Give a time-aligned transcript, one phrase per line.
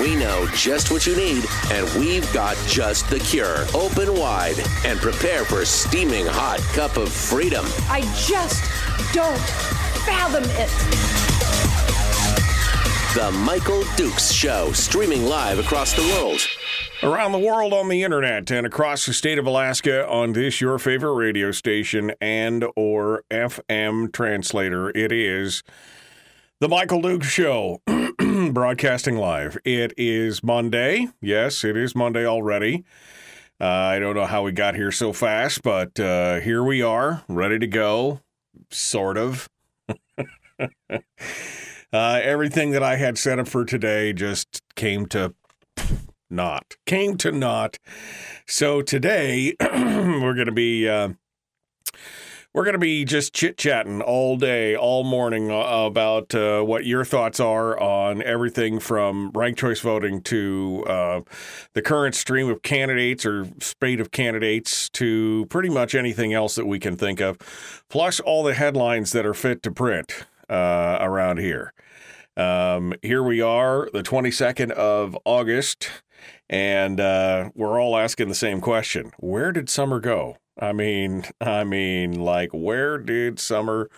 [0.00, 3.64] We know just what you need, and we've got just the cure.
[3.74, 7.64] Open wide and prepare for a steaming hot cup of freedom.
[7.88, 8.64] I just
[9.14, 9.38] don't
[10.04, 10.70] fathom it.
[13.14, 16.40] The Michael Dukes Show, streaming live across the world.
[17.04, 20.78] Around the world on the internet and across the state of Alaska on this your
[20.78, 24.90] favorite radio station and or FM translator.
[24.90, 25.62] It is
[26.60, 27.82] the Michael Dukes Show,
[28.52, 29.58] broadcasting live.
[29.64, 31.08] It is Monday.
[31.20, 32.84] Yes, it is Monday already.
[33.60, 37.24] Uh, I don't know how we got here so fast, but uh, here we are,
[37.28, 38.20] ready to go,
[38.70, 39.48] sort of.
[41.92, 45.32] Uh, everything that I had set up for today just came to
[46.28, 46.74] not.
[46.86, 47.78] Came to not.
[48.48, 50.88] So today we're going to be.
[52.54, 56.86] We're going to be just chit chatting all day, all morning uh, about uh, what
[56.86, 61.20] your thoughts are on everything from ranked choice voting to uh,
[61.72, 66.66] the current stream of candidates or spate of candidates to pretty much anything else that
[66.66, 67.38] we can think of,
[67.90, 71.72] plus all the headlines that are fit to print uh, around here.
[72.36, 75.90] Um, here we are, the 22nd of August,
[76.48, 80.36] and uh, we're all asking the same question: Where did summer go?
[80.58, 83.90] I mean, I mean, like, where did summer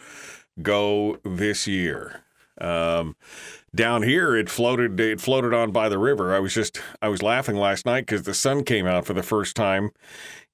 [0.62, 2.22] go this year?
[2.58, 3.16] Um,
[3.74, 4.98] down here, it floated.
[4.98, 6.34] It floated on by the river.
[6.34, 9.22] I was just, I was laughing last night because the sun came out for the
[9.22, 9.90] first time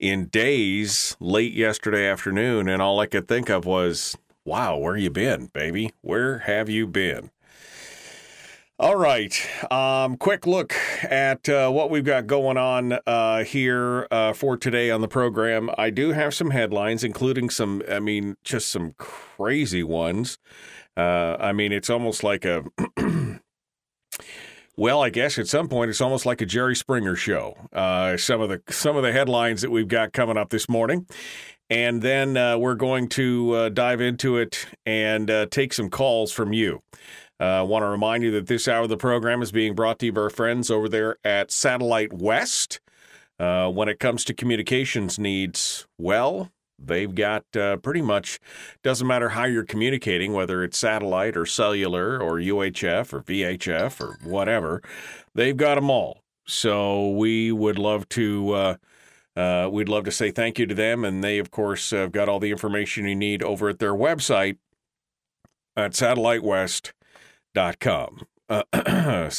[0.01, 5.11] in days, late yesterday afternoon, and all I could think of was, "Wow, where you
[5.11, 5.93] been, baby?
[6.01, 7.31] Where have you been?"
[8.83, 9.33] All right.
[9.71, 14.91] Um, quick look at uh, what we've got going on uh, here uh, for today
[14.91, 15.71] on the program.
[15.79, 20.37] I do have some headlines, including some, I mean, just some crazy ones.
[20.97, 22.65] Uh, I mean, it's almost like a.
[24.75, 27.55] Well, I guess at some point it's almost like a Jerry Springer show.
[27.75, 31.07] Uh, some of the some of the headlines that we've got coming up this morning,
[31.69, 36.33] and then uh, we're going to uh, dive into it and uh, take some calls
[36.33, 36.83] from you.
[37.43, 39.99] I uh, want to remind you that this hour of the program is being brought
[39.99, 42.81] to you by our friends over there at Satellite West.
[43.37, 48.39] Uh, when it comes to communications needs, well, they've got uh, pretty much
[48.85, 54.19] doesn't matter how you're communicating, whether it's satellite or cellular or UHF or VHF or
[54.23, 54.81] whatever,
[55.35, 56.23] they've got them all.
[56.47, 58.53] So we would love to.
[58.53, 58.77] Uh,
[59.35, 62.29] uh, we'd love to say thank you to them, and they, of course, have got
[62.29, 64.59] all the information you need over at their website
[65.75, 66.93] at Satellite West
[67.55, 68.63] dot com uh,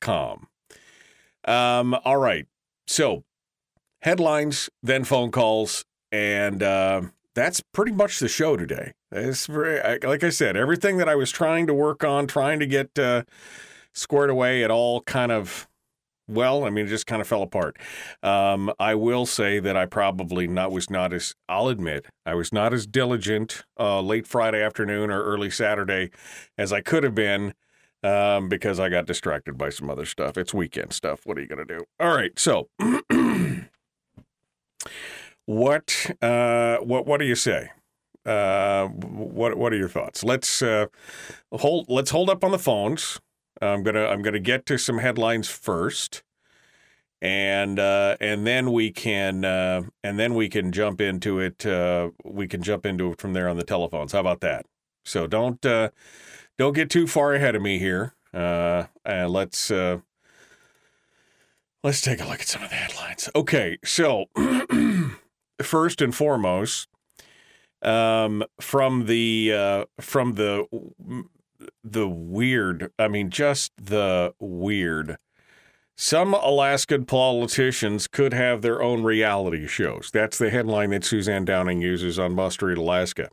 [0.00, 0.48] com.
[1.44, 2.46] Um all right.
[2.86, 3.24] So
[4.02, 7.02] headlines then phone calls and uh,
[7.34, 8.92] that's pretty much the show today.
[9.12, 12.66] It's very like i said everything that i was trying to work on trying to
[12.66, 13.22] get uh,
[13.94, 15.67] squared away it all kind of
[16.28, 17.76] well, I mean, it just kind of fell apart.
[18.22, 22.52] Um, I will say that I probably not was not as I'll admit I was
[22.52, 26.10] not as diligent uh, late Friday afternoon or early Saturday
[26.56, 27.54] as I could have been
[28.02, 30.36] um, because I got distracted by some other stuff.
[30.36, 31.20] It's weekend stuff.
[31.24, 31.84] What are you gonna do?
[31.98, 32.68] All right, so
[35.46, 37.70] what uh, what what do you say?
[38.26, 40.22] Uh, what what are your thoughts?
[40.22, 40.86] Let's uh,
[41.52, 43.18] hold let's hold up on the phones.
[43.60, 46.22] I'm gonna I'm gonna get to some headlines first,
[47.20, 51.66] and uh, and then we can uh, and then we can jump into it.
[51.66, 54.12] Uh, we can jump into it from there on the telephones.
[54.12, 54.66] How about that?
[55.04, 55.90] So don't uh,
[56.56, 58.14] don't get too far ahead of me here.
[58.32, 59.98] Uh, and let's uh,
[61.82, 63.28] let's take a look at some of the headlines.
[63.34, 64.26] Okay, so
[65.62, 66.88] first and foremost,
[67.82, 70.66] um, from the uh, from the
[71.84, 75.16] the weird, I mean, just the weird.
[75.96, 80.10] Some Alaskan politicians could have their own reality shows.
[80.12, 83.30] That's the headline that Suzanne Downing uses on Must Read Alaska.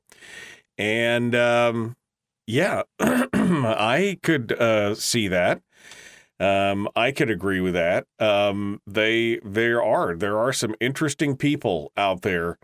[0.78, 1.96] And um,
[2.48, 5.62] yeah, I could uh, see that.
[6.40, 8.08] Um, I could agree with that.
[8.20, 12.58] Um, they there are there are some interesting people out there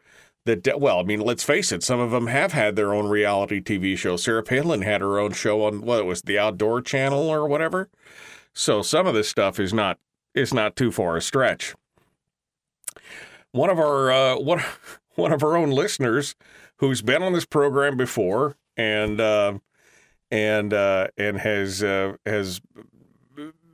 [0.46, 3.62] that well, I mean, let's face it, some of them have had their own reality
[3.62, 4.18] TV show.
[4.18, 7.90] Sarah Palin had her own show on what it was the Outdoor Channel or whatever.
[8.54, 10.00] So some of this stuff is not
[10.34, 11.76] is not too far a stretch.
[13.52, 14.64] one of our uh, one
[15.16, 16.36] one of our own listeners
[16.78, 19.54] who's been on this program before and uh,
[20.32, 22.62] and uh, and has uh, has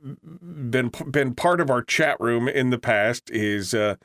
[0.02, 3.96] been been part of our chat room in the past is uh,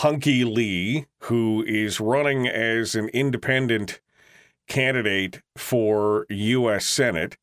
[0.00, 4.00] Huhnkie Lee, who is running as an independent
[4.66, 6.86] candidate for U.S.
[6.86, 7.36] Senate.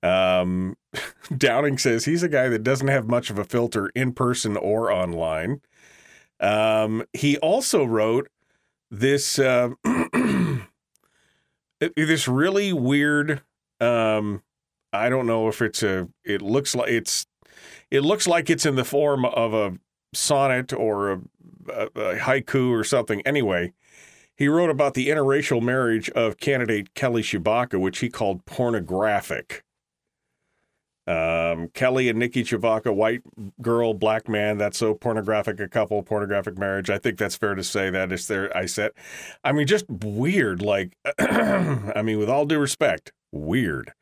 [0.00, 0.76] Um,
[1.36, 4.92] Downing says he's a guy that doesn't have much of a filter in person or
[4.92, 5.60] online.
[6.38, 8.28] Um, he also wrote
[8.92, 9.70] this uh,
[11.80, 13.42] this really weird.
[13.80, 14.44] Um,
[14.92, 16.08] I don't know if it's a.
[16.24, 17.26] It looks like it's.
[17.90, 19.78] It looks like it's in the form of a
[20.12, 21.20] sonnet or a,
[21.68, 23.20] a, a haiku or something.
[23.26, 23.72] Anyway,
[24.36, 29.64] he wrote about the interracial marriage of candidate Kelly Tshibaka, which he called pornographic.
[31.08, 33.22] Um, Kelly and Nikki Tshibaka, white
[33.62, 34.58] girl, black man.
[34.58, 36.90] That's so pornographic a couple, pornographic marriage.
[36.90, 38.54] I think that's fair to say that is there.
[38.54, 38.92] I said,
[39.42, 40.60] I mean, just weird.
[40.60, 43.94] Like, I mean, with all due respect, weird.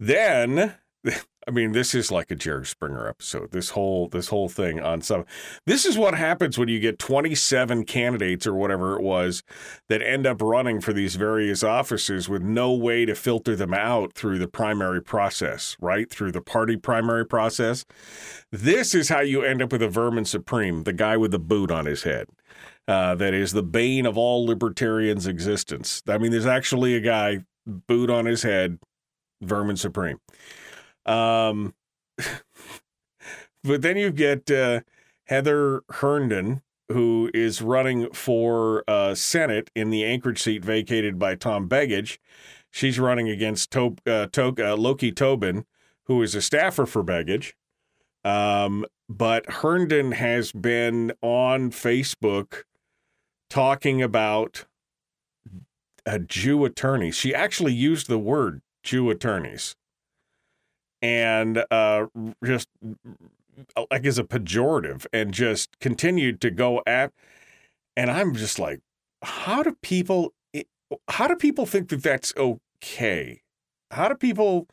[0.00, 0.74] Then
[1.48, 3.52] I mean, this is like a Jerry Springer episode.
[3.52, 5.24] This whole this whole thing on some.
[5.64, 9.44] This is what happens when you get 27 candidates or whatever it was
[9.88, 14.12] that end up running for these various offices with no way to filter them out
[14.14, 16.10] through the primary process, right?
[16.10, 17.84] Through the party primary process.
[18.50, 21.70] This is how you end up with a vermin supreme, the guy with the boot
[21.70, 22.26] on his head.
[22.88, 26.02] Uh, that is the bane of all libertarians' existence.
[26.08, 28.78] I mean, there's actually a guy, boot on his head,
[29.42, 30.18] vermin supreme.
[31.06, 31.74] Um,
[33.64, 34.80] but then you get uh,
[35.24, 41.68] Heather Herndon, who is running for uh, Senate in the Anchorage seat vacated by Tom
[41.68, 42.18] Begich.
[42.70, 45.64] She's running against to- uh, to- uh, Loki Tobin,
[46.04, 47.52] who is a staffer for Begich.
[48.24, 52.64] Um, but Herndon has been on Facebook
[53.48, 54.64] talking about
[56.04, 57.10] a Jew attorney.
[57.10, 59.74] She actually used the word Jew attorneys
[61.02, 62.06] and uh,
[62.44, 62.68] just
[63.90, 67.12] like as a pejorative and just continued to go at
[67.96, 68.80] and i'm just like
[69.22, 70.32] how do people
[71.08, 73.42] how do people think that that's okay?
[73.90, 74.66] How do people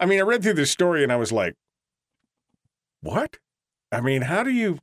[0.00, 1.54] i mean i read through this story and i was like
[3.00, 3.38] what?
[3.92, 4.78] I mean how do you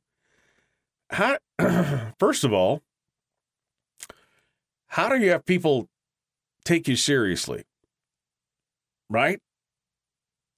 [1.10, 1.38] how
[2.18, 2.82] first of all
[4.86, 5.88] how do you have people
[6.64, 7.64] take you seriously?
[9.08, 9.40] Right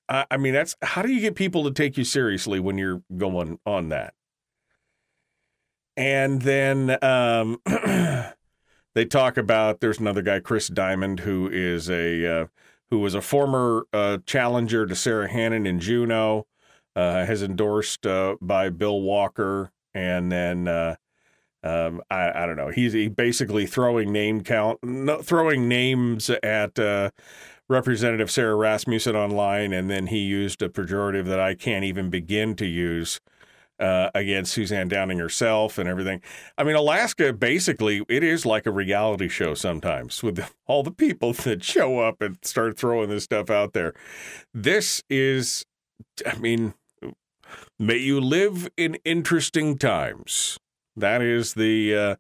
[0.09, 3.59] I, mean, that's how do you get people to take you seriously when you're going
[3.65, 4.15] on that?
[5.97, 7.59] And then um,
[8.95, 12.47] they talk about there's another guy, Chris Dimond, who is a uh,
[12.91, 16.47] who was a former uh, challenger to Sara Hannan in Juneau,
[16.97, 20.97] uh, has endorsed uh, by Bill Walker, and then uh,
[21.62, 22.69] um, I, I, don't know.
[22.69, 27.11] He's he basically throwing name count, no, throwing names at uh,
[27.69, 32.55] Representative Sara Rasmussen online, and then he used a pejorative that I can't even begin
[32.57, 33.21] to use
[33.81, 36.21] uh, against Suzanne Downing herself and everything.
[36.57, 41.33] I mean, Alaska basically it is like a reality show sometimes with all the people
[41.45, 43.95] that show up and start throwing this stuff out there.
[44.53, 45.65] This is,
[46.27, 46.75] I mean,
[47.79, 50.59] may you live in interesting times.
[50.97, 51.97] That is the.
[51.97, 52.17] Uh,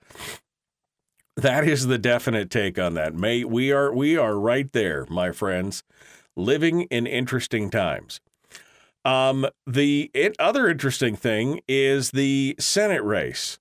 [1.36, 3.14] that is the definite take on that.
[3.14, 5.82] May we are we are right there, my friends,
[6.36, 8.20] living in interesting times.
[9.04, 13.58] Um, the it, other interesting thing is the Senate race.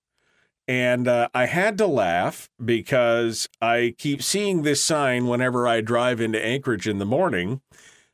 [0.65, 6.21] And uh, I had to laugh because I keep seeing this sign whenever I drive
[6.21, 7.59] into Anchorage in the morning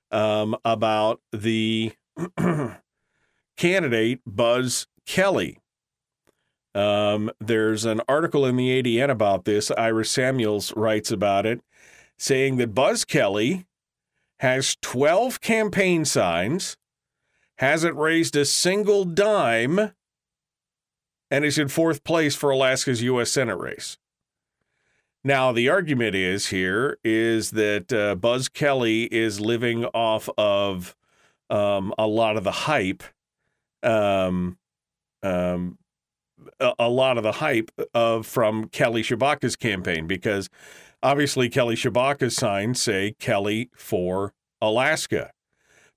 [0.10, 1.94] um, about the
[3.58, 5.59] candidate Buzz Kelly.
[6.76, 9.72] Um, there's an article in the ADN about this.
[9.72, 11.62] Iris Samuels writes about it,
[12.18, 13.66] saying that Buzz Kelly
[14.40, 16.78] has 12 campaign signs,
[17.58, 19.92] hasn't raised a single dime,
[21.32, 23.32] and is in fourth place for Alaska's U.S.
[23.32, 23.98] Senate race.
[25.24, 30.96] Now, the argument is here is that uh, Buzz Kelly is living off of
[31.50, 33.04] um, a lot of the hype
[33.84, 34.58] um,
[35.22, 35.78] um,
[36.60, 40.50] a, lot of the hype uh, of from Kelly Tshibaka's campaign because
[41.01, 45.32] obviously Kelly Tshibaka's signs say Kelly for Alaska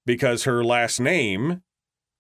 [0.07, 1.63] because her last name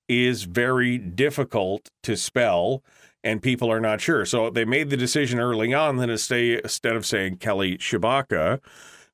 [0.08, 2.82] is very difficult to spell
[3.24, 4.24] and people are not sure.
[4.24, 8.58] So they made the decision early on that instead of saying Kelly Tshibaka,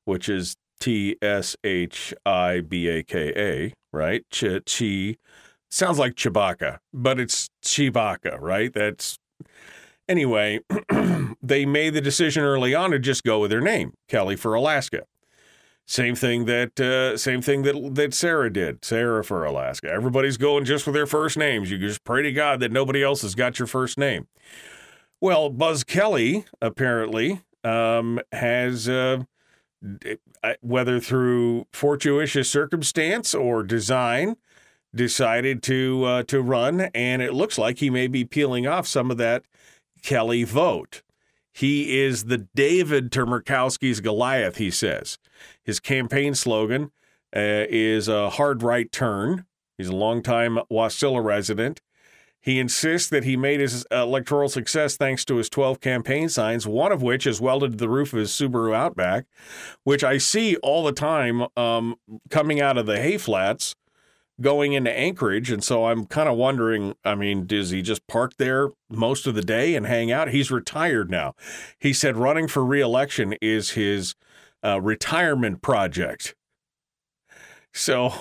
[0.05, 4.23] which is T S H I B A K A, right?
[4.31, 5.15] Ch Chi
[5.69, 8.73] sounds like Chewbacca, but it's Chewbacca, right?
[8.73, 9.18] That's
[10.09, 10.59] Anyway,
[11.41, 15.03] they made the decision early on to just go with their name, Kelly for Alaska.
[15.85, 19.89] Same thing that uh, same thing that that Sarah did, Sarah for Alaska.
[19.89, 21.71] Everybody's going just with their first names.
[21.71, 24.27] You just pray to God that nobody else has got your first name.
[25.21, 29.23] Well, Buzz Kelly apparently um, has, uh,
[30.61, 34.37] whether through fortuitous circumstance or design,
[34.93, 39.11] decided to uh, to run, and it looks like he may be peeling off some
[39.11, 39.43] of that
[40.01, 41.01] Kelly vote.
[41.51, 45.17] He is the David to Murkowski's Goliath, he says.
[45.63, 46.91] His campaign slogan
[47.35, 49.45] uh, is a hard right turn.
[49.77, 51.81] He's a longtime Wasilla resident.
[52.41, 56.91] He insists that he made his electoral success thanks to his 12 campaign signs, one
[56.91, 59.25] of which is welded to the roof of his Subaru Outback,
[59.83, 61.95] which I see all the time um,
[62.29, 63.75] coming out of the hay flats
[64.41, 65.51] going into Anchorage.
[65.51, 69.35] And so I'm kind of wondering I mean, does he just park there most of
[69.35, 70.29] the day and hang out?
[70.29, 71.35] He's retired now.
[71.79, 74.15] He said running for reelection is his
[74.63, 76.35] uh, retirement project.
[77.73, 78.13] So,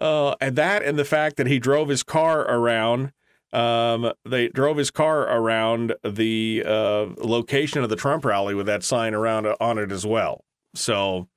[0.00, 3.12] uh, and that and the fact that he drove his car around.
[3.52, 8.82] Um, they drove his car around the uh, location of the Trump rally with that
[8.82, 10.44] sign around on it as well.
[10.74, 11.28] So,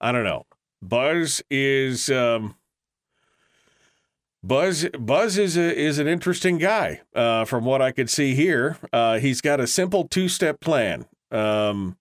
[0.00, 0.44] I don't know.
[0.82, 2.54] Buzz is um,
[4.44, 7.02] Buzz Buzz is a, is an interesting guy.
[7.14, 11.06] Uh, from what I could see here, uh, he's got a simple two step plan.
[11.30, 11.96] Um,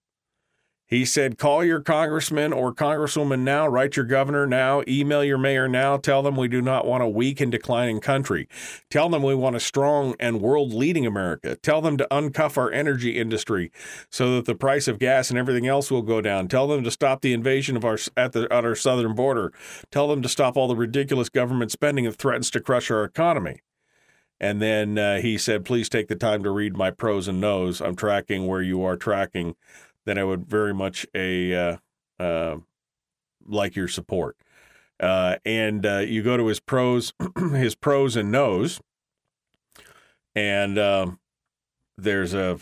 [0.91, 5.69] he said, call your congressman or congresswoman now, write your governor now, email your mayor
[5.69, 8.49] now, tell them we do not want a weak and declining country.
[8.89, 11.55] Tell them we want a strong and world leading America.
[11.55, 13.71] Tell them to uncuff our energy industry
[14.09, 16.49] so that the price of gas and everything else will go down.
[16.49, 19.53] Tell them to stop the invasion of our at, the, at our southern border.
[19.91, 23.61] Tell them to stop all the ridiculous government spending that threatens to crush our economy.
[24.41, 27.79] And then uh, he said, please take the time to read my pros and nos.
[27.79, 29.55] I'm tracking where you are tracking
[30.05, 31.77] then I would very much a uh,
[32.19, 32.57] uh,
[33.45, 34.37] like your support.
[34.99, 37.13] Uh, and uh, you go to his pros,
[37.53, 38.79] his pros and nos,
[40.35, 41.19] and um,
[41.97, 42.59] there's a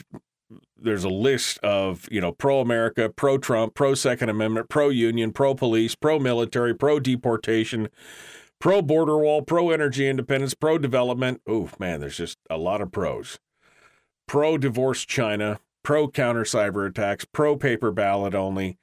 [0.77, 5.31] there's a list of you know pro America, pro Trump, pro Second Amendment, pro union,
[5.31, 7.89] pro police, pro military, pro deportation,
[8.59, 11.41] pro border wall, pro energy independence, pro development.
[11.47, 13.39] Oh man, there's just a lot of pros.
[14.27, 18.77] Pro divorce China, pro counter cyber attacks, pro paper ballot only.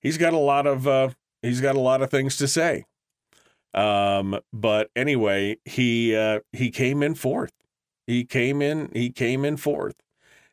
[0.00, 1.08] He's got a lot of uh,
[1.42, 2.84] he's got a lot of things to say.
[3.74, 7.50] Um, but anyway, he uh, he came in fourth.
[8.06, 9.96] He came in he came in fourth.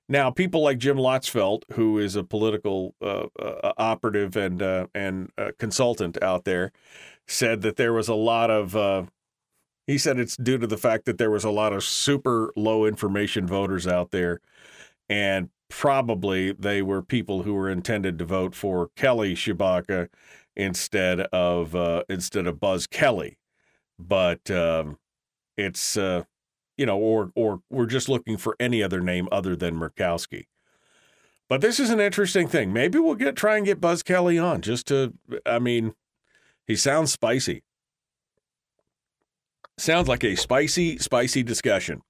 [0.09, 5.29] Now, people like Jim Lottsfeldt, who is a political uh, uh, operative and uh, and
[5.37, 6.71] uh, consultant out there,
[7.27, 8.75] said that there was a lot of.
[8.75, 9.03] Uh,
[9.85, 12.85] he said it's due to the fact that there was a lot of super low
[12.85, 14.41] information voters out there,
[15.09, 20.09] and probably they were people who were intended to vote for Kelly Tshibaka
[20.55, 23.37] instead of uh, instead of Buzz Kelly.
[23.97, 24.97] But um,
[25.57, 26.23] it's uh,
[26.77, 30.47] you know, or or we're just looking for any other name other than Murkowski.
[31.47, 32.73] But this is an interesting thing.
[32.73, 35.13] Maybe we'll get try and get Buzz Kelly on just to.
[35.45, 35.93] I mean,
[36.65, 37.63] he sounds spicy.
[39.77, 42.01] Sounds like a spicy, spicy discussion.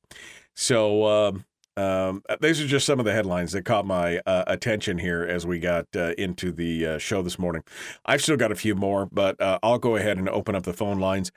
[0.53, 1.45] So um,
[1.77, 5.23] um, uh, these are just some of the headlines that caught my uh, attention here
[5.23, 7.63] as we got uh, into the uh, show this morning.
[8.05, 10.73] I've still got a few more, but uh, I'll go ahead and open up the
[10.73, 11.31] phone lines.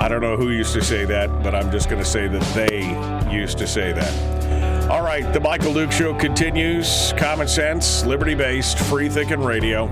[0.00, 2.42] I don't know who used to say that, but I'm just going to say that
[2.54, 4.43] they used to say that.
[4.90, 7.14] All right, the Michael Duke Show continues.
[7.16, 9.86] Common sense, liberty based, free thinking radio.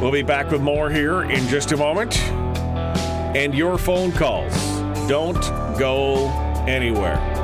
[0.00, 2.18] We'll be back with more here in just a moment.
[3.36, 4.52] And your phone calls.
[5.08, 5.40] Don't
[5.78, 6.30] go
[6.66, 7.37] anywhere.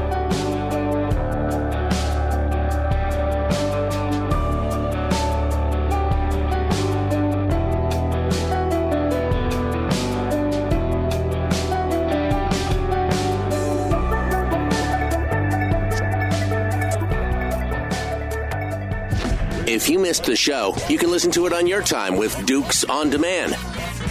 [19.85, 22.85] If you missed the show, you can listen to it on your time with Dukes
[22.85, 23.53] on Demand.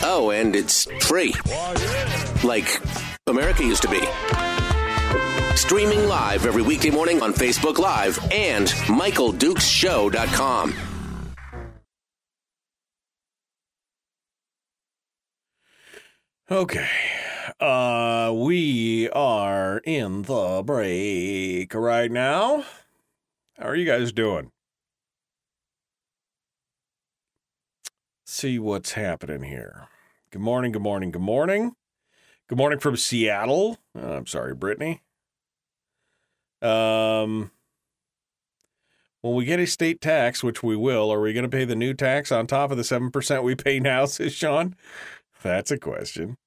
[0.03, 1.34] Oh, and it's free.
[2.44, 2.80] Like
[3.25, 4.01] America used to be.
[5.56, 10.75] Streaming live every weekday morning on Facebook Live and MichaelDukesShow.com.
[16.51, 16.89] Okay.
[17.60, 22.63] Uh, we are in the break right now.
[23.58, 24.52] How are you guys doing?
[28.33, 29.89] See what's happening here.
[30.31, 31.75] Good morning, good morning, good morning.
[32.47, 33.77] Good morning from Seattle.
[33.95, 35.03] Oh, I'm sorry, Brittany.
[36.59, 37.51] Um,
[39.21, 41.75] when we get a state tax, which we will, are we going to pay the
[41.75, 44.75] new tax on top of the 7% we pay now, says Sean?
[45.43, 46.37] That's a question.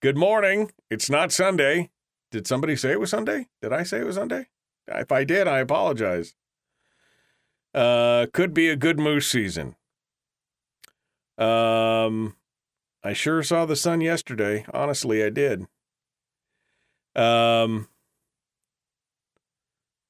[0.00, 0.72] Good morning.
[0.88, 1.90] It's not Sunday.
[2.30, 3.48] Did somebody say it was Sunday?
[3.60, 4.46] Did I say it was Sunday?
[4.88, 6.34] If I did, I apologize.
[7.74, 9.76] Uh, could be a good moose season.
[11.42, 12.36] Um,
[13.02, 14.64] I sure saw the sun yesterday.
[14.72, 15.66] Honestly, I did.
[17.16, 17.88] Um,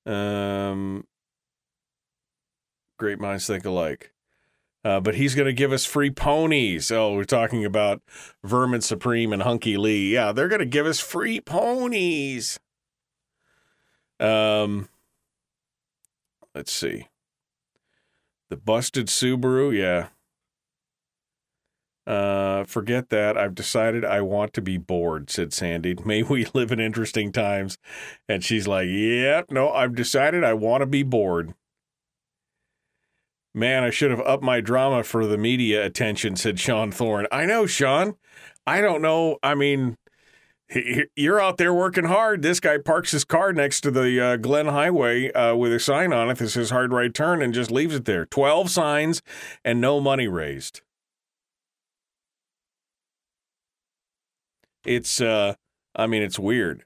[0.04, 1.06] um,
[2.98, 4.12] great minds think alike.
[4.84, 6.90] Uh, but he's going to give us free ponies.
[6.90, 8.02] Oh, we're talking about
[8.42, 10.12] Vermin Supreme and Huhnkie Lee.
[10.12, 12.58] Yeah, they're going to give us free ponies.
[14.18, 14.88] Um,
[16.54, 17.08] let's see.
[18.50, 20.08] The busted Subaru, yeah.
[22.06, 23.38] Uh, forget that.
[23.38, 25.94] I've decided I want to be bored, said Sandy.
[26.04, 27.78] May we live in interesting times.
[28.28, 31.54] And she's like, Yep, no, I've decided I want to be bored.
[33.54, 37.26] Man, I should have upped my drama for the media attention, said Sean Thorne.
[37.30, 38.14] I know, Sean.
[38.66, 39.36] I don't know.
[39.42, 39.98] I mean,
[41.16, 42.40] you're out there working hard.
[42.42, 46.12] This guy parks his car next to the uh, Glenn Highway uh, with a sign
[46.14, 48.24] on it that says hard right turn and just leaves it there.
[48.24, 49.22] 12 signs
[49.64, 50.80] and no money raised.
[54.84, 55.54] It's, uh,
[55.94, 56.84] I mean, it's weird.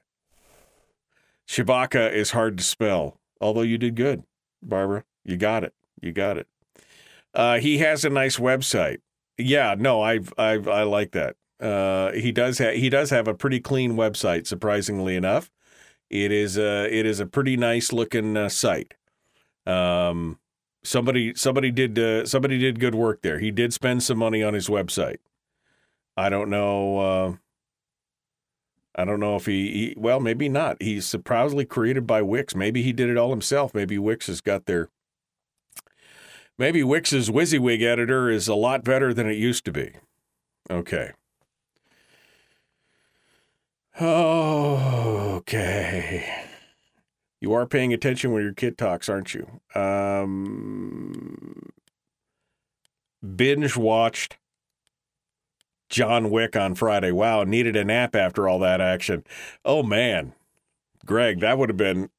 [1.47, 4.23] Tshibaka is hard to spell, although you did good,
[4.61, 5.03] Barbara.
[5.23, 5.73] You got it.
[6.01, 6.47] You got it.
[7.33, 8.99] Uh, he has a nice website.
[9.37, 11.35] Yeah, no, I've, I've, I like that.
[11.59, 14.45] Uh, he does have, he does have a pretty clean website.
[14.45, 15.51] Surprisingly enough,
[16.09, 18.93] it is a, it is a pretty nice looking uh, site.
[19.65, 20.39] Um,
[20.83, 23.39] somebody, somebody did, uh, somebody did good work there.
[23.39, 25.17] He did spend some money on his website.
[26.15, 27.37] I don't know.
[28.97, 30.81] I don't know if he, he, well, maybe not.
[30.81, 32.55] He's surprisingly created by Wix.
[32.55, 33.73] Maybe he did it all himself.
[33.73, 34.89] Maybe Wix has got their
[36.57, 39.91] Maybe Wix's WYSIWYG editor is a lot better than it used to be.
[40.71, 41.11] Okay.
[43.99, 46.25] Oh, Okay.
[47.39, 49.61] You are paying attention when your kid talks, aren't you?
[49.75, 51.69] Um,
[53.35, 54.37] binge watched
[55.89, 57.11] John Wick on Friday.
[57.11, 59.23] Wow, needed a nap after all that action.
[59.63, 60.33] Oh man,
[61.05, 62.09] Greg, that would have been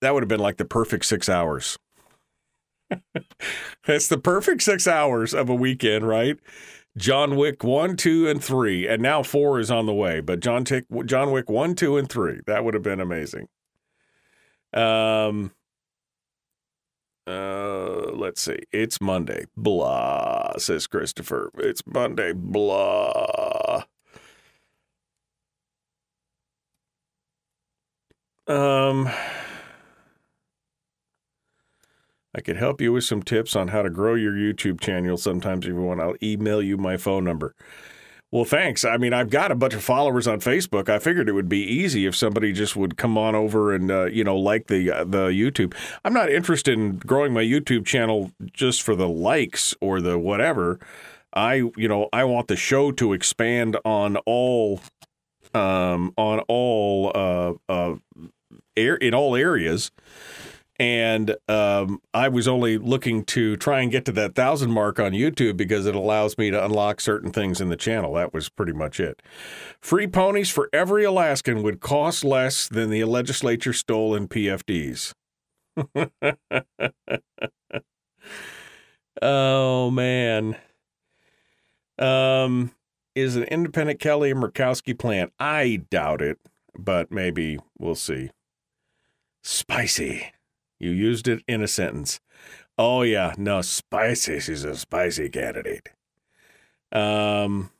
[0.00, 1.78] that would have been like the perfect six hours.
[3.86, 6.38] That's the perfect six hours of a weekend, right?
[6.96, 10.20] John Wick one, two, and three, and now four is on the way.
[10.20, 12.40] But John Tick, John Wick one, two, and three.
[12.46, 13.48] That would have been amazing.
[14.74, 15.52] Um.
[17.26, 18.58] Uh, let's see.
[18.72, 19.44] It's Monday.
[19.56, 21.50] Blah, says Christopher.
[21.58, 22.32] It's Monday.
[22.32, 23.84] Blah.
[28.46, 29.08] Um.
[32.34, 35.66] I could help you with some tips on how to grow your YouTube channel sometimes
[35.66, 36.00] if you want.
[36.00, 37.54] I'll email you my phone number.
[38.32, 38.82] Well, thanks.
[38.86, 40.88] I mean, I've got a bunch of followers on Facebook.
[40.88, 44.06] I figured it would be easy if somebody just would come on over and uh,
[44.06, 45.74] you know like the uh, the YouTube.
[46.02, 50.80] I'm not interested in growing my YouTube channel just for the likes or the whatever.
[51.34, 54.80] I you know I want the show to expand on all
[55.52, 57.96] um, on all uh, uh,
[58.78, 59.90] air in all areas
[60.78, 65.12] and um, I was only looking to try and get to that thousand mark on
[65.12, 68.14] YouTube because it allows me to unlock certain things in the channel.
[68.14, 69.20] That was pretty much it.
[69.80, 75.12] Free ponies for every Alaskan would cost less than the legislature stole in PFDs.
[79.22, 80.56] oh man.
[81.98, 82.72] Um,
[83.14, 85.32] is an independent Kelly and Murkowski plant?
[85.38, 86.38] I doubt it,
[86.76, 88.30] but maybe we'll see.
[89.42, 90.32] Spicy.
[90.82, 92.20] You used it in a sentence.
[92.76, 94.40] Oh yeah, no, spicy.
[94.40, 95.90] She's a spicy candidate.
[96.90, 97.70] Um,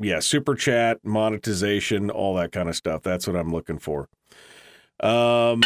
[0.00, 3.02] yeah, super chat, monetization, all that kind of stuff.
[3.02, 4.08] That's what I'm looking for.
[5.00, 5.60] Um,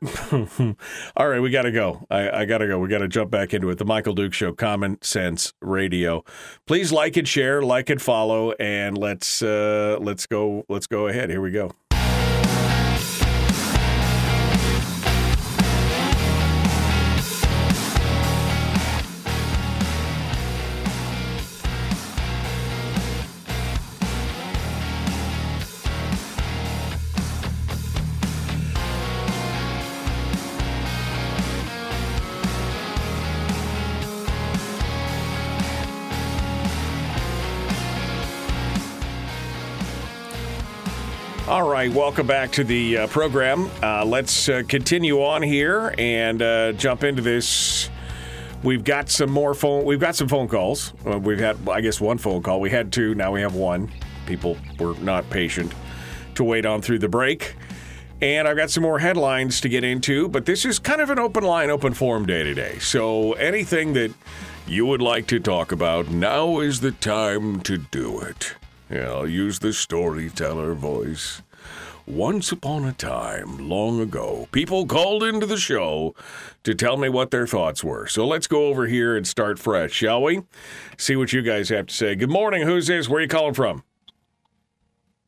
[1.16, 2.06] All right, we got to go.
[2.10, 2.78] I, I got to go.
[2.78, 3.78] We got to jump back into it.
[3.78, 6.24] The Michael Duke Show, Common Sense Radio.
[6.66, 10.64] Please like and share, like and follow, and let's uh, let's go.
[10.68, 11.30] Let's go ahead.
[11.30, 11.72] Here we go.
[41.78, 43.70] Right, welcome back to the uh, program.
[43.80, 47.88] Uh, let's uh, continue on here and uh, jump into this.
[48.64, 49.84] We've got some more phone.
[49.84, 50.92] We've got some phone calls.
[51.06, 52.60] Uh, we've had, I guess, one phone call.
[52.60, 53.14] We had two.
[53.14, 53.92] Now we have one.
[54.26, 55.72] People were not patient
[56.34, 57.54] to wait on through the break.
[58.20, 61.20] And I've got some more headlines to get into, but this is kind of an
[61.20, 62.80] open line, open forum day today.
[62.80, 64.12] So anything that
[64.66, 68.56] you would like to talk about, now is the time to do it.
[68.90, 71.42] Yeah, I'll use the storyteller voice.
[72.08, 76.14] Once upon a time, long ago, people called into the show
[76.64, 78.06] to tell me what their thoughts were.
[78.06, 80.40] So let's go over here and start fresh, shall we?
[80.96, 82.14] See what you guys have to say.
[82.14, 82.62] Good morning.
[82.62, 83.10] Who's this?
[83.10, 83.82] Where are you calling from?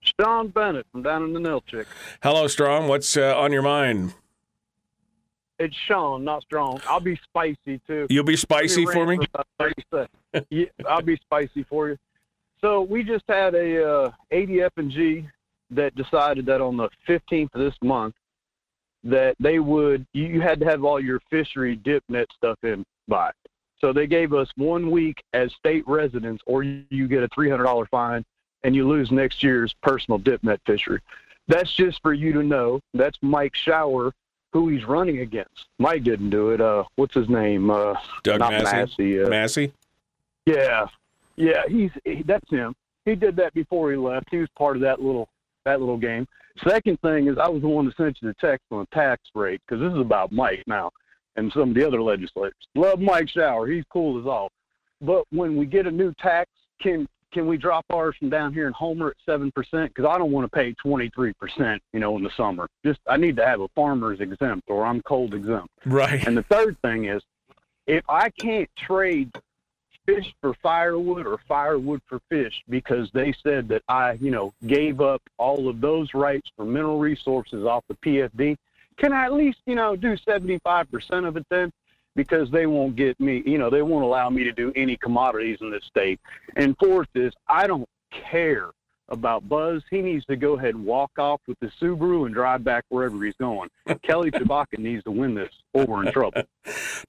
[0.01, 1.85] Sean Bennett from down in Ninilchik.
[2.23, 2.89] Hello, Strong.
[2.89, 4.15] What's uh, on your mind?
[5.59, 6.81] It's Sean, not strong.
[6.89, 8.07] I'll be spicy too.
[8.09, 9.19] You'll be spicy for me?
[9.19, 10.47] rant about 30 seconds.
[10.49, 11.99] yeah, I'll be spicy for you.
[12.63, 15.29] So we just had a uh, ADF and G
[15.71, 18.15] that decided that on the 15th of this month
[19.05, 23.31] that they would you, had to have all your fishery dip net stuff in by.
[23.81, 28.25] So they gave us one week as state residents, or you get a $300 fine
[28.63, 31.01] and you lose next year's personal dip net fishery.
[31.49, 32.81] That's just for you to know.
[32.93, 34.13] That's Mike Shower,
[34.53, 35.67] who he's running against.
[35.79, 36.61] Mike didn't do it.
[36.61, 37.71] Uh, what's his name?
[37.71, 38.77] Uh, Doug not Massey?
[38.77, 39.23] Massey.
[39.23, 39.73] Uh, Massey?
[40.47, 40.87] yeah,
[41.37, 42.75] yeah, he's he, that's him.
[43.05, 44.29] He did that before he left.
[44.31, 45.29] He was part of that little
[45.65, 46.27] that little game.
[46.67, 49.23] Second thing is, I was the one that sent you the text on the tax
[49.35, 50.91] rate because this is about Mike now
[51.37, 52.55] and some of the other legislators.
[52.75, 53.67] Love Mike Shower.
[53.67, 54.51] He's cool as all.
[55.01, 58.67] But when we get a new tax, can can we drop ours from down here
[58.67, 59.95] in Homer at seven percent?
[59.95, 62.69] Because I don't want to pay twenty three percent, you know, in the summer.
[62.85, 65.69] Just I need to have a farmer's exempt or I'm cold exempt.
[65.87, 66.27] Right.
[66.27, 67.23] And the third thing is,
[67.87, 69.31] if I can't trade
[70.15, 75.01] fish for firewood or firewood for fish because they said that I, you know, gave
[75.01, 78.57] up all of those rights for mineral resources off the PFD,
[78.97, 81.73] can I at least, you know, do 75% of it then?
[82.17, 85.59] Because they won't get me, you know, they won't allow me to do any commodities
[85.61, 86.21] in this state.
[86.57, 88.71] And fourth is, I don't care
[89.11, 89.83] about Buzz.
[89.91, 93.23] He needs to go ahead and walk off with the Subaru and drive back wherever
[93.25, 93.69] he's going.
[94.03, 96.43] Kelly Chewbacca needs to win this or we're in trouble.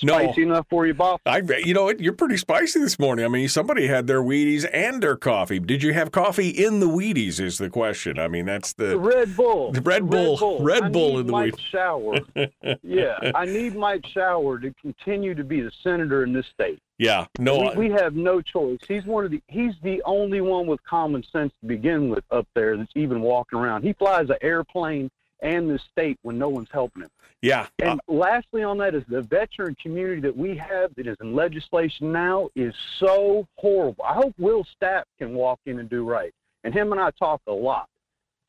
[0.01, 0.13] No.
[0.17, 1.19] Spicy enough for you, boss?
[1.25, 3.25] I you know you're pretty spicy this morning.
[3.25, 5.59] I mean, somebody had their Wheaties and their coffee.
[5.59, 7.39] Did you have coffee in the Wheaties?
[7.39, 8.17] Is the question.
[8.17, 9.73] I mean, that's The the Red Bull.
[9.73, 10.63] The Red Bull.
[10.63, 11.65] Red Bull need in the Mike week.
[11.69, 12.19] Shower.
[12.81, 16.79] yeah, I need Mike Shower to continue to be the senator in this state.
[17.01, 17.25] Yeah.
[17.39, 18.79] No, we, we have no choice.
[18.87, 19.41] He's one of the.
[19.47, 23.57] He's the only one with common sense to begin with up there that's even walking
[23.59, 23.83] around.
[23.83, 25.09] He flies an airplane
[25.41, 27.09] and the state when no one's helping him.
[27.41, 27.61] yeah.
[27.81, 31.33] Uh, And lastly, on that is the veteran community that we have that is in
[31.35, 34.03] legislation now is so horrible.
[34.07, 36.31] I hope Will Stapp can walk in and do right.
[36.63, 37.87] And him and I talk a lot.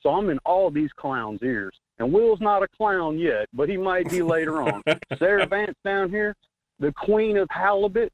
[0.02, 1.74] So I'm in all these clowns' ears.
[1.98, 4.82] And Will's not a clown yet, but he might be later on.
[5.18, 6.34] Sarah Vance down here,
[6.78, 8.12] the queen of halibut,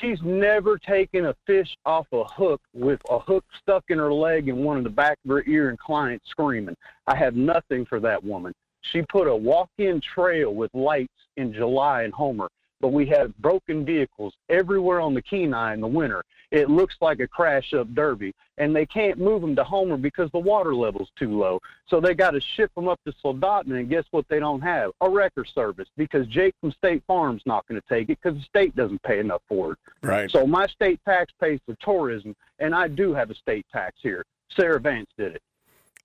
[0.00, 4.48] she's never taken a fish off a hook with a hook stuck in her leg
[4.48, 6.76] and one in the back of her ear and client screaming.
[7.06, 8.52] I have nothing for that woman.
[8.82, 12.48] She put a walk-in trail with lights in July in Homer,
[12.80, 16.22] but we have broken vehicles everywhere on the Kenai in the winter.
[16.50, 20.38] It looks like a crash-up derby, and they can't move them to Homer because the
[20.38, 21.60] water level's too low.
[21.86, 24.26] So they got to ship them up to Soldotna, and guess what?
[24.28, 28.08] They don't have a wrecker service because Jake from State Farm's not going to take
[28.10, 29.78] it because the state doesn't pay enough for it.
[30.02, 30.30] right.
[30.30, 34.24] So my state tax pays for tourism, and I do have a state tax here.
[34.58, 35.42] Sarah Vance did it.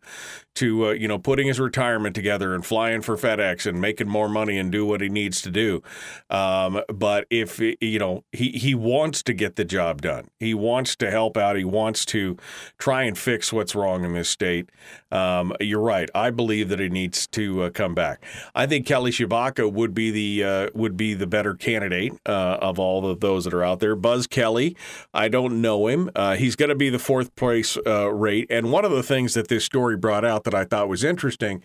[0.55, 4.29] to uh, you know putting his retirement together and flying for FedEx and making more
[4.29, 5.83] money and do what he needs to do.
[6.31, 10.97] Um, but if you know he he wants to get the job done, he wants
[10.97, 12.37] to help out, he wants to
[12.79, 14.71] try and fix what's wrong in this state.
[15.11, 16.11] Um, you're right.
[16.15, 18.25] I believe that he needs to uh, come back.
[18.55, 22.79] I think Kelly Tshibaka would be the uh, would be the better candidate uh, of
[22.79, 23.95] all of those that are out there.
[23.95, 24.77] Buzz Kelly,
[25.15, 26.11] I don't know him.
[26.15, 28.47] Uh, he's going to be the fourth place uh, rate.
[28.51, 31.63] And one of the things that this story brought out that I thought was interesting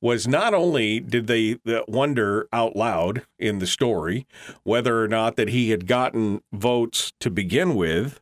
[0.00, 1.58] was not only did they
[1.88, 4.26] wonder out loud in the story
[4.62, 8.20] whether or not that he had gotten votes to begin with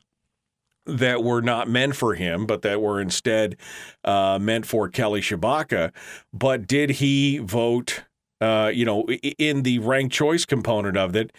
[0.86, 3.56] that were not meant for him, but that were instead
[4.04, 5.92] uh, meant for Kelly Tshibaka.
[6.32, 8.04] But did he vote?
[8.42, 9.04] Uh, you know,
[9.38, 11.30] in the ranked choice component of it,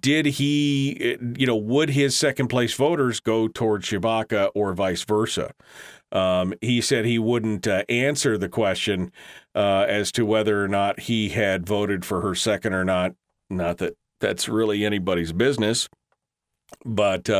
[0.00, 5.52] did he, you know, would his second place voters go towards Tshibaka or vice versa?
[6.10, 9.12] Um, he said he wouldn't uh, answer the question
[9.54, 13.14] uh, as to whether or not he had voted for her second or not.
[13.48, 15.88] Not that that's really anybody's business,
[16.84, 17.30] but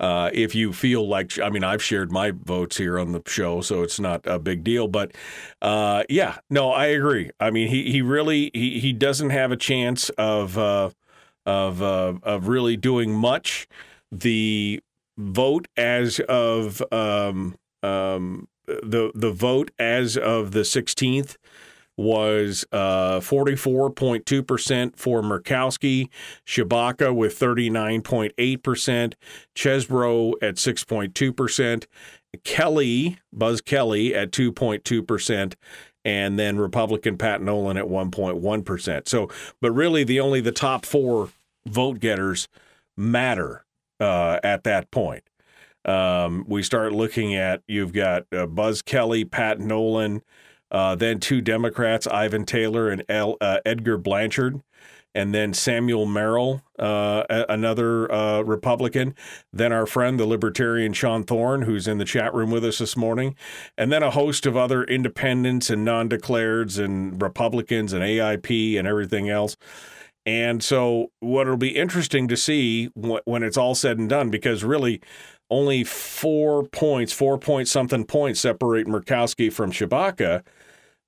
[0.00, 3.22] uh, uh if you feel like, I mean, I've shared my votes here on the
[3.26, 4.88] show, so it's not a big deal.
[4.88, 5.12] But
[5.62, 7.30] uh, yeah, no, I agree.
[7.38, 10.90] I mean, he he really he he doesn't have a chance of uh,
[11.46, 13.68] of of really doing much.
[14.12, 14.82] The
[15.16, 21.36] vote as of um, um, the the vote as of the 16th
[22.00, 26.08] was uh, 44.2% for Murkowski,
[26.46, 29.12] Tshibaka with 39.8%,
[29.54, 31.86] Chesbro at 6.2%,
[32.42, 35.54] Kelly, Buzz Kelly at 2.2%,
[36.06, 39.08] and then Republican Pat Nolan at 1.1%.
[39.08, 39.28] So,
[39.60, 41.28] but really the only the top four
[41.66, 42.48] vote getters
[42.96, 43.66] matter
[44.00, 45.24] uh, at that point.
[45.84, 50.22] Um, we start looking at you've got uh, Buzz Kelly, Pat Nolan,
[50.70, 54.62] uh, then two Democrats, Ivan Taylor and El, uh, Edgar Blanchard,
[55.14, 59.14] and then Samuel Merrill, uh, another uh, Republican.
[59.52, 62.96] Then our friend, the Libertarian Sean Thorne, who's in the chat room with us this
[62.96, 63.34] morning,
[63.76, 69.28] and then a host of other independents and non-declareds and Republicans and AIP and everything
[69.28, 69.56] else.
[70.26, 74.62] And so, what will be interesting to see when it's all said and done, because
[74.62, 75.00] really,
[75.50, 80.44] only four points, four point something points separate Murkowski from Tshibaka.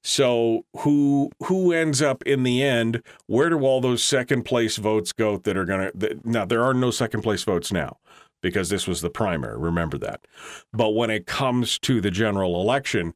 [0.03, 3.03] So who who ends up in the end?
[3.27, 6.21] Where do all those second place votes go that are going to?
[6.25, 7.99] Now there are no second place votes now
[8.43, 9.57] because this was the primary.
[9.57, 10.27] Remember that.
[10.73, 13.15] But when it comes to the general election,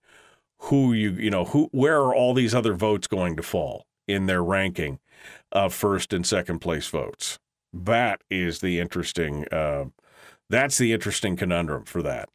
[0.61, 4.27] who you you know who where are all these other votes going to fall in
[4.27, 5.01] their ranking
[5.51, 7.39] of first and second place votes?
[7.73, 9.47] That is the interesting.
[9.53, 9.87] Uh,
[10.49, 12.29] that's the interesting conundrum for that.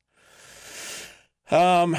[1.52, 1.98] Um,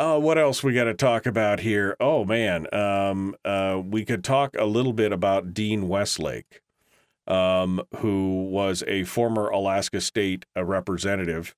[0.00, 1.96] uh, what else we got to talk about here?
[2.00, 6.60] Oh man, um, uh, we could talk a little bit about Dean Westlake,
[7.28, 11.54] um, who was a former Alaska State uh, representative,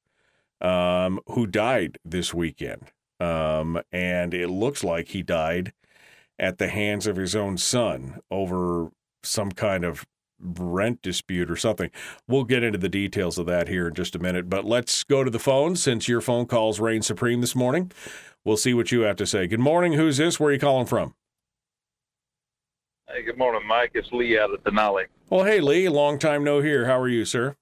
[0.61, 5.73] um, who died this weekend, um, and it looks like he died
[6.39, 8.91] at the hands of his own son over
[9.23, 10.05] some kind of
[10.41, 11.91] rent dispute or something.
[12.29, 15.25] We'll get into the details of that here in just a minute, but let's go
[15.25, 17.93] to the phone since your phone calls reign supreme this morning.
[18.45, 19.47] We'll see what you have to say.
[19.47, 19.95] Good morning.
[19.95, 20.39] Who's this?
[20.39, 21.15] Where are you calling from?
[23.09, 23.93] Hey, good morning, Mike.
[23.95, 25.05] It's Lee out of Denali.
[25.31, 25.89] Well, hey, Lee.
[25.89, 26.87] Long time no hear.
[26.87, 27.57] How are you, sir?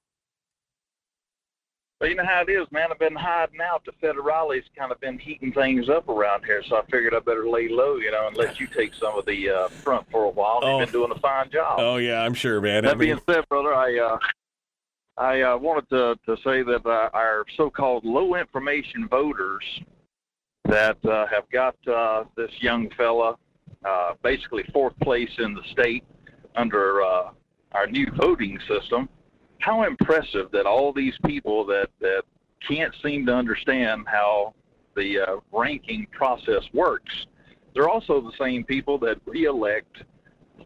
[2.05, 2.89] But you know how it is, man.
[2.91, 3.83] I've been hiding out.
[3.87, 7.49] The federales kind of been heating things up around here, so I figured I better
[7.49, 10.29] lay low, you know, and let you take some of the uh, front for a
[10.29, 10.61] while.
[10.63, 10.81] Oh.
[10.81, 11.79] You've been doing a fine job.
[11.81, 12.85] Oh yeah, I'm sure, man.
[12.85, 13.09] That I mean...
[13.09, 14.19] being said, brother, I uh,
[15.17, 19.65] I uh, wanted to to say that uh, our so-called low information voters
[20.67, 23.37] that uh, have got uh, this young fella
[23.83, 26.05] uh, basically fourth place in the state
[26.55, 27.31] under uh,
[27.73, 29.09] our new voting system
[29.65, 32.23] how impressive that all these people that that
[32.69, 34.53] can't seem to understand how
[34.95, 37.27] the uh, ranking process works.
[37.73, 40.03] They're also the same people that reelect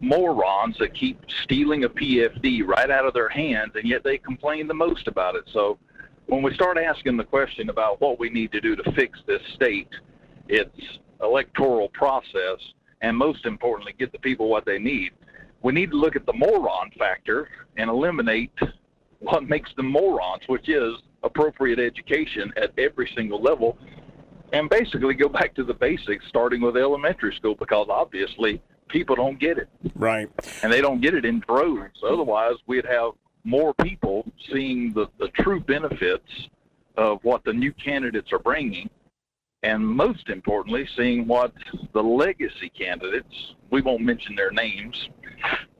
[0.01, 4.67] morons that keep stealing a PFD right out of their hands, and yet they complain
[4.67, 5.45] the most about it.
[5.53, 5.79] So
[6.27, 9.43] when we start asking the question about what we need to do to fix this
[9.55, 9.91] state,
[10.49, 12.59] it's electoral process,
[13.01, 15.13] and most importantly, get the people what they need.
[15.63, 18.53] We need to look at the moron factor and eliminate
[19.21, 23.77] what makes them morons, which is appropriate education at every single level,
[24.53, 29.39] and basically go back to the basics, starting with elementary school, because obviously people don't
[29.39, 29.69] get it.
[29.95, 30.29] Right.
[30.63, 32.01] And they don't get it in droves.
[32.07, 33.13] Otherwise, we'd have
[33.45, 36.49] more people seeing the, the true benefits
[36.97, 38.89] of what the new candidates are bringing,
[39.63, 41.53] and most importantly, seeing what
[41.93, 45.09] the legacy candidates, we won't mention their names,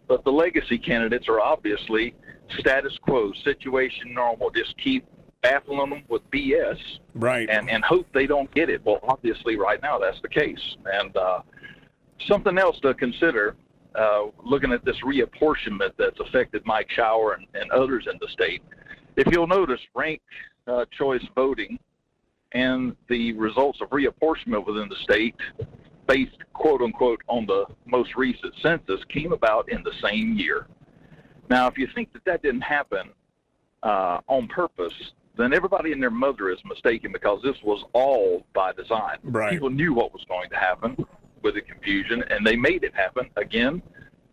[0.09, 2.15] but the legacy candidates are obviously
[2.59, 5.07] status quo, situation normal, just keep
[5.43, 6.79] baffling them with BS.
[7.15, 7.49] Right.
[7.49, 8.85] And, and hope they don't get it.
[8.85, 10.77] Well, obviously, right now, that's the case.
[10.87, 11.41] And uh,
[12.27, 13.57] something else to consider
[13.95, 18.63] uh, looking at this reapportionment that's affected Mike Shower and, and others in the state.
[19.17, 20.21] If you'll notice, rank
[20.67, 21.79] uh, choice voting
[22.53, 25.35] and the results of reapportionment within the state,
[26.07, 30.67] based quote unquote on the most recent census, came about in the same year.
[31.51, 33.11] Now, if you think that that didn't happen
[33.83, 38.73] uh, on purpose, then everybody and their mother is mistaken because this was all by
[38.73, 39.19] design.
[39.23, 39.51] Right.
[39.51, 40.97] People knew what was going to happen
[41.43, 43.31] with the confusion, and they made it happen.
[43.37, 43.81] Again,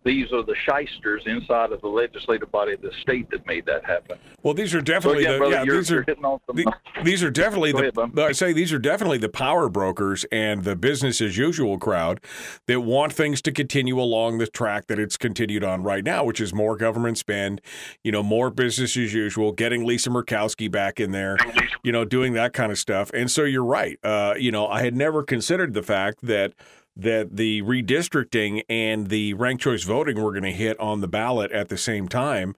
[0.06, 3.84] these are the shysters inside of the legislative body of the state that made that
[3.84, 4.16] happen.
[4.42, 5.64] Well, these are definitely so again, the brother, yeah.
[5.64, 7.92] you're, these you're are some, the- these are definitely the.
[7.98, 8.18] ahead.
[8.18, 12.20] I say these are definitely the power brokers and the business as usual crowd
[12.66, 16.40] that want things to continue along the track that it's continued on right now, which
[16.40, 17.60] is more government spend,
[18.04, 21.36] you know, more business as usual, getting Lisa Murkowski back in there,
[21.82, 23.10] you know, doing that kind of stuff.
[23.12, 23.98] And so you're right.
[24.04, 26.52] Uh, you know, I had never considered the fact that
[26.96, 31.52] that the redistricting and the ranked choice voting were going to hit on the ballot
[31.52, 32.54] at the same time.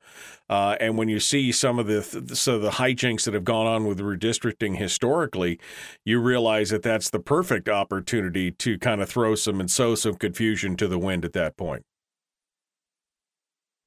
[0.48, 2.02] Uh, and when you see some of the
[2.34, 5.58] so the hijinks that have gone on with redistricting historically,
[6.04, 10.14] you realize that that's the perfect opportunity to kind of throw some and sow some
[10.14, 11.84] confusion to the wind at that point.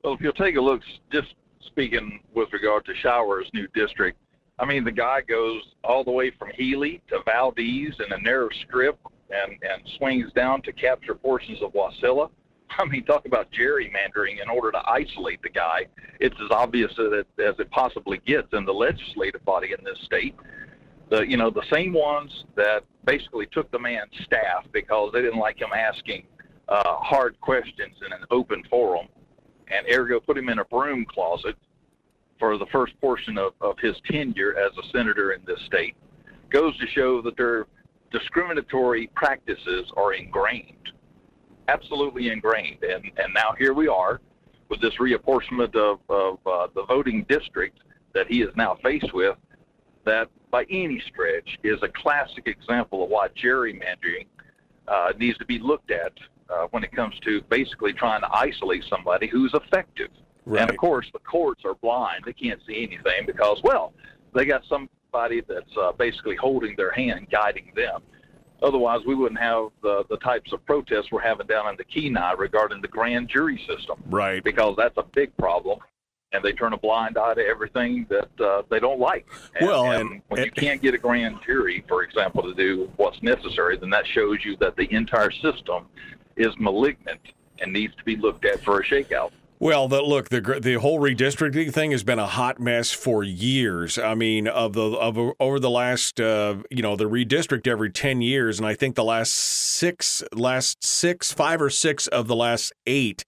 [0.03, 1.33] Well, if you'll take a look, just
[1.65, 4.17] speaking with regard to Shower's new district,
[4.59, 8.49] I mean, the guy goes all the way from Healy to Valdez in a narrow
[8.67, 8.99] strip
[9.31, 12.29] and, and swings down to capture portions of Wasilla.
[12.77, 15.87] I mean, talk about gerrymandering in order to isolate the guy.
[16.19, 19.99] It's as obvious as it, as it possibly gets in the legislative body in this
[20.05, 20.35] state.
[21.09, 25.39] The, you know, the same ones that basically took the man's staff because they didn't
[25.39, 26.23] like him asking
[26.69, 29.07] uh, hard questions in an open forum
[29.67, 31.55] and ergo put him in a broom closet
[32.39, 35.95] for the first portion of, of his tenure as a senator in this state
[36.49, 37.65] goes to show that their
[38.11, 40.91] discriminatory practices are ingrained,
[41.67, 42.83] absolutely ingrained.
[42.83, 44.21] And, and now here we are
[44.69, 47.79] with this reapportionment of, of uh, the voting district
[48.13, 49.37] that he is now faced with,
[50.05, 54.27] that by any stretch is a classic example of why gerrymandering
[54.87, 56.13] uh, needs to be looked at
[56.49, 60.09] uh, when it comes to basically trying to isolate somebody who's effective.
[60.45, 60.61] Right.
[60.61, 63.93] And of course, the courts are blind; they can't see anything because, well,
[64.33, 64.63] they got
[65.11, 68.01] somebody that's uh, basically holding their hand, guiding them.
[68.61, 72.33] Otherwise, we wouldn't have the the types of protests we're having down in the Kenai
[72.33, 74.43] regarding the grand jury system, Right.
[74.43, 75.79] because that's a big problem.
[76.33, 79.27] And they turn a blind eye to everything that uh, they don't like.
[79.59, 82.89] And, Well, and and- when you can't get a grand jury, for example, to do
[82.97, 85.87] what's necessary, then that shows you that the entire system
[86.37, 87.19] is malignant
[87.59, 89.31] and needs to be looked at for a shakeout.
[89.61, 93.99] Well, the, look, the the whole redistricting thing has been a hot mess for years.
[93.99, 98.23] I mean, of the of over the last, uh, you know, the redistrict every ten
[98.23, 102.73] years, and I think the last six, last six, five or six of the last
[102.87, 103.23] eight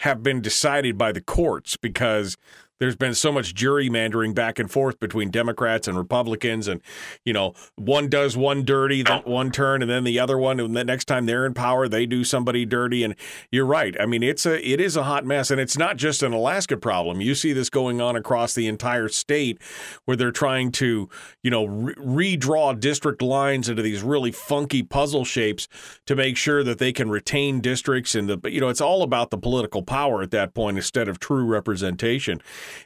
[0.00, 2.36] have been decided by the courts because
[2.78, 6.80] there's been so much gerrymandering back and forth between Democrats and Republicans, and
[7.24, 10.76] you know, one does one dirty, then one turn, and then the other one, and
[10.76, 13.02] the next time they're in power, they do somebody dirty.
[13.02, 13.14] And
[13.50, 13.96] you're right.
[14.00, 16.76] I mean, it's a it is a hot mess, and it's not just an Alaska
[16.76, 17.20] problem.
[17.20, 19.60] You see this going on across the entire state,
[20.04, 21.08] where they're trying to,
[21.42, 25.68] you know, re- redraw district lines into these really funky puzzle shapes
[26.06, 29.02] to make sure that they can retain districts, and the but you know, it's all
[29.02, 32.40] about the political power at that point instead of true representation.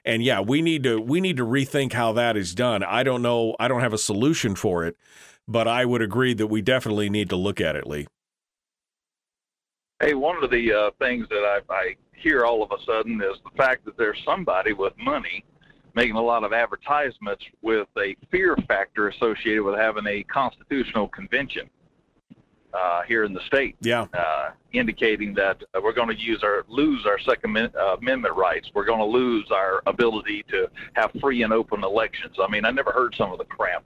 [0.05, 2.83] And yeah, we need to we need to rethink how that is done.
[2.83, 3.57] I don't know.
[3.59, 4.97] I don't have a solution for it,
[5.47, 8.07] but I would agree that we definitely need to look at it, Lee.
[10.01, 13.39] Hey, one of the uh, things that I, I hear all of a sudden is
[13.45, 15.45] the fact that there's somebody with money
[15.95, 21.69] making a lot of advertisements with a fear factor associated with having a constitutional convention
[22.73, 23.77] uh, here in the state.
[23.81, 24.07] Yeah.
[24.15, 28.71] uh, indicating that uh, we're going to use our lose our Second uh, Amendment rights.
[28.75, 32.37] We're going to lose our ability to have free and open elections.
[32.43, 33.85] I mean, I never heard some of the crap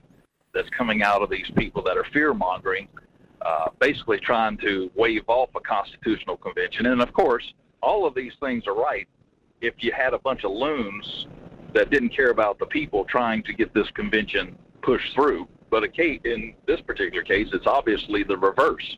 [0.53, 2.87] that's coming out of these people that are fear mongering,
[3.41, 6.85] uh, basically trying to wave off a constitutional convention.
[6.87, 9.07] And of course, all of these things are right
[9.61, 11.27] if you had a bunch of loons
[11.73, 15.47] that didn't care about the people trying to get this convention pushed through.
[15.69, 18.97] But a case, in this particular case, it's obviously the reverse,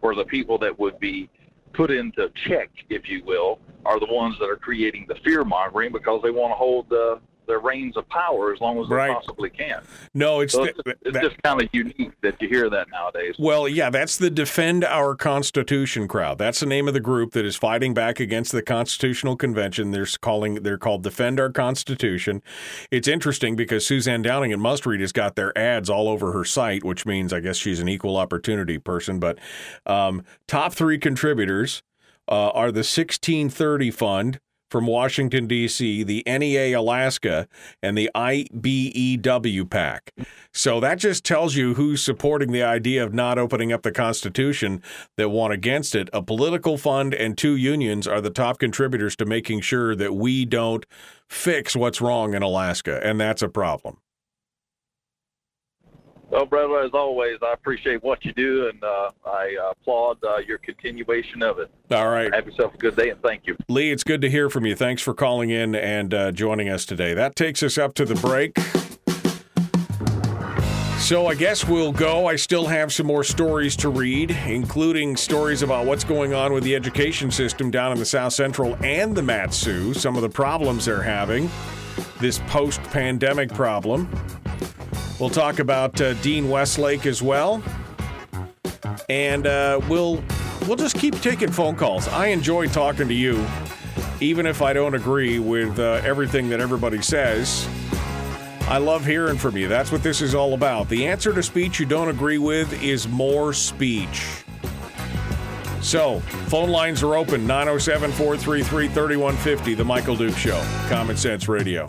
[0.00, 1.28] where the people that would be
[1.72, 5.92] put into check, if you will, are the ones that are creating the fear mongering
[5.92, 9.50] because they want to hold the their reins of power as long as they possibly
[9.50, 9.82] can.
[10.14, 12.88] No, it's So the- it's, it's that- just kind of unique that you hear that
[12.92, 13.34] nowadays.
[13.38, 16.38] Well, yeah, that's the Defend Our Constitution crowd.
[16.38, 19.90] That's the name of the group that is fighting back against the Constitutional Convention.
[19.90, 22.42] They're calling they're called Defend Our Constitution.
[22.90, 26.44] It's interesting because Suzanne Downing at Must Read has got their ads all over her
[26.44, 29.18] site, which means I guess she's an equal opportunity person.
[29.18, 29.38] But
[29.86, 31.82] um, top three contributors
[32.28, 34.40] uh, are the 1630 Fund
[34.70, 37.48] from Washington, D.C., the NEA Alaska,
[37.82, 40.12] and the IBEW PAC.
[40.52, 44.82] So that just tells you who's supporting the idea of not opening up the Constitution
[45.16, 46.08] that want against it.
[46.12, 50.44] A political fund and two unions are the top contributors to making sure that we
[50.44, 50.84] don't
[51.28, 53.98] fix what's wrong in Alaska, and that's a problem.
[56.30, 60.58] Well, brother, as always, I appreciate what you do, and uh, I applaud uh, your
[60.58, 61.70] continuation of it.
[61.90, 62.32] All right.
[62.34, 63.56] Have yourself a good day, and thank you.
[63.68, 64.74] Lee, it's good to hear from you.
[64.74, 67.14] Thanks for calling in and uh, joining us today.
[67.14, 68.58] That takes us up to the break.
[70.98, 72.26] So I guess we'll go.
[72.26, 76.64] I still have some more stories to read, including stories about what's going on with
[76.64, 80.84] the education system down in the South Central and the Matsu, some of the problems
[80.84, 81.48] they're having,
[82.20, 84.06] this post pandemic problem.
[85.20, 87.62] We'll talk about uh, Dean Westlake as well.
[89.08, 90.22] And uh, we'll
[90.66, 92.06] we'll just keep taking phone calls.
[92.08, 93.44] I enjoy talking to you,
[94.20, 97.68] even if I don't agree with uh, everything that everybody says.
[98.68, 99.66] I love hearing from you.
[99.66, 100.90] That's what this is all about.
[100.90, 104.44] The answer to speech you don't agree with is more speech.
[105.80, 111.88] So, phone lines are open 907 433 3150, The Michael Duke Show, Common Sense Radio.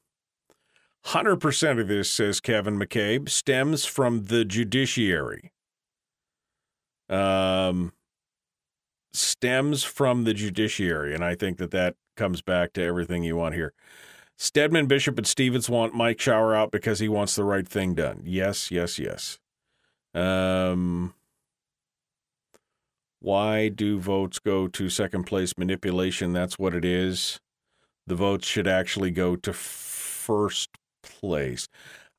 [1.05, 5.51] 100% of this, says Kevin McCabe, stems from the judiciary.
[7.09, 7.93] Um,
[9.13, 11.13] stems from the judiciary.
[11.13, 13.73] And I think that that comes back to everything you want here.
[14.37, 18.21] Stedman, Bishop, and Stevens want Mike Shower out because he wants the right thing done.
[18.25, 19.37] Yes, yes, yes.
[20.13, 21.13] Um,
[23.19, 26.33] why do votes go to second place manipulation?
[26.33, 27.39] That's what it is.
[28.07, 30.69] The votes should actually go to first
[31.21, 31.67] place.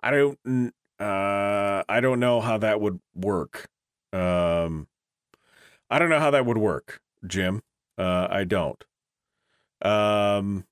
[0.02, 0.72] I don't.
[0.98, 3.68] Uh, I don't know how that would work.
[4.12, 4.86] Um,
[5.90, 7.62] I don't know how that would work, Jim.
[7.98, 8.82] Uh, I don't.
[9.82, 10.64] Um,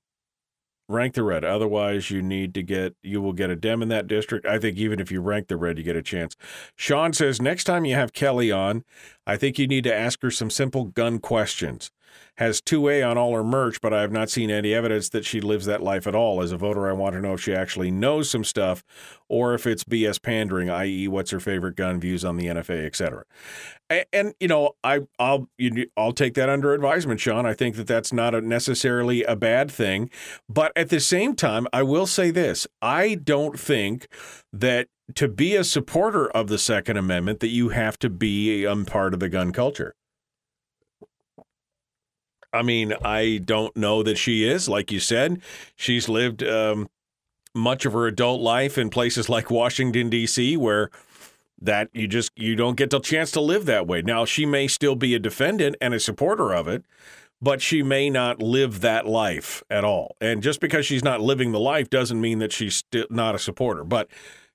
[0.87, 1.43] rank the red.
[1.43, 2.95] Otherwise, you need to get.
[3.03, 4.45] You will get a dem in that district.
[4.45, 6.35] I think even if you rank the red, you get a chance.
[6.75, 8.83] Sean says next time you have Kelly on,
[9.25, 11.91] I think you need to ask her some simple gun questions.
[12.37, 15.41] Has 2A on all her merch, but I have not seen any evidence that she
[15.41, 16.41] lives that life at all.
[16.41, 18.83] As a voter, I want to know if she actually knows some stuff
[19.29, 23.23] or if it's BS pandering, i.e., what's her favorite gun, views on the NFA, etc.
[23.89, 27.45] And, and you know, I, I'll you, I'll take that under advisement, Sean.
[27.45, 30.09] I think that that's not a, necessarily a bad thing,
[30.49, 34.07] but at the same time, I will say this: I don't think
[34.51, 38.85] that to be a supporter of the Second Amendment that you have to be um,
[38.85, 39.95] part of the gun culture.
[42.53, 44.67] I mean, I don't know that she is.
[44.67, 45.41] Like you said,
[45.75, 46.89] she's lived um,
[47.55, 50.89] much of her adult life in places like Washington D.C., where
[51.61, 54.01] that you just you don't get the chance to live that way.
[54.01, 56.83] Now, she may still be a defendant and a supporter of it,
[57.41, 60.15] but she may not live that life at all.
[60.19, 63.39] And just because she's not living the life doesn't mean that she's still not a
[63.39, 63.83] supporter.
[63.83, 64.09] But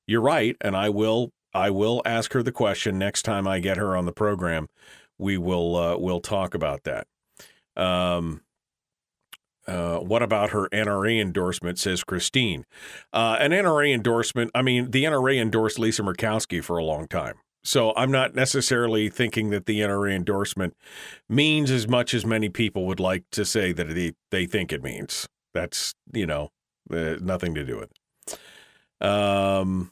[0.07, 3.77] you're right, and I will I will ask her the question next time I get
[3.77, 4.69] her on the program.
[5.19, 7.07] We will uh, we'll talk about that.
[7.77, 8.43] Um,
[9.67, 11.79] uh, what about her NRA endorsement?
[11.79, 12.65] Says Christine.
[13.13, 14.51] Uh, an NRA endorsement.
[14.55, 17.35] I mean, the NRA endorsed Lisa Murkowski for a long time.
[17.65, 20.77] So I'm not necessarily thinking that the NRA endorsement
[21.29, 24.85] means as much as many people would like to say that they, they think it
[24.85, 25.29] means.
[25.53, 26.53] That's, you know,
[26.93, 29.07] uh, nothing to do with it.
[29.07, 29.91] Um,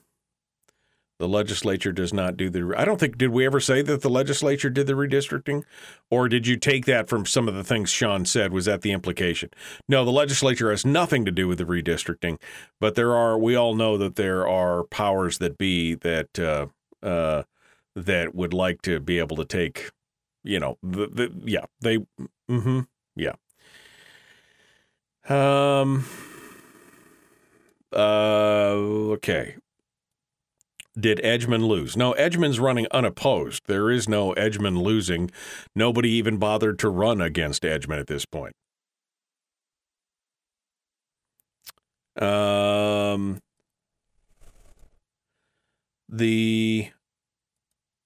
[1.25, 2.75] the legislature does not do the.
[2.77, 3.17] I don't think.
[3.17, 5.65] Did we ever say that the legislature did the redistricting,
[6.11, 8.53] or did you take that from some of the things Sean said?
[8.53, 9.49] Was that the implication?
[9.89, 12.39] No, the legislature has nothing to do with the redistricting,
[12.79, 13.39] but there are.
[13.39, 16.67] We all know that there are powers that be that uh,
[17.03, 17.45] uh,
[17.97, 19.91] that would like to be able to take,
[20.43, 22.01] you know, the, the yeah, they,
[22.51, 22.81] mm-hmm,
[23.17, 23.33] yeah.
[25.27, 26.05] Um,
[27.95, 28.75] uh,
[29.17, 29.57] okay.
[30.99, 31.97] Did Edgmon lose?
[31.97, 33.63] No, Edgmon's running unopposed.
[33.67, 35.31] There is no Edgmon losing.
[35.75, 38.55] Nobody even bothered to run against Edgmon at this point.
[42.17, 43.41] Um,
[46.09, 46.91] the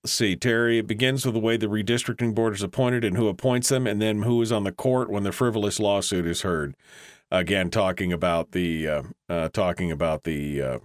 [0.06, 3.68] see, Terry, it begins with the way the redistricting board is appointed and who appoints
[3.68, 6.74] them, and then who is on the court when the frivolous lawsuit is heard.
[7.30, 10.78] Again, talking about the uh, uh, talking about the uh,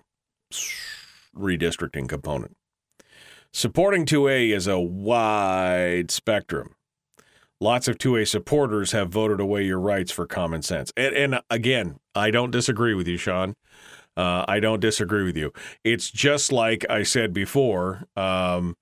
[1.37, 2.55] redistricting component.
[3.51, 6.75] Supporting 2A is a wide spectrum.
[7.59, 10.91] Lots of 2A supporters have voted away your rights for common sense.
[10.97, 13.55] And, and again, I don't disagree with you, Sean.
[14.17, 15.51] Uh, I don't disagree with you.
[15.83, 18.75] It's just like I said before um,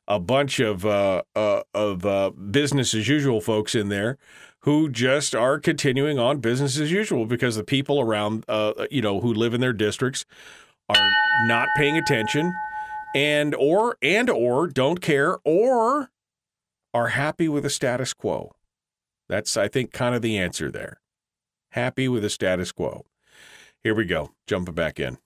[0.06, 4.18] a bunch of uh, uh, of uh, business as usual folks in there
[4.60, 9.20] who just are continuing on business as usual because the people around, uh, you know,
[9.20, 10.24] who live in their districts
[10.88, 11.10] are
[11.46, 12.52] not paying attention
[13.14, 16.10] and or and or don't care or
[16.94, 18.52] are happy with the status quo.
[19.28, 21.00] That's I think kind of the answer there.
[21.70, 23.06] Happy with the status quo.
[23.82, 24.32] Here we go.
[24.46, 25.18] Jumping back in.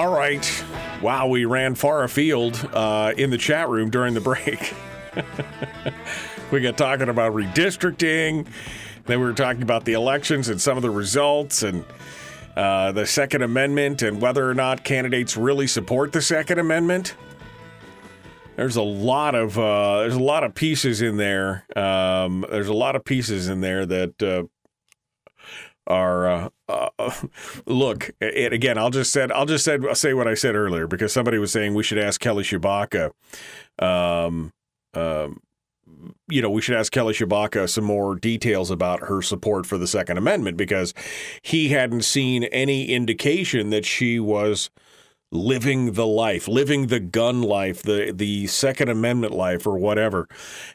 [0.00, 0.64] All right.
[1.02, 4.72] Wow, we ran far afield uh, in the chat room during the break.
[6.50, 8.46] we got talking about redistricting.
[9.04, 11.84] Then we were talking about the elections and some of the results and
[12.56, 17.14] uh, the Second Amendment and whether or not candidates really support the Second Amendment.
[18.56, 21.66] There's a lot of uh, there's a lot of pieces in there.
[21.76, 24.44] Um, there's a lot of pieces in there that uh,
[25.86, 27.12] are uh, uh,
[27.66, 28.10] look.
[28.20, 31.12] And again, I'll just said I'll just said I'll say what I said earlier because
[31.12, 33.10] somebody was saying we should ask Kelly Tshibaka.
[33.78, 34.52] Um,
[34.94, 35.40] um,
[36.28, 39.86] you know, we should ask Kelly Tshibaka some more details about her support for the
[39.86, 40.94] Second Amendment because
[41.42, 44.70] he hadn't seen any indication that she was
[45.32, 50.28] living the life, living the gun life, the the Second Amendment life, or whatever.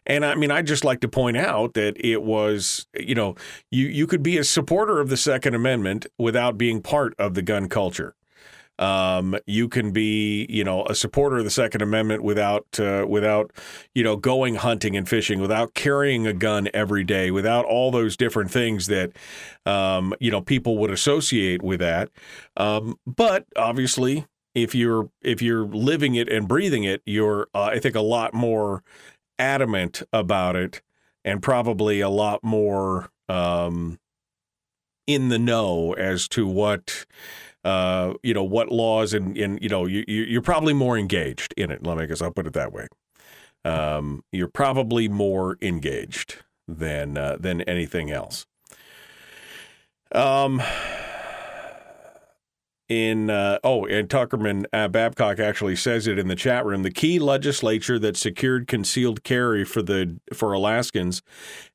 [0.05, 3.35] And I mean, I just like to point out that it was, you know,
[3.71, 7.41] you you could be a supporter of the Second Amendment without being part of the
[7.41, 8.15] gun culture.
[8.77, 13.51] Um, you can be, you know, a supporter of the Second Amendment without, uh, without,
[13.93, 18.17] you know, going hunting and fishing, without carrying a gun every day, without all those
[18.17, 19.13] different things that,
[19.65, 22.09] um, you know, people would associate with that.
[22.57, 24.25] Um, but obviously,
[24.55, 28.33] if you're if you're living it and breathing it, you're uh, I think a lot
[28.33, 28.83] more
[29.37, 30.81] adamant about it
[31.23, 33.99] and probably a lot more um,
[35.05, 37.05] in the know as to what
[37.65, 41.69] uh, you know what laws and, and you know you, you're probably more engaged in
[41.69, 41.85] it.
[41.85, 42.21] Let me guess.
[42.21, 42.87] I'll put it that way.
[43.65, 48.45] Um, you're probably more engaged than uh, than anything else.
[50.11, 50.61] Um,
[52.87, 56.83] in uh, oh, and Tuckerman uh, Babcock actually says it in the chat room.
[56.83, 61.21] The key legislature that secured concealed carry for the for Alaskans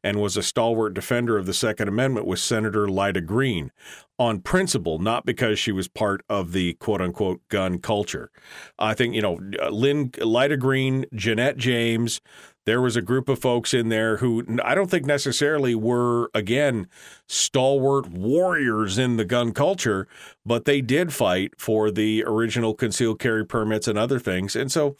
[0.05, 3.73] and was a stalwart defender of the Second Amendment was Senator Lyda Green
[4.19, 8.31] on principle, not because she was part of the quote unquote gun culture.
[8.79, 9.41] I think you know
[9.71, 12.21] Lynn Lyda Green, Jeanette James,
[12.67, 16.89] there was a group of folks in there who I don't think necessarily were, again,
[17.29, 20.07] stalwart warriors in the gun culture,
[20.45, 24.55] but they did fight for the original concealed carry permits and other things.
[24.55, 24.97] And so,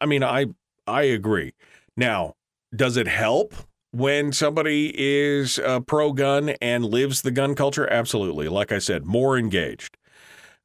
[0.00, 0.46] I mean, I
[0.86, 1.52] I agree.
[1.96, 2.34] Now,
[2.74, 3.54] does it help
[3.92, 7.90] when somebody is uh, a pro gun and lives the gun culture?
[7.90, 8.48] Absolutely.
[8.48, 9.96] Like I said, more engaged.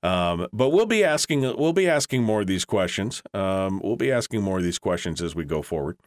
[0.06, 3.24] Um, but we'll be asking we'll be asking more of these questions.
[3.34, 5.98] Um, we'll be asking more of these questions as we go forward.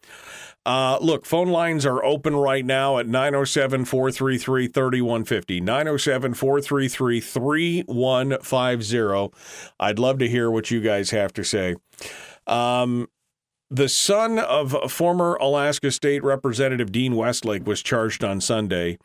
[0.65, 5.59] Uh, look, phone lines are open right now at 907 433 3150.
[5.59, 9.37] 907 433 3150.
[9.81, 11.75] I'd love to hear what you guys have to say.
[12.47, 13.09] Um,
[13.69, 18.97] the son of former Alaska State Representative Dean Westlake was charged on Sunday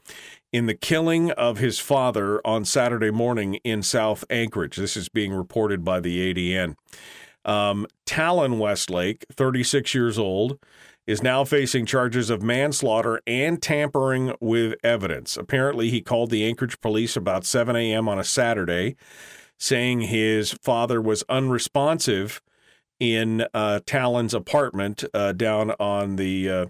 [0.55, 4.77] in the killing of his father on Saturday morning in South Anchorage.
[4.77, 6.77] This is being reported by the ADN.
[7.45, 10.61] Um, Talon Westlake, 36 years old,
[11.09, 15.37] is now facing charges of manslaughter and tampering with evidence.
[15.37, 18.09] Apparently, he called the Anchorage police about 7 a.m.
[18.09, 18.95] on a Saturday,
[19.59, 22.41] saying his father was unresponsive
[23.01, 26.67] in uh, Talon's apartment uh, down on the uh,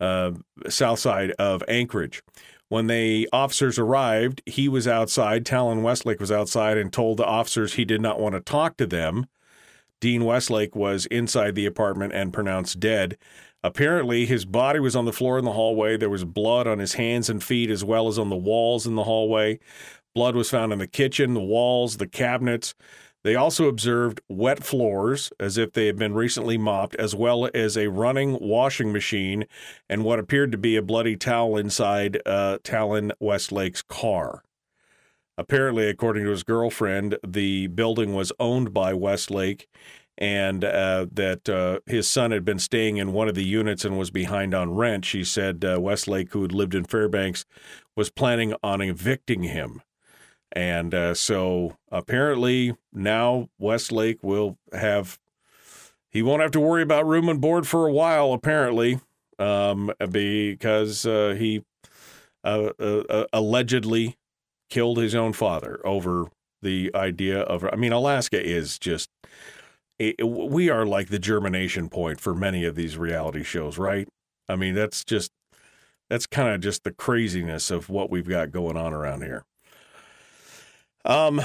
[0.00, 0.32] uh
[0.68, 2.22] south side of Anchorage.
[2.68, 5.46] When the officers arrived, he was outside.
[5.46, 8.86] Talon Westlake was outside and told the officers he did not want to talk to
[8.86, 9.26] them.
[10.00, 13.16] Dean Westlake was inside the apartment and pronounced dead.
[13.62, 15.96] Apparently, his body was on the floor in the hallway.
[15.96, 18.94] There was blood on his hands and feet as well as on the walls in
[18.94, 19.58] the hallway.
[20.14, 22.74] Blood was found in the kitchen, the walls, the cabinets.
[23.26, 27.76] They also observed wet floors as if they had been recently mopped, as well as
[27.76, 29.46] a running washing machine
[29.88, 34.44] and what appeared to be a bloody towel inside uh, Talon Westlake's car.
[35.36, 39.66] Apparently, according to his girlfriend, the building was owned by Westlake
[40.16, 43.98] and uh, that uh, his son had been staying in one of the units and
[43.98, 45.04] was behind on rent.
[45.04, 47.44] She said uh, Westlake, who had lived in Fairbanks,
[47.96, 49.82] was planning on evicting him.
[50.52, 55.18] And uh, so apparently now Westlake will have,
[56.08, 59.00] he won't have to worry about room and board for a while, apparently,
[59.38, 61.62] um, because uh, he
[62.44, 64.16] uh, uh, uh allegedly
[64.70, 66.28] killed his own father over
[66.62, 69.10] the idea of, I mean, Alaska is just,
[69.98, 74.08] it, we are like the germination point for many of these reality shows, right?
[74.48, 75.30] I mean, that's just,
[76.08, 79.44] that's kind of just the craziness of what we've got going on around here.
[81.06, 81.40] Um,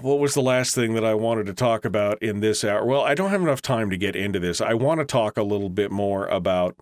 [0.00, 2.84] what was the last thing that I wanted to talk about in this hour?
[2.84, 4.62] Well, I don't have enough time to get into this.
[4.62, 6.76] I want to talk a little bit more about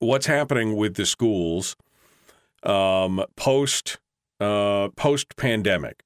[0.00, 1.76] what's happening with the schools
[2.64, 3.98] um, post
[4.40, 6.02] uh, post pandemic,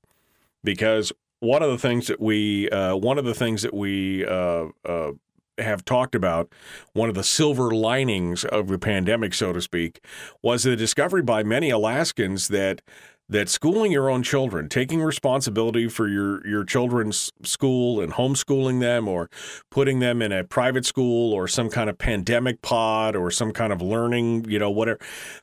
[0.63, 1.11] because
[1.41, 5.13] one of the things that we uh, one of the things that we uh, uh,
[5.59, 6.53] have talked about,
[6.93, 10.01] one of the silver linings of the pandemic, so to speak,
[10.43, 12.83] was the discovery by many Alaskans that
[13.29, 19.09] that schooling your own children, taking responsibility for your, your children's school and homeschooling them
[19.09, 19.29] or
[19.71, 23.73] putting them in a private school or some kind of pandemic pod or some kind
[23.73, 25.01] of learning, you know, whatever,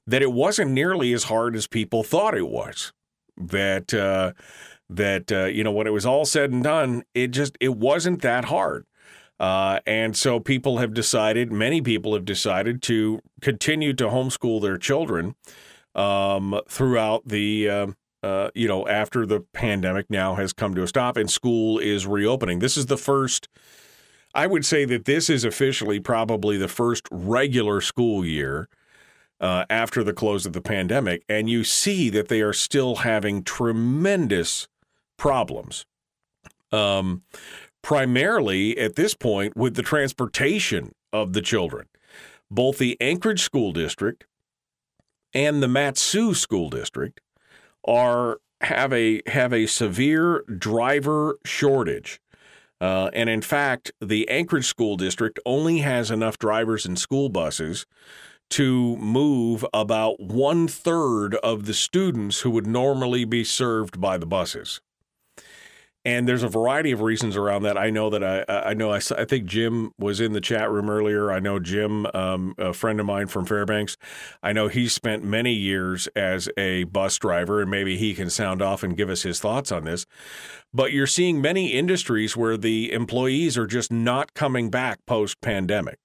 [0.08, 2.94] that it wasn't nearly as hard as people thought it was.
[3.36, 4.34] That, uh,
[4.90, 8.22] that, uh, you know, when it was all said and done, it just, it wasn't
[8.22, 8.86] that hard.
[9.40, 14.78] Uh, and so people have decided, many people have decided to continue to homeschool their
[14.78, 15.36] children
[15.96, 17.70] um, throughout the.
[17.70, 17.88] Uh,
[18.22, 22.08] uh, you know, after the pandemic now has come to a stop and school is
[22.08, 22.60] reopening.
[22.60, 23.50] This is the first,
[24.34, 28.70] I would say that this is officially probably the first regular school year
[29.42, 31.26] uh, after the close of the pandemic.
[31.28, 34.70] And you see that they are still having tremendous
[35.18, 35.86] problems.
[36.72, 37.24] Um,
[37.84, 41.86] primarily at this point with the transportation of the children.
[42.50, 44.26] Both the Anchorage School District
[45.34, 47.22] and the Mat-Su School District
[47.86, 52.20] are have a have a severe driver shortage
[52.82, 57.86] Uh, and in fact, the Anchorage School District only has enough drivers and school buses
[58.50, 64.26] to move about one third of the students who would normally be served by the
[64.26, 64.82] buses.
[66.06, 67.78] And there's a variety of reasons around that.
[67.78, 70.90] I know that I, I know I, I think Jim was in the chat room
[70.90, 71.32] earlier.
[71.32, 73.96] I know Jim, um, a friend of mine from Fairbanks.
[74.42, 78.62] I know he spent many years as a bus driver, and maybe he can sound
[78.62, 80.06] off and give us his thoughts on this.
[80.74, 86.00] But you're seeing many industries where the employees are just not coming back post pandemic.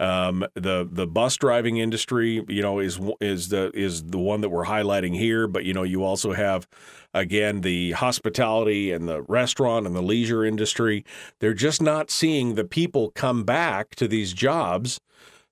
[0.00, 4.48] Um, the the bus driving industry, you know, is is the is the one that
[4.48, 5.46] we're highlighting here.
[5.46, 6.66] But you know, you also have
[7.12, 11.04] again the hospitality and the restaurant and the leisure industry.
[11.40, 15.00] They're just not seeing the people come back to these jobs.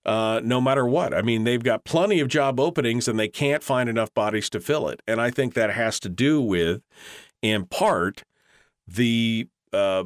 [0.06, 1.12] Uh, no matter what.
[1.12, 4.60] I mean, they've got plenty of job openings and they can't find enough bodies to
[4.60, 5.02] fill it.
[5.06, 6.80] And I think that has to do with,
[7.42, 8.22] in part,
[8.86, 10.04] the uh,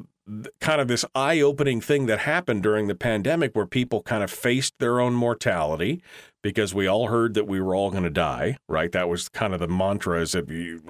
[0.61, 4.31] kind of this eye opening thing that happened during the pandemic where people kind of
[4.31, 6.03] faced their own mortality
[6.43, 8.93] because we all heard that we were all going to die, right?
[8.93, 10.81] That was kind of the mantra is that you,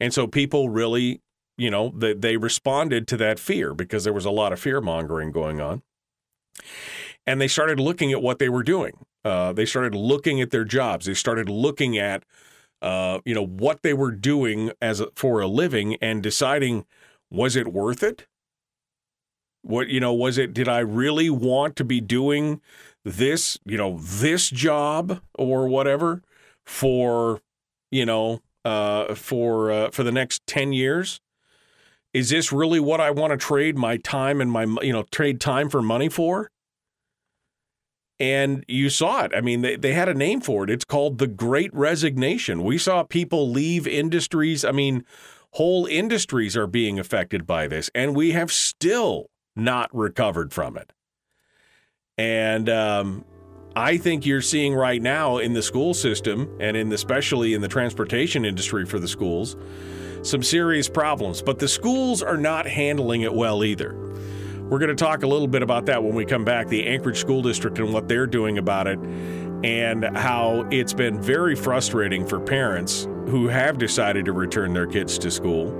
[0.00, 1.20] and so people really,
[1.56, 4.80] you know, they, they responded to that fear because there was a lot of fear
[4.80, 5.82] mongering going on.
[7.26, 9.04] And they started looking at what they were doing.
[9.24, 11.06] Uh, they started looking at their jobs.
[11.06, 12.24] They started looking at,
[12.82, 16.86] uh, you know, what they were doing as a, for a living and deciding–
[17.30, 18.26] was it worth it?
[19.62, 22.60] What, you know, was it, did I really want to be doing
[23.04, 26.22] this, you know, this job or whatever
[26.64, 27.40] for,
[27.90, 31.20] you know, uh, for, uh, for the next 10 years?
[32.12, 35.40] Is this really what I want to trade my time and my, you know, trade
[35.40, 36.50] time for money for?
[38.18, 39.32] And you saw it.
[39.34, 40.70] I mean, they, they had a name for it.
[40.70, 42.64] It's called the Great Resignation.
[42.64, 44.62] We saw people leave industries.
[44.64, 45.04] I mean,
[45.52, 50.92] Whole industries are being affected by this, and we have still not recovered from it.
[52.16, 53.24] And um,
[53.74, 57.68] I think you're seeing right now in the school system, and in especially in the
[57.68, 59.56] transportation industry for the schools,
[60.22, 61.42] some serious problems.
[61.42, 63.94] But the schools are not handling it well either.
[64.68, 67.18] We're going to talk a little bit about that when we come back, the Anchorage
[67.18, 69.00] School District and what they're doing about it,
[69.62, 75.18] and how it's been very frustrating for parents who have decided to return their kids
[75.18, 75.78] to school.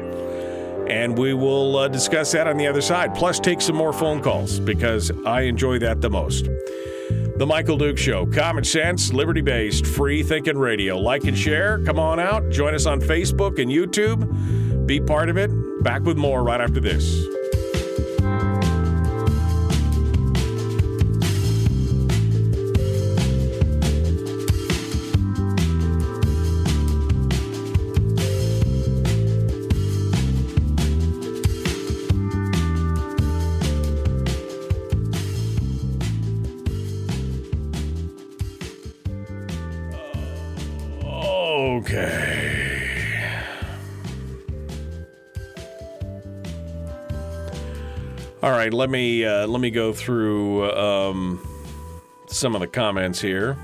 [0.88, 4.20] And we will uh, discuss that on the other side, plus take some more phone
[4.20, 6.48] calls because I enjoy that the most.
[7.36, 10.98] The Michael Duke Show, common sense, liberty based, free thinking radio.
[10.98, 11.78] Like and share.
[11.84, 12.50] Come on out.
[12.50, 14.86] Join us on Facebook and YouTube.
[14.86, 15.50] Be part of it.
[15.82, 17.24] Back with more right after this.
[48.60, 51.40] Right, let me uh, let me go through um,
[52.26, 53.56] some of the comments here.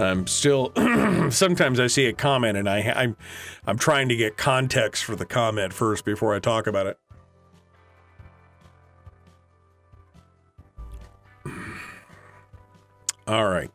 [0.00, 0.72] I'm still.
[1.30, 3.16] sometimes I see a comment and I, I'm
[3.66, 6.98] I'm trying to get context for the comment first before I talk about it.
[13.28, 13.70] All right.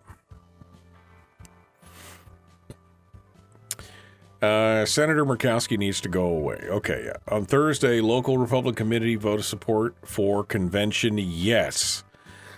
[4.48, 6.56] Uh, Senator Murkowski needs to go away.
[6.70, 7.18] Okay, yeah.
[7.28, 11.18] On Thursday, local Republican committee voted support for convention.
[11.18, 12.06] Yes.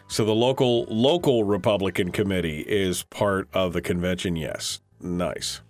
[0.07, 4.35] So the local local Republican committee is part of the convention.
[4.35, 4.81] Yes.
[5.01, 5.61] Nice.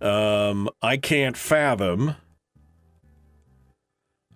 [0.00, 2.14] Um, I can't fathom.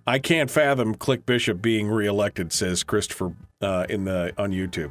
[0.09, 4.91] I can't fathom Click Bishop being reelected, says Christopher uh, in the on YouTube.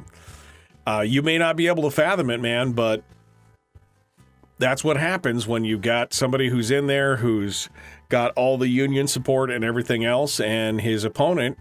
[0.86, 3.04] Uh, you may not be able to fathom it, man, but
[4.62, 7.68] that's what happens when you've got somebody who's in there who's
[8.08, 11.58] got all the union support and everything else, and his opponent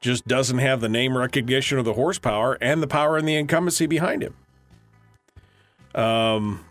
[0.00, 3.86] just doesn't have the name recognition or the horsepower and the power and the incumbency
[3.86, 4.34] behind him.
[5.94, 6.64] Um,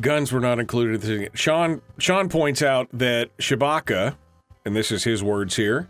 [0.00, 1.30] guns were not included.
[1.34, 4.16] Sean Sean points out that Tshibaka,
[4.64, 5.88] and this is his words here.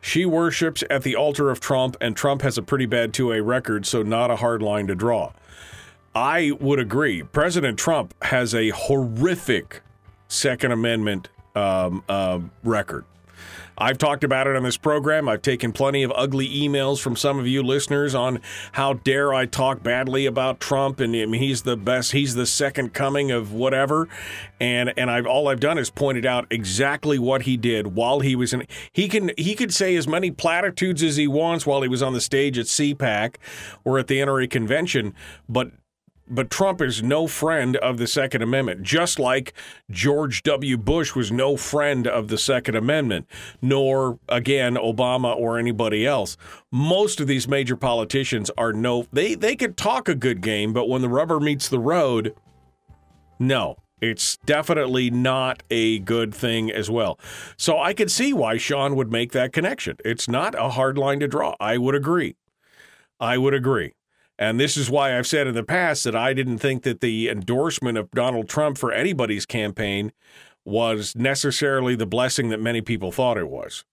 [0.00, 3.84] She worships at the altar of Trump, and Trump has a pretty bad 2A record,
[3.84, 5.32] so not a hard line to draw.
[6.18, 7.22] I would agree.
[7.22, 9.82] President Trump has a horrific
[10.26, 13.04] Second Amendment um, uh, record.
[13.80, 15.28] I've talked about it on this program.
[15.28, 18.40] I've taken plenty of ugly emails from some of you listeners on
[18.72, 22.46] how dare I talk badly about Trump and I mean, he's the best, he's the
[22.46, 24.08] second coming of whatever.
[24.58, 28.34] And and I've all I've done is pointed out exactly what he did while he
[28.34, 28.66] was in.
[28.92, 32.12] He can he could say as many platitudes as he wants while he was on
[32.12, 33.36] the stage at CPAC
[33.84, 35.14] or at the NRA convention,
[35.48, 35.70] but
[36.30, 39.52] but Trump is no friend of the Second Amendment, just like
[39.90, 40.76] George W.
[40.76, 43.26] Bush was no friend of the Second Amendment,
[43.62, 46.36] nor, again, Obama or anybody else.
[46.70, 50.88] Most of these major politicians are no, they, they could talk a good game, but
[50.88, 52.34] when the rubber meets the road,
[53.38, 53.76] no.
[54.00, 57.18] It's definitely not a good thing as well.
[57.56, 59.96] So I could see why Sean would make that connection.
[60.04, 61.56] It's not a hard line to draw.
[61.58, 62.36] I would agree.
[63.18, 63.94] I would agree.
[64.38, 67.28] And this is why I've said in the past that I didn't think that the
[67.28, 70.12] endorsement of Donald Trump for anybody's campaign
[70.64, 73.84] was necessarily the blessing that many people thought it was.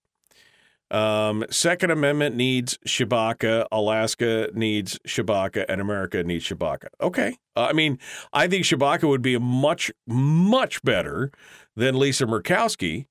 [0.91, 6.87] Um, Second Amendment needs Tshibaka, Alaska needs Tshibaka, and America needs Tshibaka.
[7.01, 7.37] Okay.
[7.55, 7.97] Uh, I mean,
[8.31, 11.31] I think Tshibaka would be much, much better
[11.75, 13.07] than Lisa Murkowski,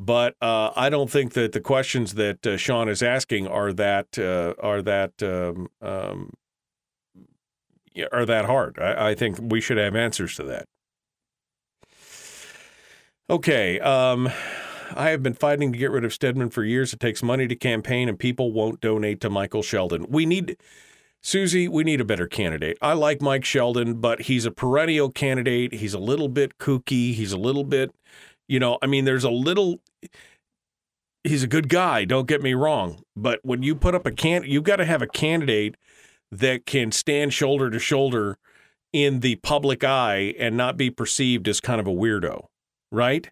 [0.00, 4.18] but uh, I don't think that the questions that uh, Sean is asking are that
[4.18, 6.30] uh, are that um, um,
[8.12, 8.78] are that hard.
[8.78, 10.66] I, I, think we should have answers to that.
[13.30, 13.78] Okay.
[13.80, 14.30] Um,
[14.94, 16.92] I have been fighting to get rid of Stedman for years.
[16.92, 20.06] It takes money to campaign, and people won't donate to Michael Sheldon.
[20.08, 20.56] We need,
[21.22, 22.78] Susie, we need a better candidate.
[22.80, 25.74] I like Mike Sheldon, but he's a perennial candidate.
[25.74, 27.14] He's a little bit kooky.
[27.14, 27.94] He's a little bit,
[28.48, 29.80] you know, I mean, there's a little.
[31.24, 32.04] He's a good guy.
[32.04, 35.02] Don't get me wrong, but when you put up a can, you've got to have
[35.02, 35.74] a candidate
[36.30, 38.38] that can stand shoulder to shoulder
[38.92, 42.46] in the public eye and not be perceived as kind of a weirdo,
[42.90, 43.30] right?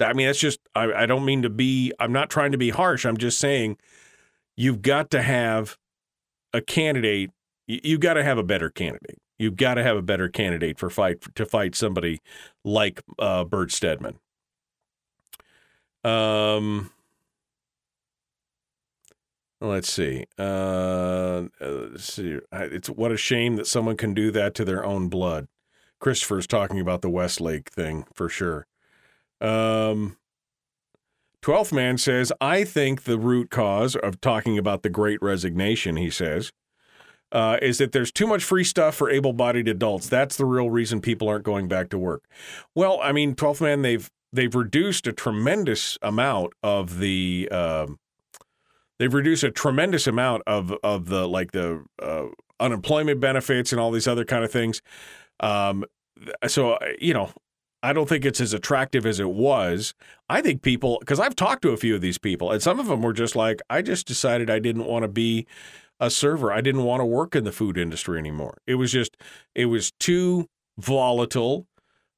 [0.00, 2.70] I mean, that's just, I, I don't mean to be, I'm not trying to be
[2.70, 3.04] harsh.
[3.04, 3.78] I'm just saying
[4.56, 5.76] you've got to have
[6.52, 7.30] a candidate,
[7.66, 9.18] you've got to have a better candidate.
[9.38, 12.20] You've got to have a better candidate for fight to fight somebody
[12.64, 14.18] like uh, Bert Stedman.
[16.02, 16.90] Um,
[19.60, 20.24] Let's see.
[20.38, 22.38] Uh, let's see.
[22.52, 25.48] It's what a shame that someone can do that to their own blood.
[26.00, 28.66] Christopher's talking about the Westlake thing for sure.
[29.40, 30.16] Um,
[31.42, 36.10] Twelfth man says, I think the root cause of talking about the great resignation, he
[36.10, 36.52] says,
[37.30, 40.08] uh, is that there's too much free stuff for able bodied adults.
[40.08, 42.24] That's the real reason people aren't going back to work.
[42.74, 47.98] Well, I mean, 12th man, they've they've reduced a tremendous amount of the um,
[48.98, 52.26] they've reduced a tremendous amount of of the like the uh,
[52.60, 54.82] unemployment benefits and all these other kind of things.
[55.40, 55.84] Um,
[56.46, 57.30] so you know,
[57.82, 59.94] I don't think it's as attractive as it was.
[60.28, 62.86] I think people, because I've talked to a few of these people, and some of
[62.86, 65.46] them were just like, I just decided I didn't want to be
[66.00, 66.52] a server.
[66.52, 68.58] I didn't want to work in the food industry anymore.
[68.66, 69.16] It was just,
[69.54, 71.66] it was too volatile.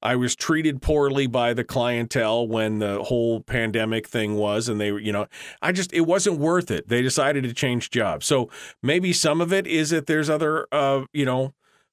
[0.03, 4.88] I was treated poorly by the clientele when the whole pandemic thing was, and they
[4.88, 5.26] you know,
[5.61, 6.88] I just, it wasn't worth it.
[6.88, 8.26] They decided to change jobs.
[8.26, 8.51] So
[8.82, 11.53] maybe some of it is that there's other, uh, you know,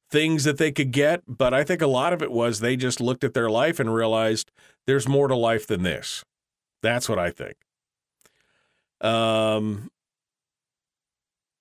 [0.09, 3.01] things that they could get, but I think a lot of it was they just
[3.01, 4.51] looked at their life and realized
[4.85, 6.23] there's more to life than this.
[6.81, 7.57] That's what I think.
[9.01, 9.89] Um,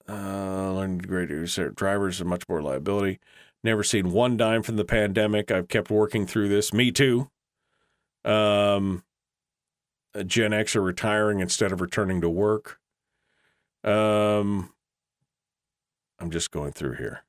[0.08, 1.28] uh, learned great
[1.74, 3.18] drivers are much more liability.
[3.66, 5.50] Never seen one dime from the pandemic.
[5.50, 6.72] I've kept working through this.
[6.72, 7.28] Me too.
[8.24, 9.02] Um,
[10.24, 12.78] Gen X are retiring instead of returning to work.
[13.82, 14.72] Um,
[16.20, 17.24] I'm just going through here.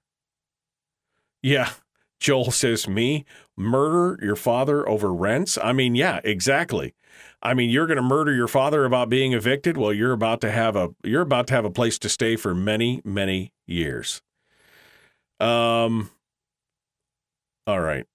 [1.41, 1.71] Yeah.
[2.19, 3.25] Joel says, Me
[3.55, 5.57] murder your father over rents?
[5.63, 6.93] I mean, yeah, exactly.
[7.41, 9.75] I mean, you're going to murder your father about being evicted?
[9.75, 12.53] Well, you're about to have a you're about to have a place to stay for
[12.53, 14.21] many, many years.
[15.39, 16.11] Um
[17.67, 18.05] all right.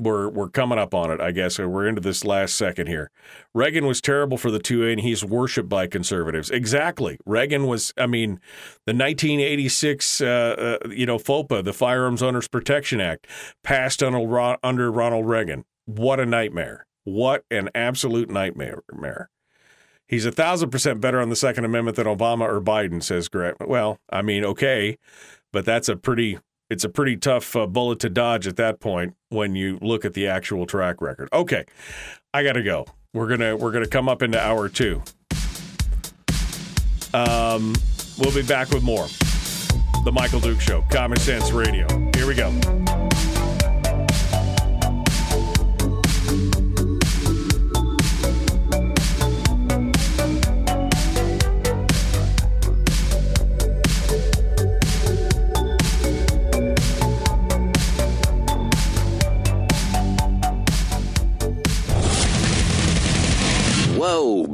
[0.00, 1.58] We're we're coming up on it, I guess.
[1.58, 3.10] We're into this last second here.
[3.52, 6.50] Reagan was terrible for the 2A and he's worshiped by conservatives.
[6.50, 7.18] Exactly.
[7.26, 8.40] Reagan was I mean,
[8.86, 10.26] the 1986 uh,
[10.84, 13.26] uh, you know, FOPA, the Firearms Owners Protection Act,
[13.64, 15.64] passed under, under Ronald Reagan.
[15.84, 16.86] What a nightmare.
[17.02, 18.82] What an absolute nightmare.
[20.06, 23.56] He's a thousand percent better on the Second Amendment than Obama or Biden, says Greg.
[23.60, 24.96] Well, I mean, okay,
[25.52, 26.38] but that's a pretty
[26.70, 30.14] it's a pretty tough uh, bullet to dodge at that point when you look at
[30.14, 31.28] the actual track record.
[31.32, 31.64] Okay,
[32.32, 32.86] I got to go.
[33.14, 35.02] We're gonna we're gonna come up into hour two.
[37.14, 37.74] Um,
[38.18, 39.06] we'll be back with more.
[40.04, 41.86] The Michael Duke Show, Common Sense Radio.
[42.14, 42.52] Here we go.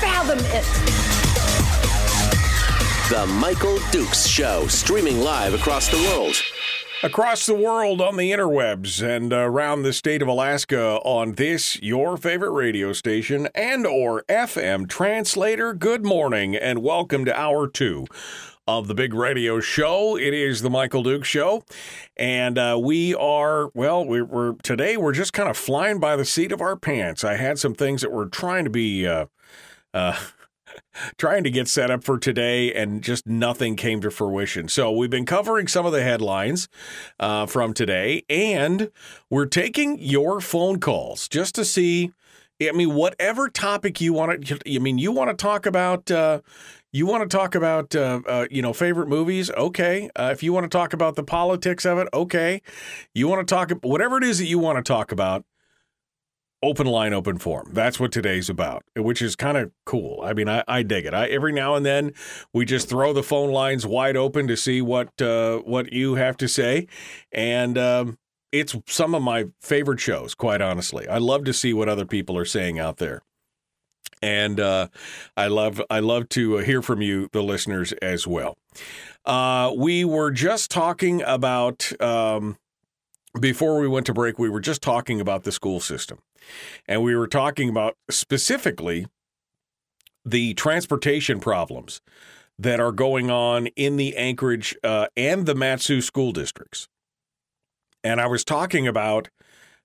[0.00, 0.64] fathom it.
[3.10, 6.36] The Michael Dukes Show, streaming live across the world.
[7.02, 12.16] Across the world on the interwebs and around the state of Alaska on this your
[12.16, 15.74] favorite radio station and or FM translator.
[15.74, 18.06] Good morning and welcome to hour 2
[18.66, 20.16] of the big radio show.
[20.16, 21.62] It is the Michael Duke show
[22.16, 26.24] and uh, we are well we, we're today we're just kind of flying by the
[26.24, 27.22] seat of our pants.
[27.22, 29.26] I had some things that were trying to be uh,
[29.94, 30.18] uh,
[31.18, 34.68] trying to get set up for today, and just nothing came to fruition.
[34.68, 36.68] So we've been covering some of the headlines
[37.18, 38.90] uh, from today, and
[39.30, 42.12] we're taking your phone calls just to see.
[42.62, 44.58] I mean, whatever topic you want to.
[44.66, 46.10] I mean, you want to talk about.
[46.10, 46.40] Uh,
[46.92, 49.50] you want to talk about, uh, uh, you know, favorite movies?
[49.50, 50.08] Okay.
[50.14, 52.62] Uh, if you want to talk about the politics of it, okay.
[53.12, 55.44] You want to talk whatever it is that you want to talk about
[56.64, 57.70] open line, open form.
[57.72, 60.20] That's what today's about, which is kind of cool.
[60.22, 61.14] I mean, I, I dig it.
[61.14, 62.12] I, every now and then
[62.52, 66.36] we just throw the phone lines wide open to see what uh, what you have
[66.38, 66.86] to say,
[67.32, 68.18] and um,
[68.50, 70.34] it's some of my favorite shows.
[70.34, 73.22] Quite honestly, I love to see what other people are saying out there.
[74.22, 74.88] And uh,
[75.36, 78.56] I love I love to hear from you, the listeners, as well.
[79.26, 82.56] Uh, we were just talking about um,
[83.38, 84.38] before we went to break.
[84.38, 86.18] We were just talking about the school system,
[86.86, 89.06] and we were talking about specifically
[90.24, 92.00] the transportation problems
[92.58, 96.88] that are going on in the Anchorage uh, and the Mat-Su school districts.
[98.02, 99.28] And I was talking about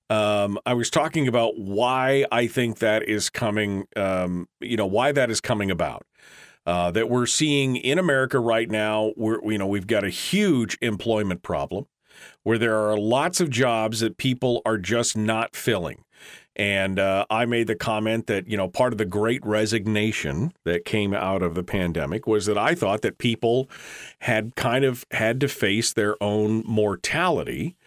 [0.09, 5.11] um, I was talking about why I think that is coming, um, you know, why
[5.11, 6.05] that is coming about.
[6.65, 10.77] Uh, that we're seeing in America right now, we're, you know, we've got a huge
[10.81, 11.85] employment problem
[12.43, 16.03] where there are lots of jobs that people are just not filling.
[16.59, 20.83] And uh, I made the comment that, you know, part of the great resignation that
[20.83, 23.69] came out of the pandemic was that I thought that people
[24.19, 27.77] had kind of had to face their own mortality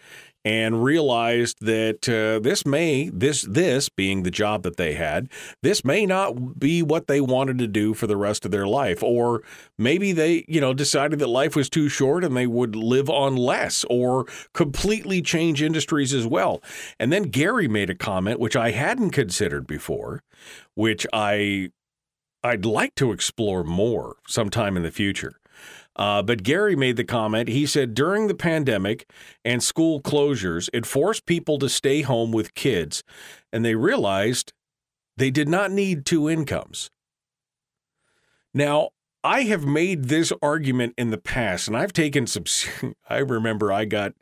[0.45, 5.29] and realized that uh, this may this this being the job that they had
[5.61, 9.01] this may not be what they wanted to do for the rest of their life
[9.01, 9.41] or
[9.77, 13.35] maybe they you know decided that life was too short and they would live on
[13.35, 16.61] less or completely change industries as well.
[16.99, 20.23] And then Gary made a comment which I hadn't considered before
[20.75, 21.69] which I
[22.43, 25.39] I'd like to explore more sometime in the future
[25.95, 27.49] uh, but Gary made the comment.
[27.49, 29.09] He said during the pandemic
[29.45, 33.03] and school closures, it forced people to stay home with kids,
[33.51, 34.53] and they realized
[35.17, 36.89] they did not need two incomes.
[38.53, 38.89] Now,
[39.23, 42.43] I have made this argument in the past, and I've taken some.
[43.09, 44.13] I remember I got.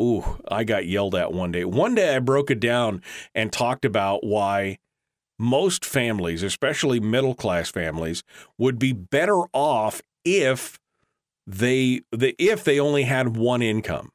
[0.00, 1.64] Ooh, I got yelled at one day.
[1.64, 3.00] One day I broke it down
[3.32, 4.78] and talked about why
[5.38, 8.24] most families, especially middle class families,
[8.58, 10.80] would be better off if
[11.46, 14.10] they, the if they only had one income.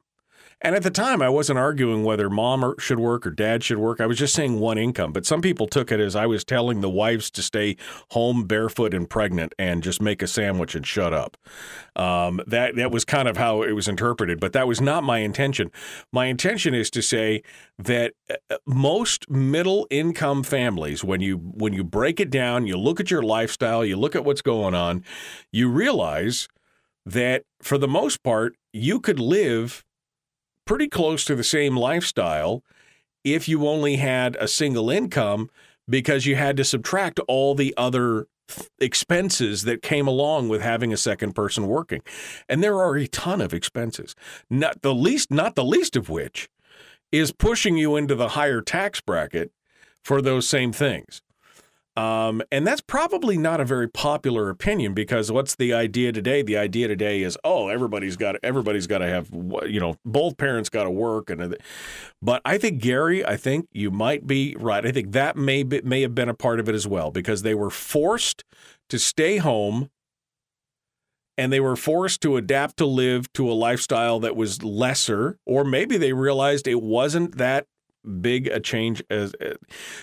[0.62, 3.98] And at the time, I wasn't arguing whether mom should work or dad should work.
[3.98, 5.10] I was just saying one income.
[5.10, 7.76] But some people took it as I was telling the wives to stay
[8.10, 11.38] home barefoot and pregnant and just make a sandwich and shut up.
[11.96, 14.38] Um, that that was kind of how it was interpreted.
[14.38, 15.70] But that was not my intention.
[16.12, 17.42] My intention is to say
[17.78, 23.00] that uh, most middle income families, when you when you break it down, you look
[23.00, 25.04] at your lifestyle, you look at what's going on,
[25.50, 26.48] you realize
[27.06, 29.84] that for the most part, you could live
[30.66, 32.62] pretty close to the same lifestyle
[33.24, 35.50] if you only had a single income
[35.88, 38.26] because you had to subtract all the other
[38.78, 42.02] expenses that came along with having a second person working.
[42.48, 44.14] And there are a ton of expenses.
[44.48, 46.48] Not the least not the least of which
[47.12, 49.52] is pushing you into the higher tax bracket
[50.04, 51.22] for those same things.
[51.96, 56.42] Um, and that's probably not a very popular opinion because what's the idea today?
[56.42, 59.28] The idea today is, oh, everybody's got everybody's got to have,
[59.66, 61.30] you know, both parents got to work.
[61.30, 61.56] And
[62.22, 64.86] but I think Gary, I think you might be right.
[64.86, 67.42] I think that may be, may have been a part of it as well because
[67.42, 68.44] they were forced
[68.88, 69.90] to stay home
[71.36, 75.64] and they were forced to adapt to live to a lifestyle that was lesser, or
[75.64, 77.66] maybe they realized it wasn't that
[78.20, 79.32] big a change as.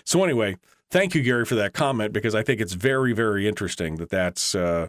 [0.03, 0.57] So anyway,
[0.91, 4.55] thank you, Gary, for that comment because I think it's very, very interesting that that's
[4.55, 4.88] uh,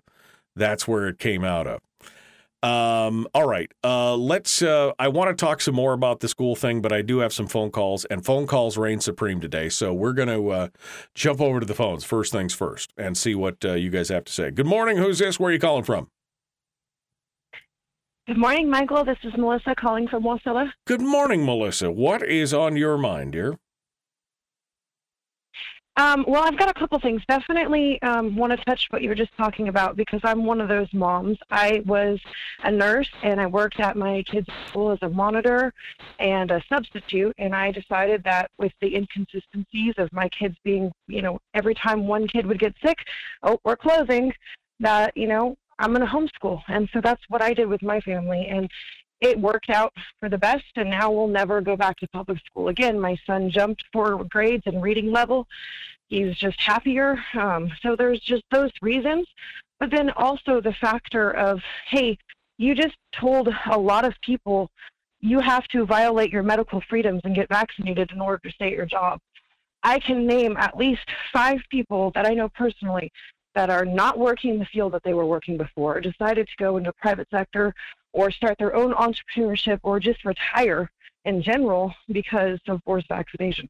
[0.57, 1.81] that's where it came out of.
[2.61, 4.63] Um, all right, uh, let's.
[4.63, 7.33] Uh, I want to talk some more about the school thing, but I do have
[7.33, 9.69] some phone calls, and phone calls reign supreme today.
[9.69, 10.69] So we're going to uh,
[11.15, 14.25] jump over to the phones first things first and see what uh, you guys have
[14.25, 14.51] to say.
[14.51, 14.97] Good morning.
[14.97, 15.39] Who's this?
[15.39, 16.09] Where are you calling from?
[18.27, 19.05] Good morning, Michael.
[19.05, 20.69] This is Melissa calling from Wasilla.
[20.85, 21.93] Good morning, Melissa.
[21.93, 23.57] What is on your mind, dear?
[25.99, 27.23] Um, well, I've got a couple things.
[27.29, 30.69] Definitely um, want to touch what you were just talking about because I'm one of
[30.69, 31.37] those moms.
[31.51, 32.21] I was
[32.63, 35.75] a nurse and I worked at my kids' school as a monitor
[36.21, 37.35] and a substitute.
[37.39, 42.07] And I decided that with the inconsistencies of my kids being, you know, every time
[42.07, 42.99] one kid would get sick,
[43.43, 44.33] oh, we're closing,
[44.79, 46.63] that, you know, I'm going to homeschool.
[46.69, 48.47] And so that's what I did with my family.
[48.49, 48.71] And
[49.21, 50.65] it worked out for the best.
[50.77, 52.99] And now we'll never go back to public school again.
[52.99, 55.47] My son jumped four grades in reading level.
[56.09, 57.23] He's just happier.
[57.35, 59.27] Um, so there's just those reasons.
[59.79, 62.19] But then also the factor of, hey,
[62.57, 64.71] you just told a lot of people
[65.21, 68.73] you have to violate your medical freedoms and get vaccinated in order to stay at
[68.73, 69.21] your job.
[69.83, 73.13] I can name at least five people that I know personally
[73.55, 76.77] that are not working in the field that they were working before, decided to go
[76.77, 77.75] into private sector
[78.13, 80.91] or start their own entrepreneurship or just retire
[81.25, 83.69] in general because of forced vaccination.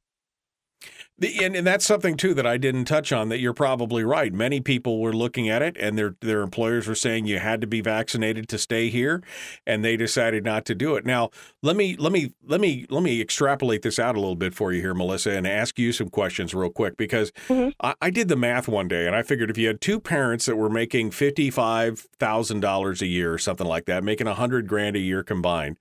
[1.20, 3.28] The, and, and that's something too that I didn't touch on.
[3.28, 4.32] That you're probably right.
[4.32, 7.66] Many people were looking at it, and their their employers were saying you had to
[7.66, 9.22] be vaccinated to stay here,
[9.66, 11.04] and they decided not to do it.
[11.04, 14.54] Now, let me let me let me let me extrapolate this out a little bit
[14.54, 17.70] for you here, Melissa, and ask you some questions real quick because mm-hmm.
[17.80, 20.46] I, I did the math one day, and I figured if you had two parents
[20.46, 24.34] that were making fifty five thousand dollars a year or something like that, making a
[24.34, 25.78] hundred grand a year combined,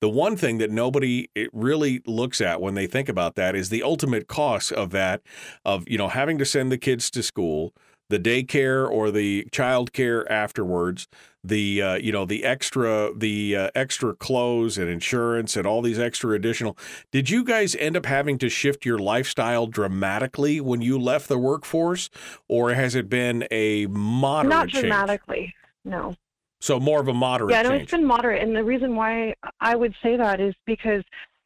[0.00, 3.82] the one thing that nobody really looks at when they think about that is the
[3.82, 5.22] ultimate cost of that,
[5.64, 7.72] of you know having to send the kids to school,
[8.10, 11.06] the daycare or the child care afterwards,
[11.42, 15.98] the uh, you know the extra the uh, extra clothes and insurance and all these
[15.98, 16.76] extra additional.
[17.12, 21.38] Did you guys end up having to shift your lifestyle dramatically when you left the
[21.38, 22.10] workforce,
[22.48, 24.50] or has it been a moderate?
[24.50, 25.54] Not dramatically, change?
[25.84, 26.14] no.
[26.60, 27.50] So more of a moderate.
[27.50, 27.82] Yeah, no, change.
[27.82, 31.04] it's been moderate, and the reason why I would say that is because,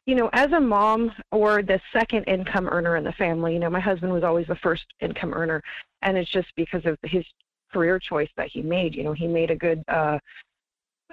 [0.09, 3.69] you know, as a mom or the second income earner in the family, you know,
[3.69, 5.61] my husband was always the first income earner,
[6.01, 7.23] and it's just because of his
[7.71, 8.95] career choice that he made.
[8.95, 9.83] You know, he made a good.
[9.87, 10.19] Uh,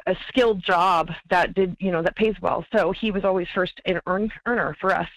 [0.06, 3.80] a skilled job that did you know that pays well so he was always first
[3.86, 5.08] an earn, earner for us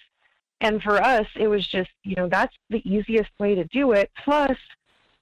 [0.61, 4.09] and for us it was just you know that's the easiest way to do it
[4.23, 4.57] plus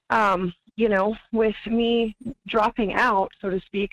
[0.08, 3.90] um you know, with me dropping out, so to speak,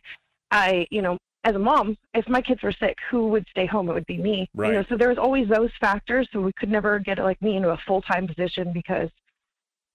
[0.51, 3.87] I, you know, as a mom, if my kids were sick, who would stay home?
[3.89, 4.49] It would be me.
[4.55, 4.69] Right.
[4.69, 6.27] You know, so there was always those factors.
[6.33, 9.09] So we could never get like me into a full time position because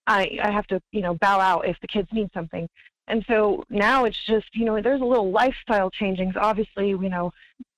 [0.07, 2.69] I I have to, you know, bow out if the kids need something.
[3.09, 6.37] And so now it's just, you know, there's a little lifestyle changings.
[6.37, 7.33] Obviously, you know,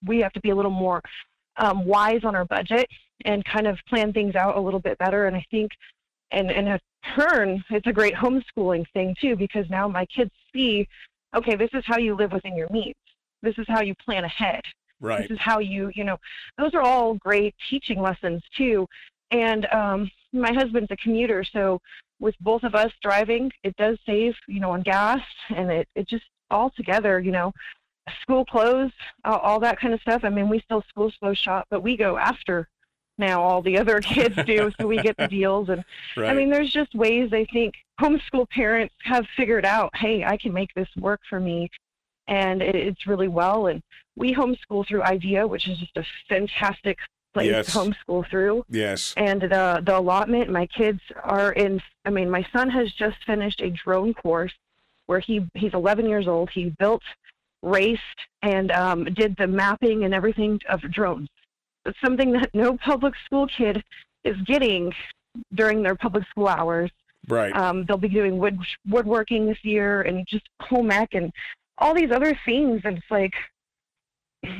[0.05, 1.01] we have to be a little more
[1.57, 2.87] um, wise on our budget
[3.24, 5.27] and kind of plan things out a little bit better.
[5.27, 5.73] And I think
[6.31, 6.81] and in a
[7.16, 10.86] turn, it's a great homeschooling thing too because now my kids see,
[11.35, 12.94] okay, this is how you live within your means.
[13.43, 14.62] This is how you plan ahead.
[15.01, 15.23] Right.
[15.23, 16.19] This is how you, you know,
[16.59, 18.86] those are all great teaching lessons too.
[19.31, 21.81] And um, my husband's a commuter, so
[22.20, 25.20] with both of us driving, it does save, you know, on gas,
[25.51, 27.52] and it it just all together, you know,
[28.20, 28.93] school clothes,
[29.24, 30.23] all, all that kind of stuff.
[30.24, 32.69] I mean, we still school slow shop, but we go after
[33.19, 35.69] now all the other kids do, so we get the deals.
[35.69, 35.85] And
[36.16, 36.31] right.
[36.31, 40.52] I mean, there's just ways I think homeschool parents have figured out, hey, I can
[40.52, 41.70] make this work for me,
[42.28, 43.66] and it's really well.
[43.66, 43.82] And
[44.16, 46.99] we homeschool through IDEA, which is just a fantastic
[47.35, 47.66] place yes.
[47.66, 48.65] to homeschool through.
[48.69, 49.15] Yes.
[49.16, 51.81] And the the allotment, my kids are in.
[52.05, 54.53] I mean, my son has just finished a drone course
[55.07, 56.51] where he he's 11 years old.
[56.51, 57.03] He built,
[57.62, 58.01] raced,
[58.43, 61.28] and um, did the mapping and everything of drones
[61.86, 63.82] It's something that no public school kid
[64.24, 64.93] is getting
[65.55, 66.90] during their public school hours.
[67.28, 67.55] Right.
[67.55, 68.59] Um, they'll be doing wood
[68.89, 71.32] woodworking this year and just home ec and
[71.78, 72.82] all these other things.
[72.85, 73.35] And it's like,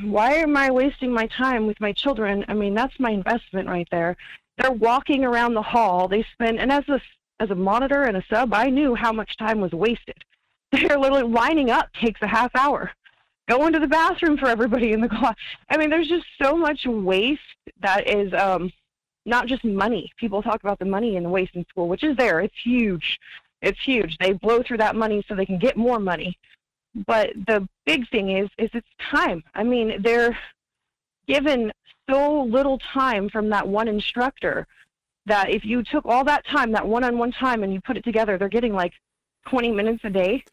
[0.03, 2.45] why am I wasting my time with my children?
[2.47, 4.15] I mean, that's my investment right there.
[4.57, 6.07] They're walking around the hall.
[6.07, 7.01] They spend, and as a,
[7.39, 10.17] as a monitor and a sub, I knew how much time was wasted.
[10.71, 12.91] They're literally lining up takes a half hour.
[13.49, 15.35] Going to the bathroom for everybody in the class.
[15.69, 17.41] I mean, there's just so much waste
[17.81, 18.71] that is um,
[19.25, 20.11] not just money.
[20.17, 22.39] People talk about the money and the waste in school, which is there.
[22.39, 23.19] It's huge.
[23.61, 24.17] It's huge.
[24.19, 26.37] They blow through that money so they can get more money.
[27.07, 29.43] But the big thing is, is it's time.
[29.55, 30.37] I mean, they're
[31.27, 31.71] given
[32.09, 34.67] so little time from that one instructor
[35.25, 38.37] that if you took all that time, that one-on-one time, and you put it together,
[38.37, 38.93] they're getting like
[39.47, 40.43] 20 minutes a day.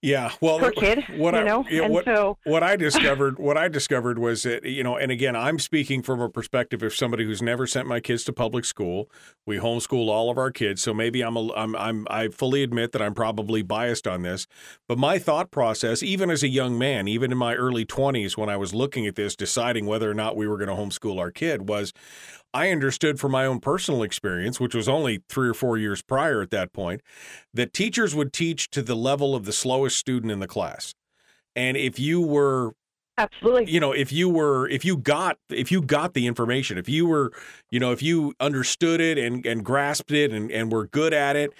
[0.00, 3.66] Yeah, well, per kid, what I, know, yeah, what, so what I discovered, what I
[3.66, 7.42] discovered was that you know, and again, I'm speaking from a perspective of somebody who's
[7.42, 9.10] never sent my kids to public school.
[9.44, 12.92] We homeschool all of our kids, so maybe I'm a, I'm, I'm, I fully admit
[12.92, 14.46] that I'm probably biased on this,
[14.86, 18.48] but my thought process, even as a young man, even in my early 20s, when
[18.48, 21.32] I was looking at this, deciding whether or not we were going to homeschool our
[21.32, 21.92] kid, was
[22.54, 26.40] I understood from my own personal experience, which was only three or four years prior
[26.40, 27.02] at that point,
[27.52, 30.94] that teachers would teach to the level of the slowest student in the class.
[31.54, 32.72] And if you were
[33.18, 36.88] absolutely you know if you were if you got if you got the information if
[36.88, 37.32] you were
[37.70, 41.34] you know if you understood it and and grasped it and and were good at
[41.34, 41.52] it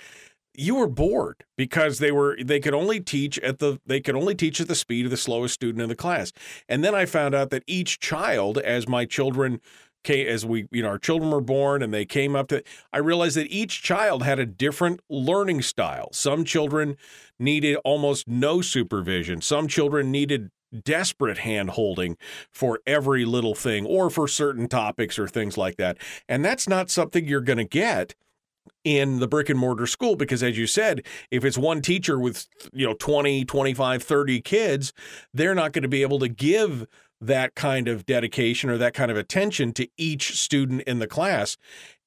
[0.55, 4.35] you were bored because they were they could only teach at the they could only
[4.35, 6.33] teach at the speed of the slowest student in the class
[6.69, 9.61] and then i found out that each child as my children
[10.05, 12.63] came as we you know our children were born and they came up to
[12.93, 16.09] i realized that each child had a different learning style.
[16.13, 16.97] Some children
[17.39, 19.41] needed almost no supervision.
[19.41, 20.51] Some children needed
[20.85, 22.17] desperate hand holding
[22.53, 25.97] for every little thing or for certain topics or things like that.
[26.29, 28.15] And that's not something you're going to get
[28.85, 32.47] in the brick and mortar school because as you said if it's one teacher with
[32.73, 34.93] you know 20 25 30 kids
[35.33, 36.87] they're not going to be able to give
[37.21, 41.57] that kind of dedication or that kind of attention to each student in the class.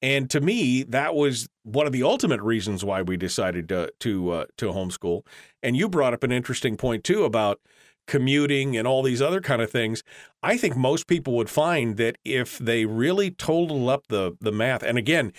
[0.01, 4.31] And to me, that was one of the ultimate reasons why we decided to to
[4.31, 5.25] uh, to homeschool.
[5.61, 7.59] And you brought up an interesting point too about
[8.07, 10.03] commuting and all these other kind of things.
[10.41, 14.81] I think most people would find that if they really total up the the math,
[14.81, 15.33] and again,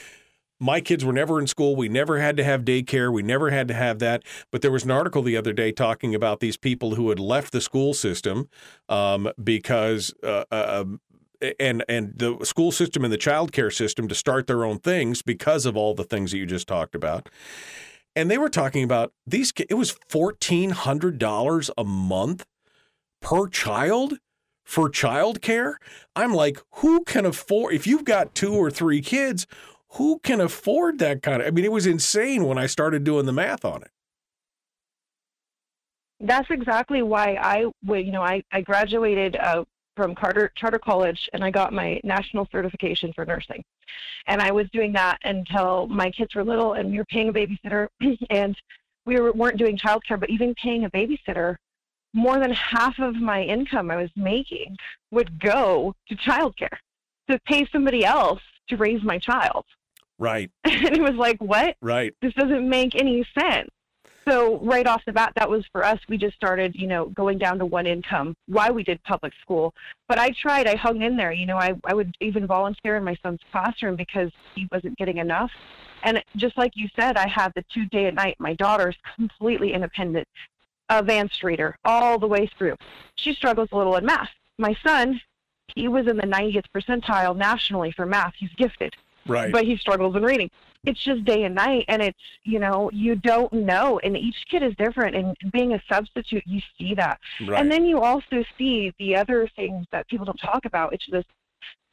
[0.63, 1.75] my kids were never in school.
[1.75, 3.13] We never had to have daycare.
[3.13, 4.23] We never had to have that.
[4.53, 7.53] But there was an article the other day talking about these people who had left
[7.53, 8.49] the school system
[8.89, 10.15] um, because.
[10.23, 11.01] Uh, uh, um,
[11.59, 15.23] and and the school system and the child care system to start their own things
[15.23, 17.29] because of all the things that you just talked about.
[18.15, 19.53] And they were talking about these.
[19.57, 22.47] It was fourteen hundred dollars a month
[23.21, 24.19] per child
[24.65, 25.75] for childcare.
[26.15, 27.75] I'm like, who can afford?
[27.75, 29.47] If you've got two or three kids,
[29.95, 31.49] who can afford that kind of?
[31.49, 33.91] I mean, it was insane when I started doing the math on it.
[36.21, 39.65] That's exactly why I you know, I, I graduated uh,
[39.97, 43.63] from Carter Charter College and I got my national certification for nursing.
[44.27, 47.33] And I was doing that until my kids were little and we were paying a
[47.33, 47.89] babysitter
[48.31, 48.57] and
[49.05, 51.57] we were, weren't doing childcare, but even paying a babysitter,
[52.15, 54.77] more than half of my income I was making
[55.11, 56.79] would go to childcare
[57.29, 59.65] to pay somebody else to raise my child.
[60.19, 60.51] Right.
[60.65, 61.77] and it was like, what?
[61.81, 62.15] Right.
[62.23, 63.71] This doesn't make any sense.
[64.29, 65.99] So right off the bat, that was for us.
[66.09, 69.75] We just started, you know, going down to one income Why we did public school.
[70.09, 70.69] But I tried.
[70.69, 71.33] I hung in there.
[71.33, 75.19] You know, I I would even volunteer in my son's classroom because he wasn't getting
[75.19, 75.51] enough.
[76.05, 78.37] And just like you said, I have the two day and night.
[78.39, 80.29] My daughter's completely independent,
[80.89, 82.77] advanced reader all the way through.
[83.17, 84.31] She struggles a little in math.
[84.59, 85.21] My son,
[85.75, 88.35] he was in the 90th percentile nationally for math.
[88.37, 88.95] He's gifted
[89.27, 89.53] right.
[89.53, 90.51] but he struggles in reading.
[90.85, 94.63] It's just day and night, and it's you know you don't know, and each kid
[94.63, 95.15] is different.
[95.15, 97.61] And being a substitute, you see that, right.
[97.61, 100.93] and then you also see the other things that people don't talk about.
[100.93, 101.25] It's the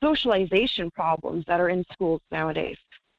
[0.03, 2.77] socialization problems that are in schools nowadays.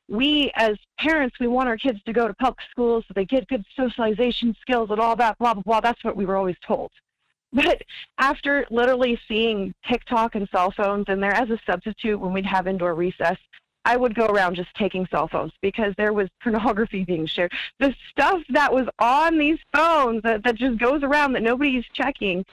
[0.09, 3.47] We, as parents, we want our kids to go to public schools so they get
[3.47, 5.81] good socialization skills and all that, blah blah blah.
[5.81, 6.91] That's what we were always told.
[7.53, 7.83] But
[8.19, 12.69] after literally seeing TikTok and cell phones in there as a substitute when we'd have
[12.69, 13.39] indoor recess,
[13.85, 17.53] I would go around just taking cell phones because there was pornography being shared.
[17.79, 22.45] The stuff that was on these phones that, that just goes around that nobody's checking,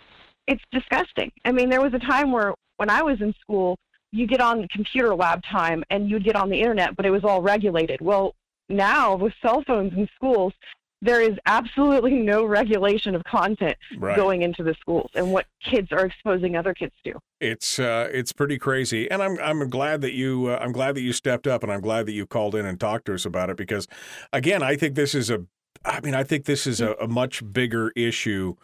[0.47, 1.31] it's disgusting.
[1.45, 3.77] I mean, there was a time where when I was in school,
[4.11, 7.23] you get on computer lab time and you'd get on the internet, but it was
[7.23, 7.99] all regulated.
[7.99, 8.33] Well,
[8.69, 10.53] now with cell phones in schools,
[11.01, 14.15] there is absolutely no regulation of content right.
[14.15, 17.13] going into the schools and what kids are exposing other kids to.
[17.39, 21.01] It's uh, it's pretty crazy, and I'm I'm glad that you uh, I'm glad that
[21.01, 23.49] you stepped up, and I'm glad that you called in and talked to us about
[23.49, 23.87] it because,
[24.33, 25.45] again, I think this is a
[25.85, 28.55] I mean I think this is a, a much bigger issue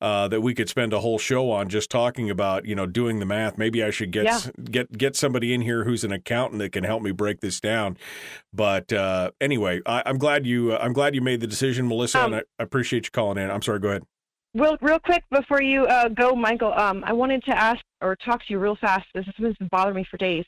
[0.00, 3.18] uh, that we could spend a whole show on just talking about, you know, doing
[3.18, 3.56] the math.
[3.56, 4.40] Maybe I should get Yeah.
[4.70, 7.96] get get somebody in here who's an accountant that can help me break this down.
[8.52, 12.20] But uh, anyway, I, I'm glad you uh, I'm glad you made the decision, Melissa,
[12.20, 13.50] Um, and I, I appreciate you calling in.
[13.50, 13.78] I'm sorry.
[13.80, 14.02] Go ahead.
[14.54, 18.40] Real, real quick before you uh, go, Michael, um, I wanted to ask or talk
[18.46, 19.04] to you real fast.
[19.14, 20.46] This has been bothering me for days.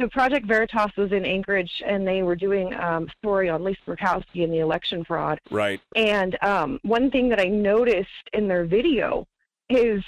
[0.00, 3.80] So Project Veritas was in Anchorage, and they were doing um, a story on Lisa
[3.86, 5.40] Murkowski and the election fraud.
[5.50, 5.80] Right.
[5.94, 9.26] And um, one thing that I noticed in their video
[9.70, 10.04] is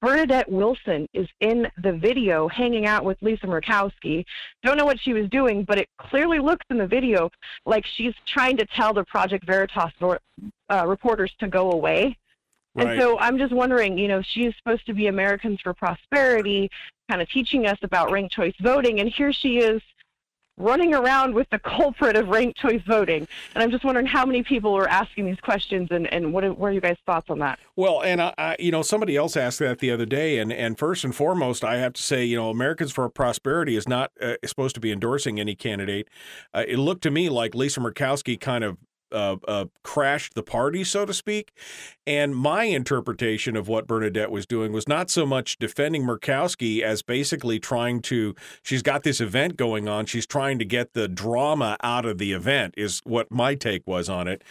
[0.00, 4.24] Bernadette Wilson is in the video hanging out with Lisa Murkowski.
[4.62, 7.30] Don't know what she was doing, but it clearly looks in the video
[7.66, 9.92] like she's trying to tell the Project Veritas
[10.70, 12.16] uh, reporters to go away.
[12.78, 12.92] Right.
[12.92, 16.70] And so I'm just wondering, you know, she's supposed to be Americans for Prosperity,
[17.10, 19.82] kind of teaching us about ranked choice voting, and here she is
[20.58, 23.26] running around with the culprit of ranked choice voting.
[23.54, 26.52] And I'm just wondering how many people were asking these questions, and, and what, are,
[26.52, 27.58] what are you guys' thoughts on that?
[27.76, 30.78] Well, and I, I, you know, somebody else asked that the other day, and and
[30.78, 34.34] first and foremost, I have to say, you know, Americans for Prosperity is not uh,
[34.44, 36.08] supposed to be endorsing any candidate.
[36.52, 38.76] Uh, it looked to me like Lisa Murkowski kind of.
[39.10, 41.52] Uh, uh, crashed the party, so to speak.
[42.06, 47.02] And my interpretation of what Bernadette was doing was not so much defending Murkowski as
[47.02, 50.06] basically trying to, she's got this event going on.
[50.06, 54.08] She's trying to get the drama out of the event, is what my take was
[54.08, 54.42] on it.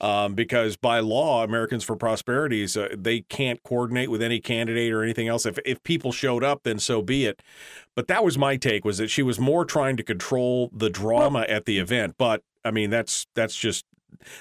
[0.00, 5.02] Um, because by law, Americans for Prosperity, uh, they can't coordinate with any candidate or
[5.02, 5.46] anything else.
[5.46, 7.42] If, if people showed up, then so be it.
[7.94, 11.46] But that was my take was that she was more trying to control the drama
[11.48, 12.16] at the event.
[12.18, 13.84] But I mean, that's that's just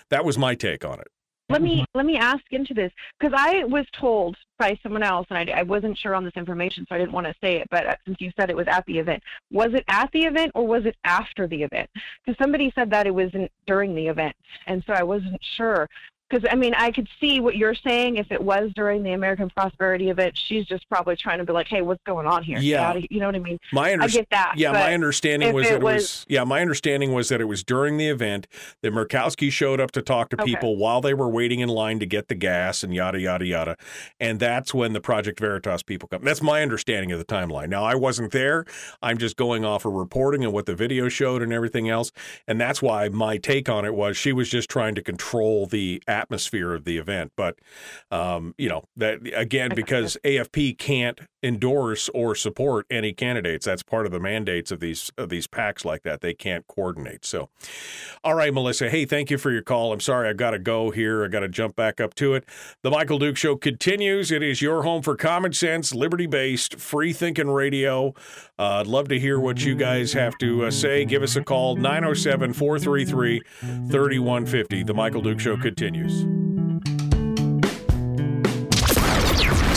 [0.10, 1.08] that was my take on it.
[1.50, 5.38] Let me let me ask into this because I was told by someone else, and
[5.38, 7.68] I, I wasn't sure on this information, so I didn't want to say it.
[7.70, 9.22] But uh, since you said it was at the event,
[9.52, 11.88] was it at the event or was it after the event?
[12.26, 14.36] Because somebody said that it was in, during the event,
[14.66, 15.88] and so I wasn't sure.
[16.30, 18.16] Because I mean, I could see what you're saying.
[18.18, 21.68] If it was during the American Prosperity event, she's just probably trying to be like,
[21.68, 22.96] "Hey, what's going on here?" Yeah.
[22.96, 23.60] you know what I mean?
[23.72, 24.54] My I get that.
[24.58, 27.46] Yeah, my understanding was it that it was, was- yeah, my understanding was that it
[27.46, 28.48] was during the event
[28.82, 30.46] that Murkowski showed up to talk to Okay.
[30.52, 33.78] people while they were waiting in line to get the gas and yada yada yada.
[34.20, 36.24] And that's when the Project Veritas people come.
[36.24, 37.70] That's my understanding of the timeline.
[37.70, 38.66] Now I wasn't there.
[39.02, 42.12] I'm just going off of reporting and what the video showed and everything else.
[42.48, 46.02] And that's why my take on it was she was just trying to control the
[46.16, 47.34] atmosphere of the event.
[47.36, 47.60] But
[48.12, 53.66] um, you know, that again, because AFP can't endorse or support any candidates.
[53.66, 56.22] That's part of the mandates of these of these PACs like that.
[56.22, 57.24] They can't coordinate.
[57.24, 57.50] So,
[58.24, 58.90] all right, Melissa.
[58.90, 59.94] Hey, thank you for your call.
[59.94, 61.24] I'm sorry I've got to go here.
[61.24, 62.46] I got to jump back up to it.
[62.82, 64.32] The Michael Duke Show continues.
[64.32, 68.14] It is your home for common sense, liberty based, free thinking radio.
[68.58, 71.06] Uh, I'd love to hear what you guys have to uh, say.
[71.06, 74.84] Give us a call 907 433 3150.
[74.84, 76.45] The Michael Duke Show continues.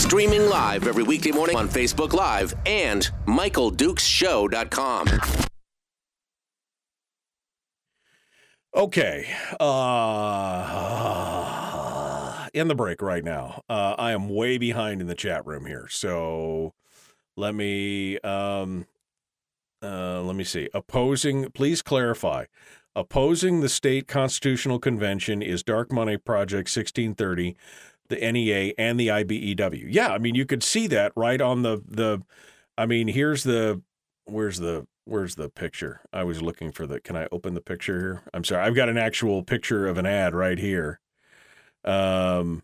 [0.08, 5.06] Streaming live every weekday morning on Facebook Live and MichaelDukesShow.com.
[8.74, 9.28] Okay.
[9.60, 10.78] Uh,
[12.54, 13.60] in the break right now.
[13.68, 15.88] Uh, I am way behind in the chat room here.
[15.90, 16.72] So
[17.36, 18.86] let me um
[19.82, 20.70] uh let me see.
[20.72, 22.46] Opposing please clarify.
[22.96, 27.54] Opposing the state constitutional convention is Dark Money Project 1630,
[28.08, 29.86] the NEA and the IBEW.
[29.88, 32.22] Yeah, I mean you could see that right on the the
[32.76, 33.82] I mean here's the
[34.24, 36.02] where's the where's the picture?
[36.12, 37.00] I was looking for the.
[37.00, 38.22] Can I open the picture here?
[38.32, 38.64] I'm sorry.
[38.64, 41.00] I've got an actual picture of an ad right here.
[41.84, 42.62] Um,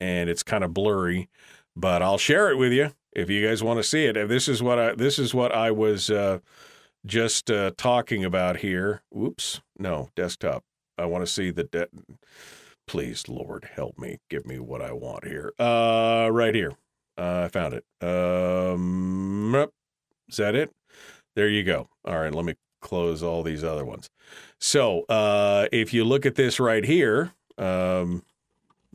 [0.00, 1.28] and it's kind of blurry,
[1.76, 4.14] but I'll share it with you if you guys want to see it.
[4.28, 4.94] This is what I.
[4.94, 6.38] This is what I was uh,
[7.06, 9.02] just uh, talking about here.
[9.16, 10.64] Oops, No desktop.
[10.98, 11.64] I want to see the.
[11.64, 11.88] De-
[12.86, 14.18] Please, Lord, help me.
[14.28, 15.52] Give me what I want here.
[15.58, 16.72] Uh, right here.
[17.16, 17.84] Uh, I found it.
[18.06, 19.68] Um,
[20.28, 20.72] is that it?
[21.34, 21.88] There you go.
[22.04, 24.10] All right, let me close all these other ones.
[24.60, 28.22] So, uh, if you look at this right here, um,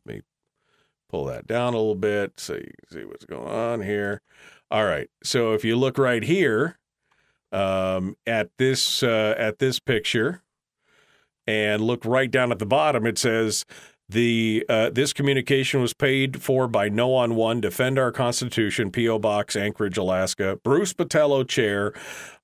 [0.06, 0.22] let me
[1.10, 4.22] pull that down a little bit so you can see what's going on here.
[4.70, 5.10] All right.
[5.24, 6.78] So, if you look right here
[7.52, 10.44] um, at this uh, at this picture,
[11.48, 13.66] and look right down at the bottom, it says
[14.10, 19.20] the uh, this communication was paid for by No on One Defend Our Constitution, PO
[19.20, 20.60] Box, Anchorage, Alaska.
[20.64, 21.94] Bruce Botelho, chair,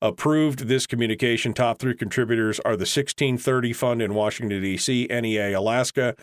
[0.02, 1.54] approved this communication.
[1.54, 6.16] Top three contributors are the 1630 Fund in Washington D.C., NEA, Alaska,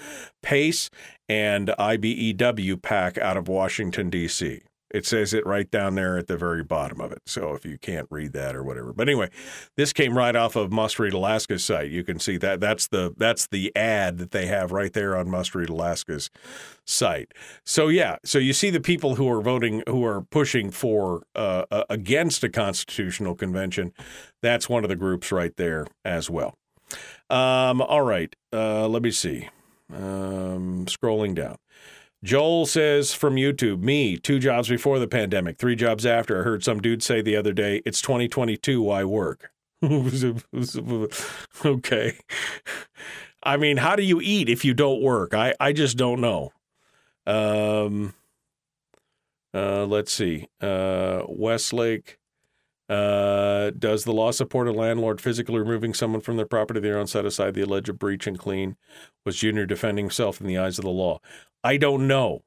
[0.43, 0.91] PACE,
[1.29, 4.61] and IBEW PAC out of Washington D.C.
[4.91, 7.23] It says it right down there at the very bottom of it.
[7.27, 9.31] So if you can't read that or whatever, but anyway,
[9.77, 11.91] this came right off of Must Read Alaska's site.
[11.91, 15.31] You can see that that's the that's the ad that they have right there on
[15.31, 16.31] Must Read Alaska's
[16.85, 17.33] site.
[17.65, 21.65] So yeah, so you see the people who are voting, who are pushing for uh,
[21.89, 23.93] against a constitutional convention.
[24.43, 26.57] That's one of the groups right there as well.
[27.29, 29.49] Um, all right, uh, let me see.
[29.93, 31.57] Um, scrolling down.
[32.23, 36.41] Joel says from YouTube, me, two jobs before the pandemic, three jobs after.
[36.41, 39.53] I heard some dude say the other day, it's 2022, why work?
[41.65, 42.19] okay.
[43.43, 45.33] I mean, how do you eat if you don't work?
[45.33, 46.53] I, I just don't know.
[47.27, 48.15] Um,
[49.55, 50.49] uh, let's see.
[50.61, 52.19] Uh, Westlake.
[52.91, 57.07] Uh, does the law support a landlord physically removing someone from their property they on
[57.07, 58.77] set aside the alleged breach and clean?
[59.25, 61.21] Was Junior defending himself in the eyes of the law?
[61.63, 62.43] I don't know.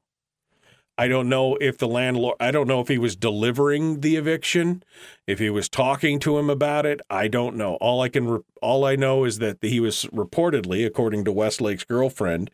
[0.98, 4.82] I don't know if the landlord, I don't know if he was delivering the eviction,
[5.26, 7.00] if he was talking to him about it.
[7.08, 7.76] I don't know.
[7.76, 12.50] All I can, all I know is that he was reportedly, according to Westlake's girlfriend,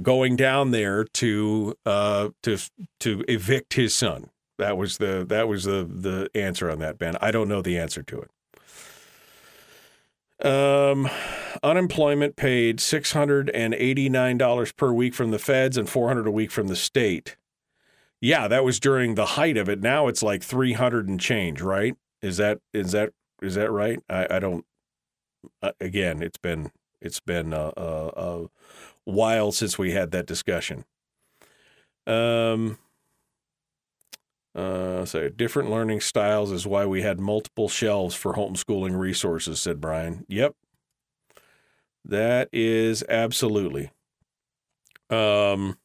[0.00, 2.58] going down there to, uh, to,
[3.00, 4.30] to evict his son.
[4.62, 7.16] That was the, that was the, the answer on that, Ben.
[7.20, 8.30] I don't know the answer to it.
[10.46, 11.08] Um,
[11.62, 16.08] unemployment paid six hundred and eighty nine dollars per week from the feds and four
[16.08, 17.36] hundred a week from the state.
[18.20, 19.80] Yeah, that was during the height of it.
[19.80, 21.94] Now it's like three hundred and change, right?
[22.22, 24.00] Is that is that is that right?
[24.08, 24.64] I, I don't.
[25.60, 28.46] Uh, again, it's been it's been a, a, a
[29.04, 30.84] while since we had that discussion.
[32.06, 32.78] Um.
[34.54, 39.80] Uh, so different learning styles is why we had multiple shelves for homeschooling resources, said
[39.80, 40.26] Brian.
[40.28, 40.54] Yep.
[42.04, 43.90] That is absolutely.
[45.08, 45.78] Um,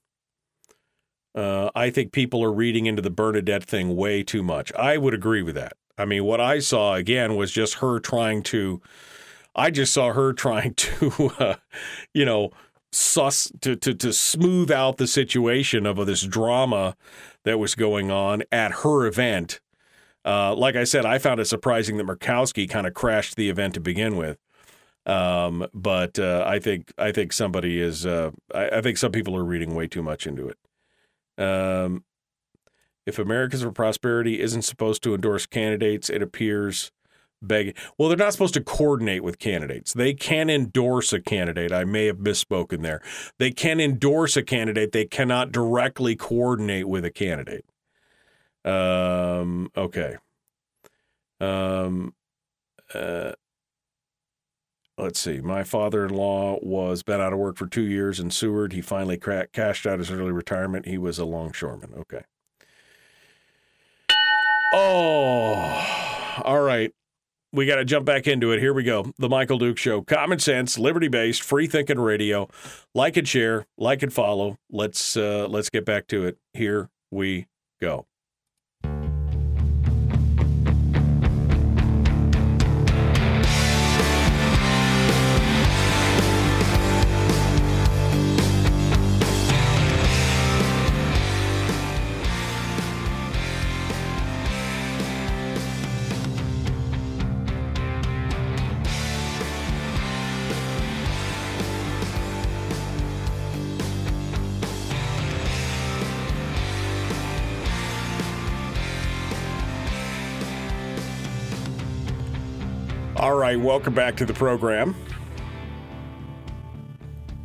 [1.35, 4.73] uh, I think people are reading into the Bernadette thing way too much.
[4.73, 5.73] I would agree with that.
[5.97, 8.81] I mean, what I saw again was just her trying to.
[9.55, 11.55] I just saw her trying to, uh,
[12.13, 12.51] you know,
[12.91, 16.95] sus to, to to smooth out the situation of this drama
[17.43, 19.59] that was going on at her event.
[20.25, 23.73] Uh, like I said, I found it surprising that Murkowski kind of crashed the event
[23.75, 24.37] to begin with.
[25.05, 29.37] Um, but uh, I think I think somebody is uh, I, I, think some people
[29.37, 31.41] are reading way too much into it.
[31.41, 32.03] Um,
[33.05, 36.91] if Americans for Prosperity isn't supposed to endorse candidates, it appears
[37.41, 37.73] begging.
[37.97, 39.93] Well, they're not supposed to coordinate with candidates.
[39.93, 41.71] They can endorse a candidate.
[41.71, 43.01] I may have misspoken there.
[43.37, 44.91] They can endorse a candidate.
[44.91, 47.65] They cannot directly coordinate with a candidate.
[48.65, 50.15] Um, okay.
[51.39, 52.13] Um,
[52.93, 53.33] uh,
[54.97, 55.39] let's see.
[55.39, 58.73] My father-in-law was been out of work for two years in Seward.
[58.73, 60.87] He finally cra- cashed out his early retirement.
[60.87, 61.93] He was a longshoreman.
[61.97, 62.23] Okay.
[64.73, 66.93] Oh, all right
[67.57, 68.59] we got to jump back into it.
[68.59, 69.11] Here we go.
[69.17, 70.03] The Michael Duke Show.
[70.03, 72.47] Common sense, liberty based, free thinking radio.
[72.93, 74.57] Like and share, like and follow.
[74.71, 76.37] Let's uh, let's get back to it.
[76.53, 77.47] Here we
[77.81, 78.05] go.
[113.27, 114.95] All right, welcome back to the program.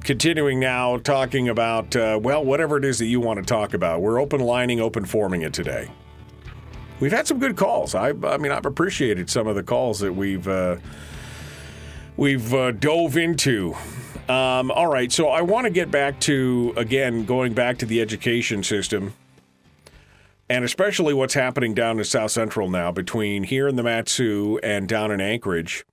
[0.05, 4.01] Continuing now, talking about, uh, well, whatever it is that you want to talk about.
[4.01, 5.91] We're open lining, open forming it today.
[7.01, 7.97] We've had some good calls.
[7.97, 10.77] I, I mean, I've appreciated some of the calls that we've uh,
[12.17, 13.75] we've uh, dove into.
[14.29, 18.01] Um, all right, so I want to get back to again going back to the
[18.01, 19.15] education system
[20.53, 24.87] and especially what's happening down in South Central now between here in the Mat-Su and
[24.87, 25.87] down in Anchorage.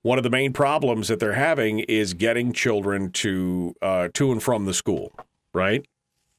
[0.00, 4.42] One of the main problems that they're having is getting children to uh, to and
[4.42, 5.12] from the school,
[5.52, 5.86] right?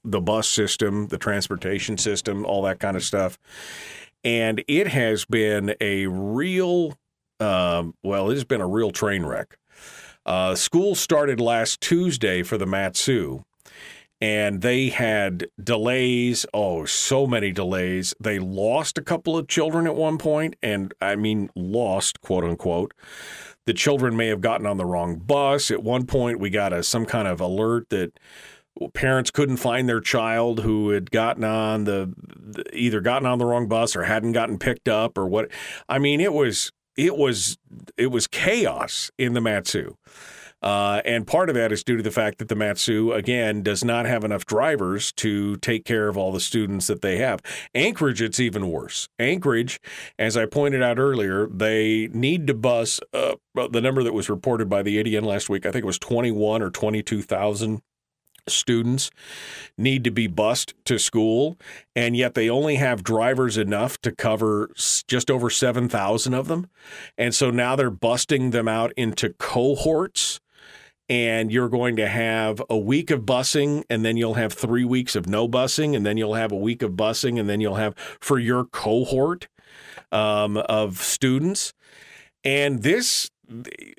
[0.03, 3.38] The bus system, the transportation system, all that kind of stuff,
[4.23, 6.97] and it has been a real,
[7.39, 9.59] uh, well, it has been a real train wreck.
[10.25, 13.45] Uh, school started last Tuesday for the Mat-Su
[14.24, 16.45] and they had delays.
[16.54, 18.16] Oh, so many delays.
[18.22, 22.94] They lost a couple of children at one point, and I mean, lost, quote unquote.
[23.66, 25.70] The children may have gotten on the wrong bus.
[25.70, 28.18] At one point, we got a, some kind of alert that
[28.94, 32.14] parents couldn't find their child who had gotten on the
[32.72, 35.52] either gotten on the wrong bus or hadn't gotten picked up or what.
[35.90, 37.58] I mean, it was it was
[37.98, 39.98] it was chaos in the Mat-Su.
[40.64, 43.84] Uh, and part of that is due to the fact that the Mat-Su, again, does
[43.84, 47.41] not have enough drivers to take care of all the students that they have.
[47.76, 49.10] Anchorage, it's even worse.
[49.19, 49.81] Anchorage,
[50.18, 54.69] as I pointed out earlier, they need to bus uh, the number that was reported
[54.69, 55.65] by the ADN last week.
[55.65, 57.81] I think it was 21 or 22,000
[58.48, 59.10] students
[59.77, 61.57] need to be bused to school,
[61.95, 64.69] and yet they only have drivers enough to cover
[65.07, 66.68] just over 7,000 of them.
[67.18, 70.40] And so now they're busting them out into cohorts.
[71.09, 75.15] And you're going to have a week of busing, and then you'll have three weeks
[75.15, 77.95] of no busing, and then you'll have a week of busing, and then you'll have
[78.19, 79.47] for your cohort
[80.11, 81.73] um, of students.
[82.43, 83.30] And this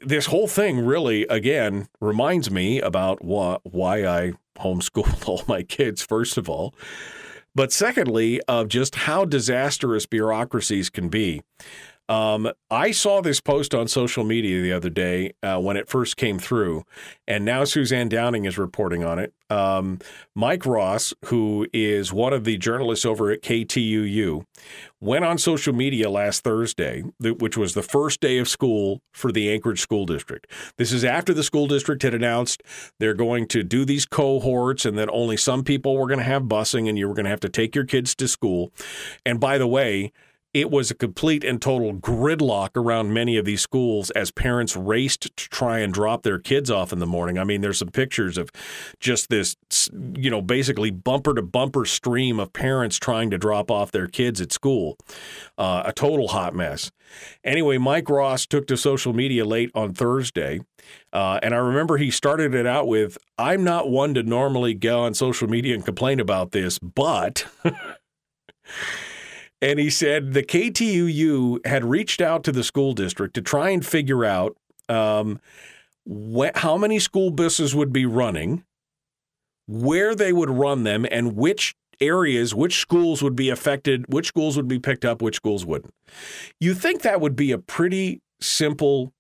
[0.02, 6.02] this whole thing really, again, reminds me about why, why I homeschool all my kids,
[6.02, 6.74] first of all.
[7.54, 11.42] But secondly, of just how disastrous bureaucracies can be.
[12.08, 16.16] Um, I saw this post on social media the other day uh, when it first
[16.16, 16.84] came through,
[17.26, 19.32] and now Suzanne Downing is reporting on it.
[19.48, 20.00] Um,
[20.34, 24.44] Mike Ross, who is one of the journalists over at KTUU,
[25.00, 29.50] went on social media last Thursday, which was the first day of school for the
[29.50, 30.50] Anchorage School District.
[30.76, 32.62] This is after the school district had announced
[32.98, 36.42] they're going to do these cohorts and that only some people were going to have
[36.44, 38.72] busing and you were going to have to take your kids to school.
[39.24, 40.12] And by the way,
[40.54, 45.22] it was a complete and total gridlock around many of these schools as parents raced
[45.22, 47.38] to try and drop their kids off in the morning.
[47.38, 48.50] I mean, there's some pictures of
[49.00, 49.56] just this,
[50.14, 54.40] you know, basically bumper to bumper stream of parents trying to drop off their kids
[54.40, 54.96] at school.
[55.58, 56.92] Uh, a total hot mess.
[57.42, 60.60] Anyway, Mike Ross took to social media late on Thursday.
[61.12, 65.00] Uh, and I remember he started it out with I'm not one to normally go
[65.00, 67.46] on social media and complain about this, but.
[69.64, 73.84] And he said the KTUU had reached out to the school district to try and
[73.84, 74.58] figure out
[74.90, 75.40] um,
[76.06, 78.62] wh- how many school buses would be running,
[79.66, 84.58] where they would run them, and which areas, which schools would be affected, which schools
[84.58, 85.94] would be picked up, which schools wouldn't.
[86.60, 89.14] You think that would be a pretty simple.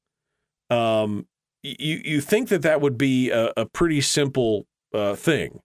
[0.68, 1.26] Um,
[1.62, 5.60] you you think that that would be a, a pretty simple uh, thing.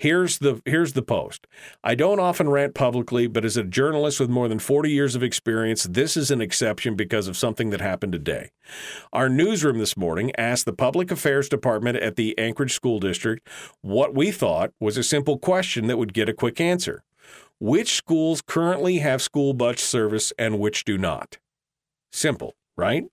[0.00, 1.46] Here's the here's the post.
[1.84, 5.22] I don't often rant publicly, but as a journalist with more than 40 years of
[5.22, 8.48] experience, this is an exception because of something that happened today.
[9.12, 13.46] Our newsroom this morning asked the Public Affairs Department at the Anchorage School District
[13.82, 17.04] what we thought was a simple question that would get a quick answer.
[17.58, 21.36] Which schools currently have school bus service and which do not?
[22.10, 23.04] Simple, right?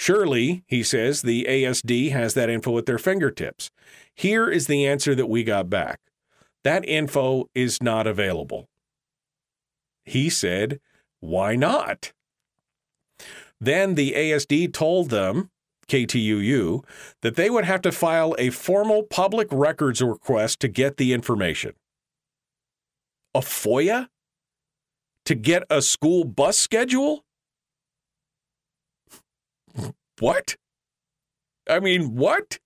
[0.00, 3.70] Surely, he says, the ASD has that info at their fingertips.
[4.20, 5.98] Here is the answer that we got back
[6.62, 8.68] that info is not available.
[10.04, 10.78] He said,
[11.20, 12.12] Why not?
[13.58, 15.48] Then the ASD told them,
[15.88, 16.84] KTUU,
[17.22, 21.72] that they would have to file a formal public records request to get the information.
[23.34, 24.08] A FOIA?
[25.24, 27.24] To get a school bus schedule?
[30.18, 30.58] what?
[31.66, 32.58] I mean, what?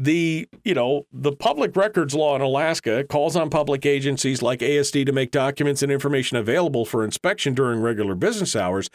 [0.00, 5.04] The you know the public records law in Alaska calls on public agencies like ASD
[5.04, 8.88] to make documents and information available for inspection during regular business hours.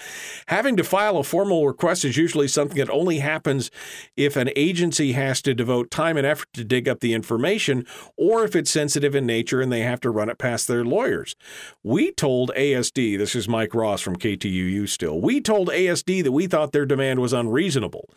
[0.47, 3.69] Having to file a formal request is usually something that only happens
[4.17, 7.85] if an agency has to devote time and effort to dig up the information
[8.17, 11.35] or if it's sensitive in nature and they have to run it past their lawyers.
[11.83, 15.21] We told ASD, this is Mike Ross from KTUU still.
[15.21, 18.09] We told ASD that we thought their demand was unreasonable.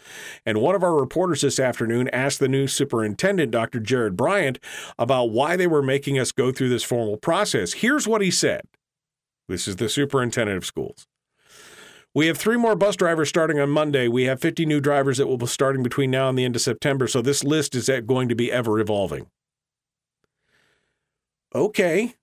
[0.47, 3.81] And one of our reporters this afternoon asked the news superintendent, Dr.
[3.81, 4.59] Jharrett Bryantt,
[4.99, 7.75] about why they were making us go through this formal process.
[7.75, 8.63] Here's what he said
[9.49, 11.07] this is the superintendent of schools.
[12.15, 14.09] We have three more bus drivers starting on Monday.
[14.09, 16.63] We have 50 new drivers that will be starting between now and the end of
[16.63, 19.27] September, so this list is going to be ever evolving.
[21.55, 22.15] Okay,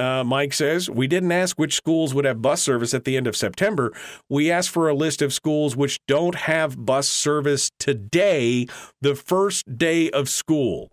[0.00, 3.26] uh, Mike says, we didn't ask which schools would have bus service at the end
[3.26, 3.92] of September.
[4.28, 8.66] We asked for a list of schools which don't have bus service today,
[9.00, 10.90] the first day of school.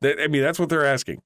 [0.00, 1.20] That, I mean, that's what they're asking.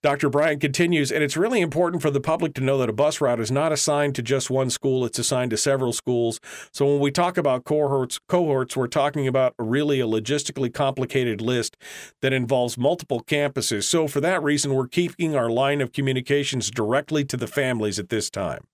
[0.00, 0.30] Dr.
[0.30, 3.40] Bryantt continues, and it's really important for the public to know that a bus route
[3.40, 6.38] is not assigned to just one school, it's assigned to several schools.
[6.72, 11.76] So when we talk about cohorts, cohorts, we're talking about really a logistically complicated list
[12.22, 13.84] that involves multiple campuses.
[13.84, 18.08] So for that reason, we're keeping our line of communications directly to the families at
[18.08, 18.68] this time.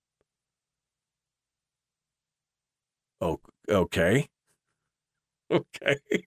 [3.19, 4.29] Oh, okay.
[5.49, 6.25] Okay.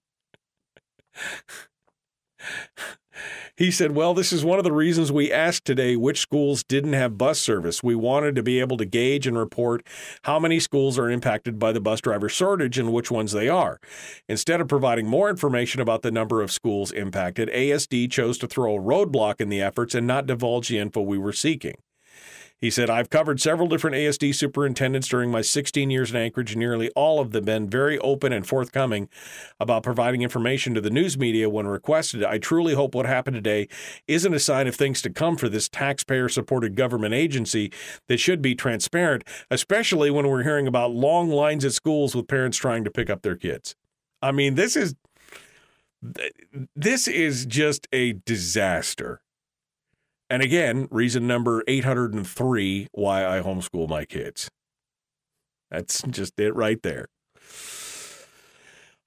[3.57, 6.93] He said, Well, this is one of the reasons we asked today which schools didn't
[6.93, 7.83] have bus service.
[7.83, 9.87] We wanted to be able to gauge and report
[10.23, 13.81] how many schools are impacted by the bus driver shortage and which ones they are.
[14.29, 18.77] Instead of providing more information about the number of schools impacted, ASD chose to throw
[18.77, 21.75] a roadblock in the efforts and not divulge the info we were seeking.
[22.61, 26.59] He said, I've covered several different ASD superintendents during my 16 years in Anchorage, and
[26.59, 29.09] nearly all of them been very open and forthcoming
[29.61, 32.25] about providing information to the news media when requested.
[32.25, 33.69] I truly hope what happened today
[34.09, 37.73] isn't a sign of things to come for this taxpayer supported government agency
[38.09, 39.23] that should be transparent,
[39.53, 43.23] especially when we're hearing about long lines at schools with parents trying to pick up
[43.23, 43.77] their kids.
[44.21, 44.97] I mean, this is
[46.75, 49.21] this is just a disaster.
[50.31, 54.51] And again, reason number 803 why I homeschool my kids.
[55.71, 57.09] That's just it right there.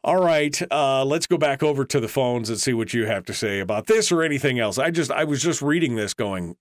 [0.03, 3.23] All right, uh, let's go back over to the phones and see what you have
[3.25, 4.79] to say about this or anything else.
[4.79, 6.55] I just I was just reading this going,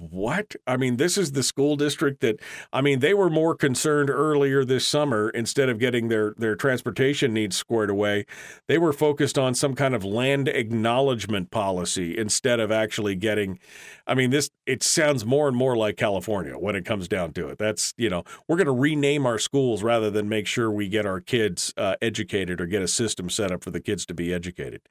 [0.00, 0.54] what?
[0.66, 2.40] I mean, this is the school district that
[2.72, 7.32] I mean, they were more concerned earlier this summer instead of getting their their transportation
[7.32, 8.26] needs squared away.
[8.68, 13.58] They were focused on some kind of land acknowledgement policy instead of actually getting
[14.06, 17.48] I mean, this it sounds more and more like California when it comes down to
[17.48, 17.58] it.
[17.58, 21.06] That's, you know, we're going to rename our schools rather than make sure we get
[21.06, 24.32] our kids uh, educated or get a system set up for the kids to be
[24.32, 24.82] educated.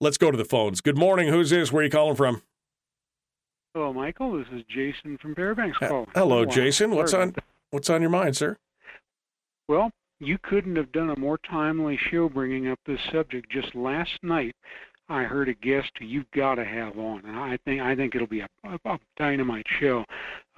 [0.00, 0.80] Let's go to the phones.
[0.80, 1.28] Good morning.
[1.28, 1.72] Who's this?
[1.72, 2.42] Where are you calling from?
[3.74, 4.36] Hello, Michael.
[4.36, 5.78] This is Jason from Fairbanks.
[5.80, 6.08] Uh, Call.
[6.14, 6.90] Hello, Jason.
[6.90, 7.34] What's on
[7.70, 8.56] What's on your mind, sir?
[9.68, 13.50] Well, you couldn't have done a more timely show bringing up this subject.
[13.50, 14.56] Just last night,
[15.08, 18.16] I heard a guest who you've got to have on, and I think I think
[18.16, 20.04] it'll be a, a, a dynamite show.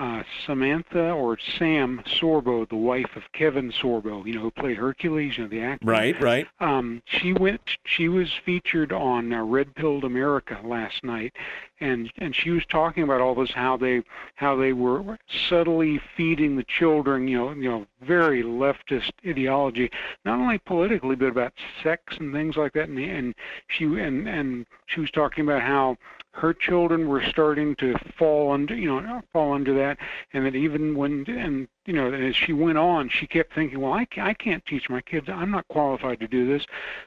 [0.02, 5.38] Uh, Samantha or Sam Sorbo, the wife of Kevin Sorbo, you know, who played Hercules,
[5.38, 5.86] you know, the actor.
[5.86, 6.48] Right, right.
[6.58, 7.60] Um, she went.
[7.84, 11.34] She was featured on uh, Red Pilled America last night,
[11.78, 14.02] and and she was talking about all this how they
[14.34, 15.18] how they were
[15.48, 19.88] subtly feeding the children, you know, you know, very leftist ideology,
[20.24, 22.88] not only politically but about sex and things like that.
[22.88, 23.34] And, and
[23.68, 25.96] she and and she was talking about how
[26.32, 29.98] her children were starting to fall under you know fall under that.
[30.32, 33.92] And that even when and you know as she went on she kept thinking well
[33.92, 36.64] I, I can't teach my kids i'm not qualified to do this.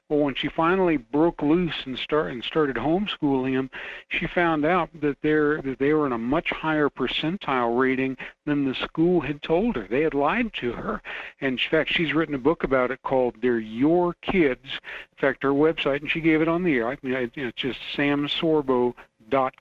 [0.09, 3.69] Well when she finally broke loose and start and started homeschooling them
[4.09, 8.65] she found out that they're that they were in a much higher percentile rating than
[8.65, 9.87] the school had told her.
[9.89, 11.01] They had lied to her.
[11.41, 14.65] And in fact she's written a book about it called they're your kids.
[14.65, 16.89] In fact her website and she gave it on the air.
[16.89, 18.93] I, know, it's just Sam Sorbo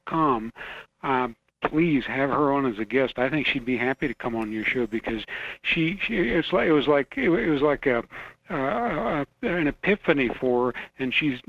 [0.07, 0.53] com.
[1.03, 1.28] Uh,
[1.70, 3.15] please have her on as a guest.
[3.16, 5.24] I think she'd be happy to come on your show because
[5.62, 8.03] she, she it's like it was like it, was like a,
[8.51, 11.41] uh, an epiphany for her, and she's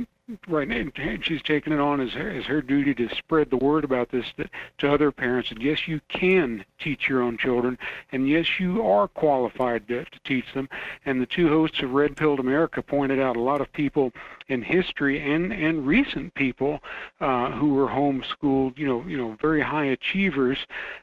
[0.47, 3.83] right and she's taken it on as her, as her duty to spread the word
[3.83, 4.49] about this to,
[4.79, 5.51] to other parents.
[5.51, 7.77] And yes you can teach your own children
[8.11, 10.67] and yes you are qualified to, to teach them.
[11.05, 14.11] And the two hosts of red pilled america pointed out a lot of people
[14.47, 16.79] in history and and recent people
[17.21, 20.57] uh, who were homeschooled you know you know very high achievers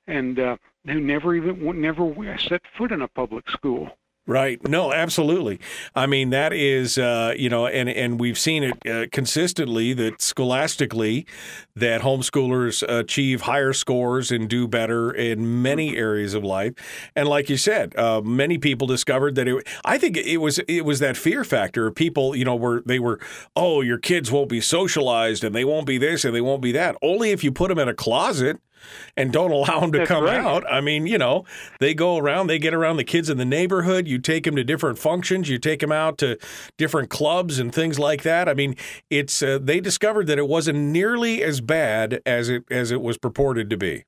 [0.09, 0.57] and uh,
[0.87, 4.63] who never even never set foot in a public school Right.
[4.69, 5.59] No, absolutely.
[5.97, 10.23] I mean, that is, uh, you know, and, and we've seen it uh, consistently that
[10.23, 11.27] scholastically
[11.75, 16.75] that homeschoolers achieve higher scores and do better in many areas of life.
[17.17, 20.85] And like you said, uh, many people discovered that it, I think it was, it
[20.85, 21.91] was that fear factor.
[21.91, 23.19] People, you know, were, they were,
[23.57, 26.71] oh, your kids won't be socialized and they won't be this and they won't be
[26.71, 26.95] that.
[27.03, 28.61] Only if you put them in a closet
[29.17, 30.39] and don't allow them to That's come right.
[30.39, 30.65] out.
[30.71, 31.45] I mean, you know,
[31.81, 34.07] they go around, they get around the kids in the neighborhood.
[34.07, 36.39] You take them to different functions, you take them out to
[36.79, 38.49] different clubs and things like that.
[38.49, 38.77] I mean,
[39.11, 43.19] it's uh, they discovered that it wasn't nearly as bad as it as it was
[43.19, 44.05] purported to be.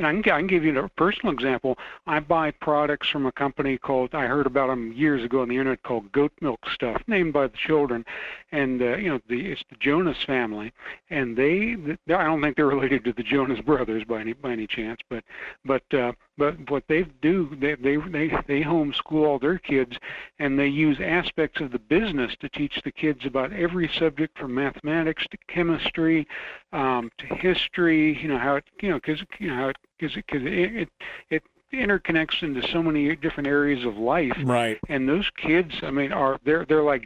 [0.00, 1.76] And I can, I can give you a personal example.
[2.06, 5.58] I buy products from a company called I heard about them years ago on the
[5.58, 8.06] internet called Goat Milk Stuff, named by the children,
[8.50, 10.72] and uh, you know the it's the Jonas family,
[11.10, 11.76] and they
[12.14, 15.22] I don't think they're related to the Jonas brothers by any by any chance, but
[15.66, 19.98] but uh, but what they do they they they they homeschool all their kids,
[20.38, 24.54] and they use aspects of the business to teach the kids about every subject from
[24.54, 26.26] mathematics to chemistry
[26.72, 28.18] um, to history.
[28.22, 30.88] You know how it you know because you know how it because because it, it
[31.28, 31.42] it
[31.74, 34.80] interconnects into so many different areas of life Right.
[34.88, 37.04] and those kids i mean are they're they're like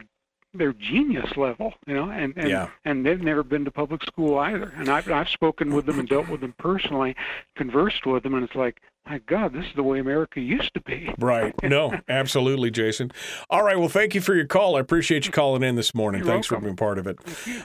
[0.57, 2.69] they're genius level, you know, and and Yeah.
[2.85, 4.73] and they've never been to public school either.
[4.77, 7.15] And I've I've spoken with them and dealt with them personally,
[7.55, 10.81] conversed with them, and it's like, my God, this is the way America used to
[10.81, 11.13] be.
[11.19, 11.53] Right.
[11.65, 13.11] No, absolutely, Jason.
[13.49, 13.77] All right.
[13.77, 14.75] Well, thank you for your call.
[14.77, 16.19] I appreciate you calling in this morning.
[16.23, 16.61] You're Thanks welcome.
[16.61, 17.17] for being part of it.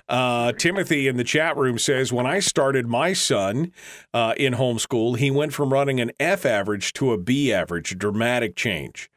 [0.08, 3.72] Uh, Timothy in the chat room says When I started my son
[4.14, 8.56] uh, in homeschool, he went from running an F average to a B average, dramatic
[8.56, 9.09] change.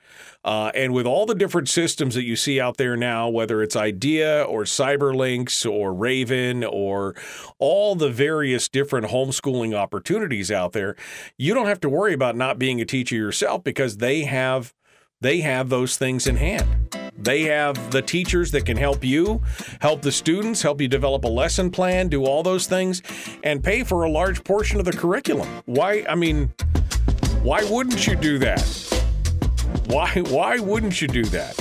[0.43, 3.75] Uh, and with all the different systems that you see out there now, whether it's
[3.75, 7.15] IDEA or CyberLynx or Raven or
[7.59, 10.95] all the various different homeschooling opportunities out there,
[11.37, 14.73] you don't have to worry about not being a teacher yourself because they have
[15.21, 16.97] they have those things in hand.
[17.17, 19.41] They have the teachers that can help you,
[19.79, 23.01] help the students, help you develop a lesson plan, do all those things,
[23.45, 25.47] and pay for a large portion of the curriculum.
[25.65, 26.05] Why?
[26.09, 26.53] I mean,
[27.41, 29.02] why wouldn't you do that?
[29.87, 30.21] Why?
[30.29, 31.59] Why wouldn't you do that?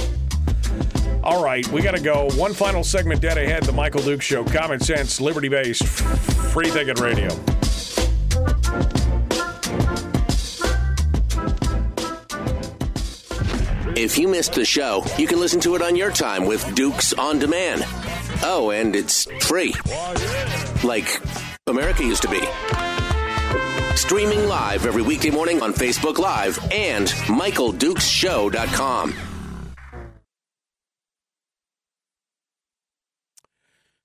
[1.23, 2.29] All right, we got to go.
[2.35, 3.63] One final segment dead ahead.
[3.63, 4.45] The Michael Dukes Show.
[4.45, 7.29] Common sense, liberty based, free thinking radio.
[13.95, 17.13] If you missed the show, you can listen to it on your time with Dukes
[17.13, 17.85] on Demand.
[18.43, 19.75] Oh, and it's free.
[20.83, 21.21] Like
[21.69, 22.41] America used to be.
[23.97, 29.15] Streaming live every weekday morning on Facebook Live and MichaelDukesShow.com.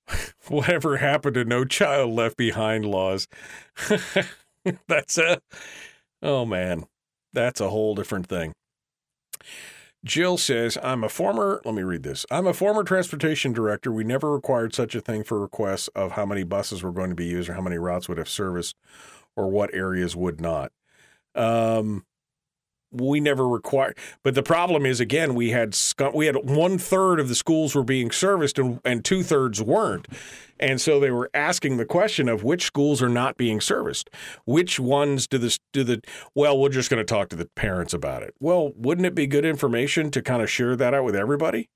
[0.47, 3.27] whatever happened to no child left behind laws?
[4.87, 5.41] That's a
[6.21, 6.85] oh man.
[7.33, 8.53] That's a whole different thing.
[10.05, 13.91] Jill says i'm a former let me read this i'm a former transportation director.
[13.91, 17.15] We never required such a thing for requests of how many buses were going to
[17.15, 18.73] be used or how many routes would have service
[19.37, 20.71] or what areas would not.
[21.35, 22.03] Um
[22.89, 27.19] we never required but the problem is again we had scu- we had one third
[27.19, 30.07] of the schools were being serviced and, and two thirds weren't.
[30.59, 34.09] And so they were asking the question of which schools are not being serviced?
[34.45, 36.01] Which ones do this do the
[36.33, 38.33] well we're just going to talk to the parents about it.
[38.39, 41.69] Well wouldn't it be good information to kind of share that out with everybody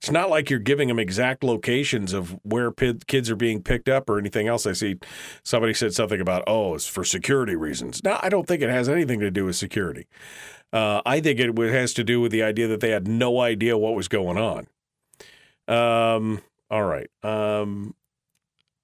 [0.00, 4.10] it's not like you're giving them exact locations of where kids are being picked up
[4.10, 4.66] or anything else.
[4.66, 4.96] I see
[5.42, 8.04] somebody said something about, oh, it's for security reasons.
[8.04, 10.06] No, I don't think it has anything to do with security.
[10.72, 13.78] Uh, I think it has to do with the idea that they had no idea
[13.78, 14.66] what was going on.
[15.68, 17.08] Um, all right.
[17.22, 17.94] Um,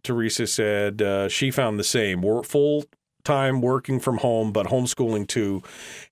[0.02, 2.22] Teresa said uh, she found the same.
[2.22, 2.84] We're full
[3.24, 5.62] time working from home, but homeschooling too,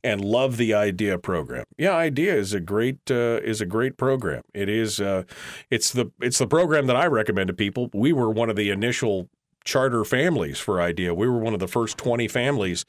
[0.02, 1.64] and love the IDEA program.
[1.78, 4.42] Yeah, IDEA is a great uh, is a great program.
[4.54, 5.24] It is uh,
[5.70, 7.90] it's the it's the program that I recommend to people.
[7.92, 9.28] We were one of the initial
[9.64, 11.14] charter families for IDEA.
[11.14, 12.84] We were one of the first twenty families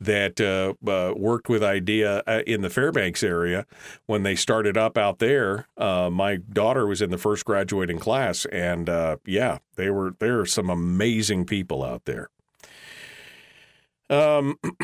[0.00, 3.66] that uh, uh, worked with IDEA uh, in the Fairbanks area
[4.06, 5.68] when they started up out there.
[5.76, 10.40] Uh, my daughter was in the first graduating class, and uh, yeah, they were there
[10.40, 12.30] are some amazing people out there.
[14.10, 14.58] Um,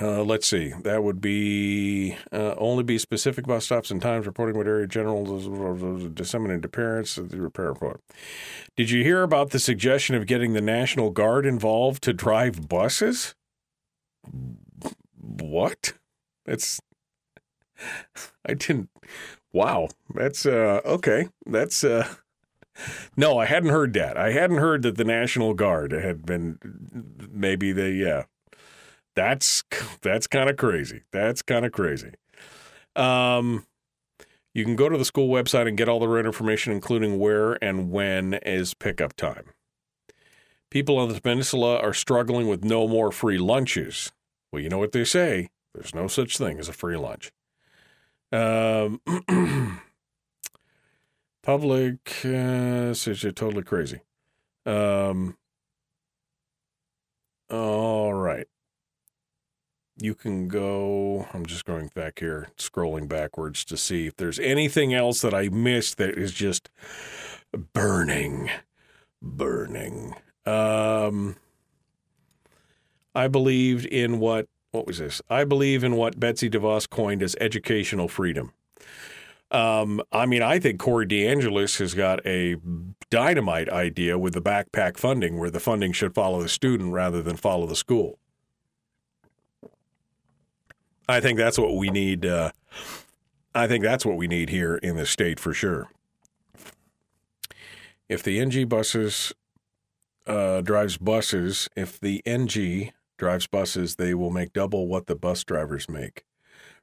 [0.00, 0.72] uh, let's see.
[0.82, 5.24] That would be uh, only be specific bus stops and times, reporting what area general
[6.08, 7.16] disseminated to parents.
[7.16, 8.00] The repair report.
[8.76, 13.34] Did you hear about the suggestion of getting the National Guard involved to drive buses?
[15.20, 15.92] What?
[16.46, 16.80] That's.
[18.46, 18.88] I didn't.
[19.52, 19.88] Wow.
[20.14, 21.28] That's uh okay.
[21.44, 22.14] That's uh
[23.16, 24.16] no, I hadn't heard that.
[24.16, 26.58] I hadn't heard that the National Guard had been
[27.30, 28.24] maybe they yeah.
[29.14, 29.62] That's
[30.02, 31.02] that's kind of crazy.
[31.12, 32.12] That's kind of crazy.
[32.96, 33.66] Um
[34.52, 37.62] you can go to the school website and get all the right information including where
[37.62, 39.46] and when is pickup time.
[40.70, 44.12] People on the peninsula are struggling with no more free lunches.
[44.52, 45.50] Well, you know what they say.
[45.74, 47.32] There's no such thing as a free lunch.
[48.32, 49.00] Um
[51.42, 54.00] Public uh, says you're totally crazy.
[54.66, 55.36] Um,
[57.50, 58.46] all right.
[59.96, 61.26] You can go.
[61.34, 65.48] I'm just going back here, scrolling backwards to see if there's anything else that I
[65.48, 66.70] missed that is just
[67.74, 68.50] burning,
[69.20, 70.14] burning.
[70.46, 71.36] Um,
[73.14, 75.20] I believed in what, what was this?
[75.28, 78.52] I believe in what Betsy DeVos coined as educational freedom.
[79.50, 82.56] Um, I mean, I think Corey DeAngelis has got a
[83.10, 87.36] dynamite idea with the backpack funding, where the funding should follow the student rather than
[87.36, 88.18] follow the school.
[91.08, 92.24] I think that's what we need.
[92.24, 92.52] Uh,
[93.54, 95.88] I think that's what we need here in the state for sure.
[98.08, 99.32] If the NG buses
[100.26, 105.42] uh, drives buses, if the NG drives buses, they will make double what the bus
[105.42, 106.24] drivers make.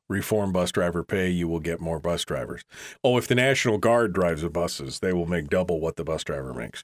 [0.09, 2.63] Reform bus driver pay, you will get more bus drivers.
[3.03, 6.23] Oh, if the National Guard drives the buses, they will make double what the bus
[6.23, 6.83] driver makes.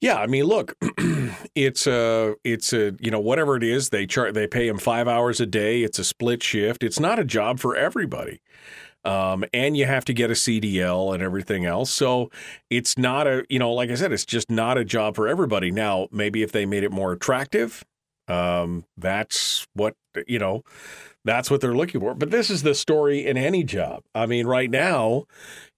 [0.00, 0.76] Yeah, I mean, look,
[1.54, 5.06] it's a, it's a, you know, whatever it is, they chart, they pay them five
[5.06, 5.82] hours a day.
[5.82, 6.82] It's a split shift.
[6.82, 8.40] It's not a job for everybody,
[9.04, 11.90] um, and you have to get a CDL and everything else.
[11.90, 12.30] So
[12.70, 15.70] it's not a, you know, like I said, it's just not a job for everybody.
[15.70, 17.84] Now, maybe if they made it more attractive,
[18.26, 19.96] um, that's what
[20.26, 20.62] you know
[21.24, 22.14] that's what they're looking for.
[22.14, 24.02] But this is the story in any job.
[24.14, 25.24] I mean, right now,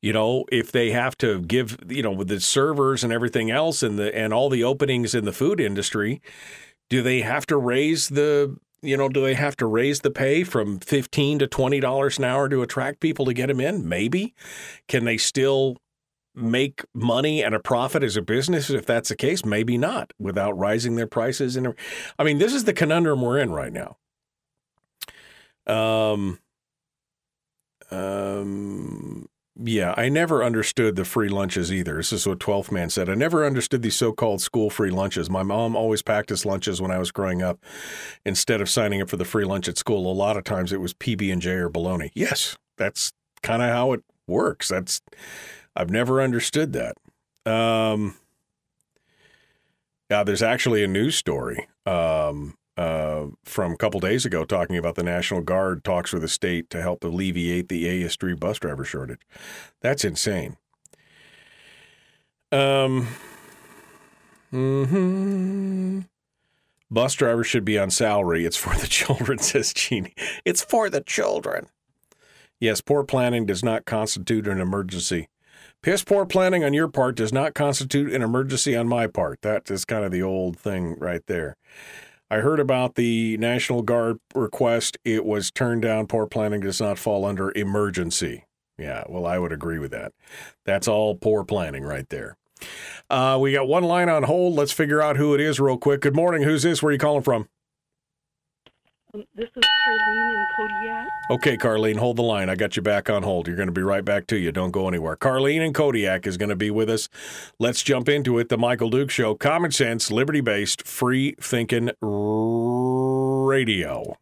[0.01, 3.83] you know, if they have to give, you know, with the servers and everything else
[3.83, 6.21] and the and all the openings in the food industry,
[6.91, 10.43] do they have to raise the you know, do they have to raise the pay
[10.43, 13.89] from fifteen to twenty dollars an hour to attract people to get them in?
[13.89, 14.35] Maybe.
[14.89, 15.77] Can they still
[16.35, 19.45] make money and a profit as a business if that's the case?
[19.45, 21.57] Maybe not without rising their prices.
[21.57, 21.75] And
[22.19, 23.99] I mean, this is the conundrum we're in right now.
[25.67, 26.39] Um,
[27.91, 31.97] um, yeah, I never understood the free lunches either.
[31.97, 33.09] This is what 12th Man said.
[33.09, 35.29] I never understood these so called school free lunches.
[35.29, 37.63] My mom always packed us lunches when I was growing up.
[38.25, 40.81] Instead of signing up for the free lunch at school, a lot of times it
[40.81, 42.11] was PB&J or bologna.
[42.15, 43.13] Yes, that's
[43.43, 44.69] kind of how it works.
[44.69, 45.03] That's
[45.77, 46.97] I've never understood that.
[47.51, 48.17] Um,
[50.11, 54.95] yeah, there's actually a news story um, uh, from a couple days ago talking about
[54.95, 59.21] the National Guard talks with the state to help alleviate the ASD bus driver shortage.
[59.81, 60.57] That's insane.
[62.51, 63.09] Um,
[64.51, 66.01] hmm
[66.91, 68.45] Bus drivers should be on salary.
[68.45, 70.15] It's for the children, says Jeannie.
[70.45, 71.69] It's for the children.
[72.61, 75.29] Yes, poor planning does not constitute an emergency.
[75.83, 79.43] Piss poor planning on your part does not constitute an emergency on my part.
[79.43, 81.57] That is kind of the old thing right there.
[82.33, 84.97] I heard about the National Guard request.
[85.05, 86.07] It was turned down.
[86.07, 88.47] Poor planning does not fall under emergency.
[88.79, 90.15] Yeah, well, I would agree with that.
[90.65, 92.39] That's all poor planning right there.
[93.11, 94.55] Uh, we got one line on hold.
[94.55, 96.01] Let's figure out who it is real quick.
[96.01, 96.43] Good morning.
[96.43, 96.83] Who's this?
[96.83, 97.51] Where are you calling from?
[99.15, 101.09] This is Carlene in Kodiak.
[101.29, 102.49] Okay, Carlene, hold the line.
[102.49, 103.47] I got you back on hold.
[103.47, 104.53] You're going to be right back to you.
[104.53, 105.17] Don't go anywhere.
[105.17, 107.11] Carlene in Kodiak is going to be with us.
[107.59, 108.49] Let's jump into it.
[108.49, 109.35] The Michael Dukes Show.
[109.35, 111.91] Common sense, liberty based, free thinking
[113.47, 114.17] radio.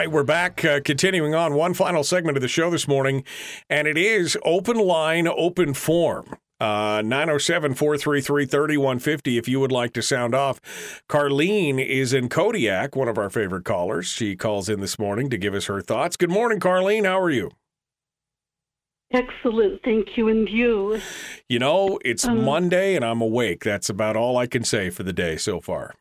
[0.00, 3.22] Right, we're back, uh, continuing on one final segment of the show this morning,
[3.68, 6.38] and it is open line, open form.
[6.58, 10.58] Uh, 907 433 3150 if you would like to sound off.
[11.06, 14.06] Carlene is in Kodiak, one of our favorite callers.
[14.06, 16.16] She calls in this morning to give us her thoughts.
[16.16, 17.04] Good morning, Carlene.
[17.04, 17.50] How are you?
[19.12, 19.82] Excellent.
[19.82, 20.28] Thank you.
[20.28, 20.98] And you?
[21.46, 23.64] You know, it's um, Monday and I'm awake.
[23.64, 25.94] That's about all I can say for the day so far.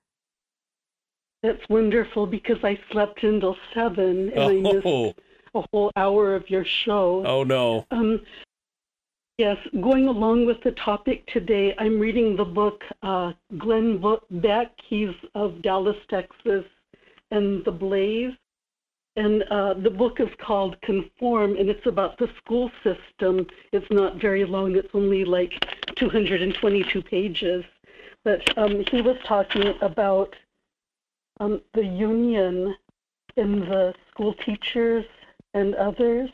[1.42, 4.50] That's wonderful because I slept until seven and oh.
[4.50, 5.16] I missed
[5.56, 7.24] a whole hour of your show.
[7.26, 7.86] Oh no.
[7.92, 8.22] Um,
[9.38, 14.72] yes, going along with the topic today, I'm reading the book uh, Glenn Beck.
[14.86, 16.66] He's of Dallas, Texas,
[17.32, 18.34] and The Blaze.
[19.16, 23.48] And uh, the book is called Conform, and it's about the school system.
[23.74, 25.52] It's not very long, it's only like
[25.96, 27.66] 222 pages.
[28.24, 30.36] But um, he was talking about
[31.40, 32.76] um, the union
[33.36, 35.06] in the school teachers
[35.54, 36.30] and others.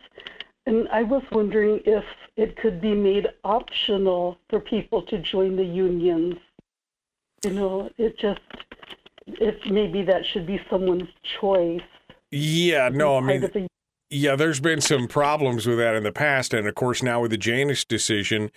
[0.66, 2.04] And I was wondering if
[2.38, 6.36] it could be made optional for people to join the unions.
[7.44, 8.42] You know, it just,
[9.28, 11.10] if maybe that should be someone's
[11.40, 11.82] choice.
[12.32, 13.68] Yeah, no, I mean,
[14.10, 16.54] yeah, there's been some problems with that in the past.
[16.54, 18.52] And of course, now with the Janus decision,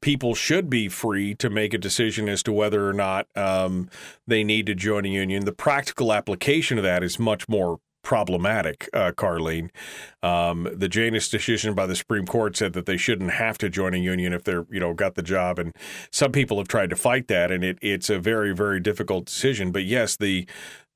[0.00, 3.88] people should be free to make a decision as to whether or not um,
[4.26, 5.44] they need to join a union.
[5.44, 9.68] The practical application of that is much more problematic, uh, Carlene.
[10.22, 13.94] Um, the Janus decision by the Supreme Court said that they shouldn't have to join
[13.94, 15.58] a union if they're, you know, got the job.
[15.58, 15.74] And
[16.12, 19.72] some people have tried to fight that, and it, it's a very, very difficult decision.
[19.72, 20.46] But yes, the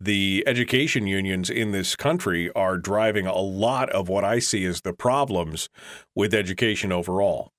[0.00, 4.80] the education unions in this country are driving a lot of what I see as
[4.80, 5.68] the problems
[6.14, 7.52] with education overall.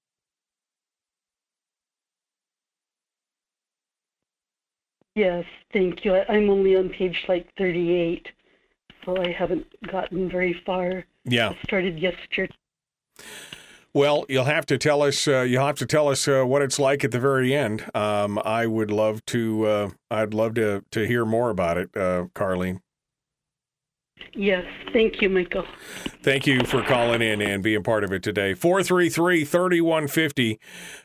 [5.15, 6.15] Yes, thank you.
[6.15, 8.27] I'm only on page like 38.
[9.05, 11.05] so I haven't gotten very far.
[11.25, 11.49] Yeah.
[11.49, 12.53] I started yesterday.
[13.93, 15.27] Well, you'll have to tell us.
[15.27, 17.85] Uh, you'll have to tell us uh, what it's like at the very end.
[17.93, 19.65] Um, I would love to.
[19.67, 22.79] Uh, I'd love to to hear more about it, uh, Carlene.
[24.33, 24.63] Yes,
[24.93, 25.65] thank you, Michael.
[26.23, 28.53] Thank you for calling in and being part of it today.
[28.53, 30.57] 433 3150.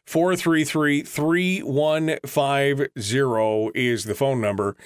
[0.06, 4.76] 433 3150 is the phone number.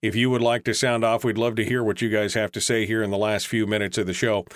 [0.00, 2.50] If you would like to sound off, we'd love to hear what you guys have
[2.52, 4.46] to say here in the last few minutes of the show.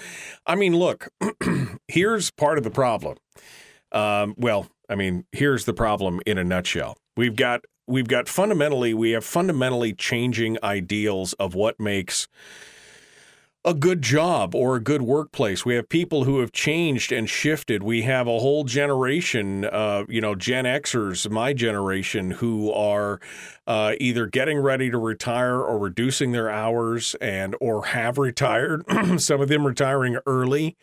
[0.47, 1.09] I mean, look,
[1.89, 3.19] here's part of the problem.
[3.93, 6.97] Um, well, I mean, here's the problem in a nutshell.
[7.15, 12.27] We've got we've got fundamentally we have fundamentally changing ideals of what makes
[13.65, 15.65] a good job or a good workplace.
[15.65, 17.82] We have people who have changed and shifted.
[17.82, 23.20] We have a whole generation, uh, you know, Gen Xers, my generation, who are
[23.66, 28.85] uh, either getting ready to retire or reducing their hours and or have retired.
[29.20, 30.77] Some of them retiring early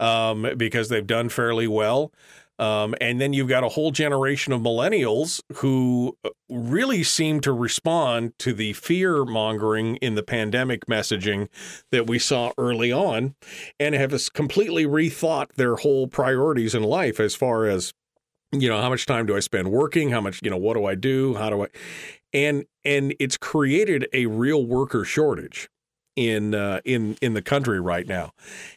[0.00, 2.10] um, because they've done fairly well.
[2.58, 7.52] Um, and then you've got a whole generation of millennials who uh, really seem to
[7.52, 11.48] respond to the fear mongering in the pandemic messaging
[11.90, 13.34] that we saw early on
[13.80, 17.92] and have completely rethought their whole priorities in life as far as
[18.52, 20.10] you know how much time do i spend working?
[20.10, 21.34] How much you know what do i do?
[21.34, 21.66] How do i
[22.32, 25.68] and and it's created a real worker shortage
[26.16, 28.32] in uh, in in the country right now,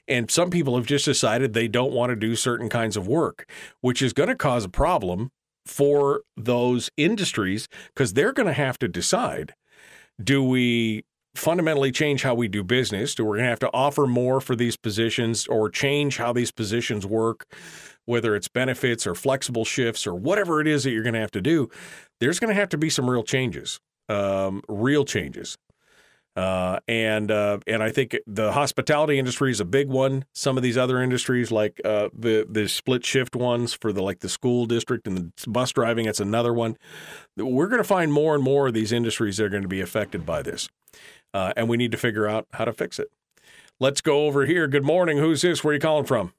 [0.08, 3.50] and some people have just decided they don't want to do certain kinds of work,
[3.82, 5.32] which is going to cause a problem
[5.66, 9.54] for those industries because they're going to have to decide:
[10.24, 11.04] do we
[11.36, 13.14] fundamentally change how we do business?
[13.14, 16.52] Do we going to have to offer more for these positions, or change how these
[16.52, 17.46] positions work?
[18.06, 21.32] Whether it's benefits or flexible shifts or whatever it is that you're going to have
[21.32, 21.70] to do,
[22.20, 25.58] there's going to have to be some real changes, um, real changes.
[26.38, 30.24] Uh, and uh, and I think the hospitality industry is a big one.
[30.34, 34.20] Some of these other industries, like uh, the the split shift ones for the like
[34.20, 36.78] the school district and the bus driving, it's another one.
[37.36, 39.82] We're going to find more and more of these industries that are going to be
[39.82, 40.70] affected by this,
[41.34, 43.10] uh, and we need to figure out how to fix it.
[43.80, 44.68] Let's go over here.
[44.68, 45.18] Good morning.
[45.18, 45.64] Who's this?
[45.64, 46.34] Where are you calling from?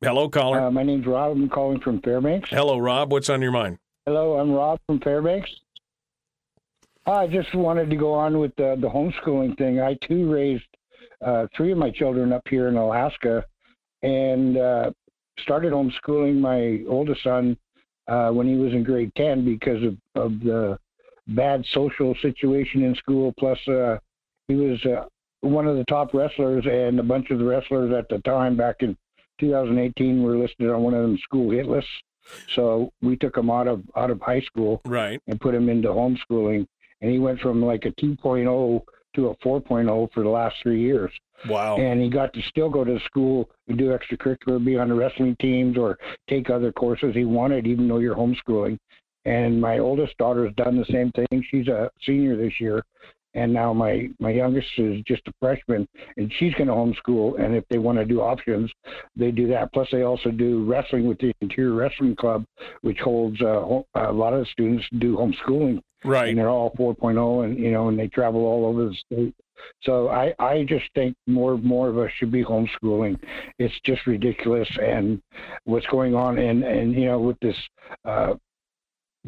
[0.00, 0.60] Hello, caller.
[0.60, 1.32] Uh, my name's Rob.
[1.32, 2.50] I'm calling from Fairbanks.
[2.50, 3.10] Hello, Rob.
[3.10, 3.78] What's on your mind?
[4.06, 5.61] Hello, I'm Rob from Fairbanks.
[7.06, 9.80] I just wanted to go on with the, the homeschooling thing.
[9.80, 10.64] I too raised
[11.24, 13.44] uh, three of my children up here in Alaska
[14.02, 14.90] and uh,
[15.40, 17.56] started homeschooling my oldest son
[18.08, 20.78] uh, when he was in grade 10 because of, of the
[21.28, 23.34] bad social situation in school.
[23.38, 23.98] Plus, uh,
[24.46, 25.04] he was uh,
[25.40, 28.76] one of the top wrestlers, and a bunch of the wrestlers at the time back
[28.80, 28.96] in
[29.40, 31.90] 2018 were listed on one of them school hit lists.
[32.54, 35.88] So we took him out of out of high school, right, and put him into
[35.88, 36.66] homeschooling
[37.02, 38.82] and he went from like a 2.0
[39.14, 41.12] to a 4.0 for the last three years.
[41.48, 41.76] Wow.
[41.76, 45.36] And he got to still go to school and do extracurricular, be on the wrestling
[45.40, 45.98] teams or
[46.30, 48.78] take other courses he wanted, even though you're homeschooling.
[49.24, 51.44] And my oldest daughter's done the same thing.
[51.50, 52.84] She's a senior this year
[53.34, 55.86] and now my my youngest is just a freshman
[56.16, 58.70] and she's going to homeschool and if they want to do options
[59.16, 59.72] they do that.
[59.72, 62.44] Plus they also do wrestling with the interior wrestling club
[62.82, 65.80] which holds uh, a lot of students do homeschooling.
[66.04, 66.30] Right.
[66.30, 69.34] And they're all 4.0 and you know and they travel all over the state.
[69.82, 73.18] So I, I just think more more of us should be homeschooling.
[73.58, 75.20] It's just ridiculous, and
[75.64, 77.56] what's going on, and and you know with this
[78.04, 78.34] uh,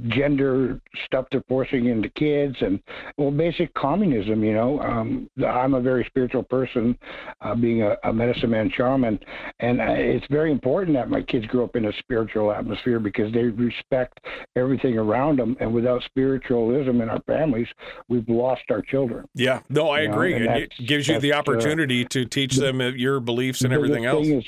[0.08, 2.80] gender stuff they're forcing into kids and
[3.16, 6.98] well basic communism you know um i'm a very spiritual person
[7.42, 9.18] uh, being a, a medicine man shaman
[9.60, 13.32] and uh, it's very important that my kids grow up in a spiritual atmosphere because
[13.32, 14.18] they respect
[14.56, 17.68] everything around them and without spiritualism in our families
[18.08, 19.26] we've lost our children.
[19.34, 19.60] Yeah.
[19.68, 20.52] No i agree know?
[20.52, 24.04] and it gives you the uh, opportunity uh, to teach them your beliefs and everything
[24.04, 24.26] else.
[24.26, 24.44] is,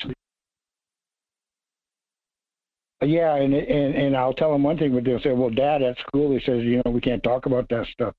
[3.03, 5.99] yeah, and and and I'll tell them one thing, but they'll say, "Well, Dad, at
[5.99, 8.15] school, he says, you know, we can't talk about that stuff.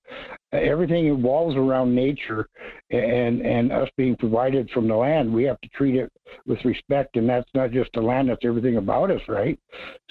[0.51, 2.47] Everything revolves around nature,
[2.91, 5.33] and and us being provided from the land.
[5.33, 6.11] We have to treat it
[6.45, 9.59] with respect, and that's not just the land; that's everything about us, right?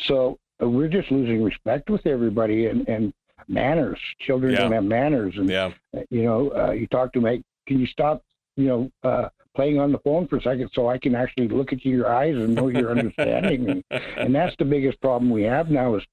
[0.00, 3.12] So uh, we're just losing respect with everybody, and and
[3.46, 4.00] manners.
[4.20, 4.58] Children yeah.
[4.62, 5.70] don't have manners, and yeah.
[6.10, 8.22] you know, uh, you talk to them, hey, can you stop,
[8.56, 11.72] you know, uh, playing on the phone for a second so I can actually look
[11.72, 13.84] into your eyes and know you're understanding me.
[14.16, 16.04] And that's the biggest problem we have now is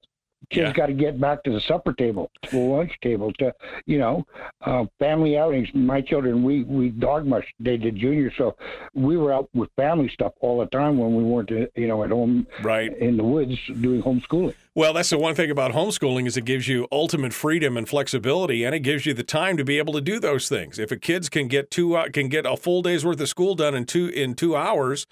[0.50, 0.72] kids yeah.
[0.72, 3.54] got to get back to the supper table, to the lunch table, to
[3.86, 4.24] you know,
[4.62, 5.68] uh, family outings.
[5.74, 7.46] My children, we we dog mush.
[7.60, 8.56] They did junior, so
[8.94, 12.02] we were out with family stuff all the time when we weren't, uh, you know,
[12.04, 14.54] at home, right, in the woods doing homeschooling.
[14.76, 18.64] Well, that's the one thing about homeschooling is it gives you ultimate freedom and flexibility,
[18.64, 20.80] and it gives you the time to be able to do those things.
[20.80, 23.54] If a kids can get two uh, can get a full day's worth of school
[23.54, 25.06] done in two in two hours,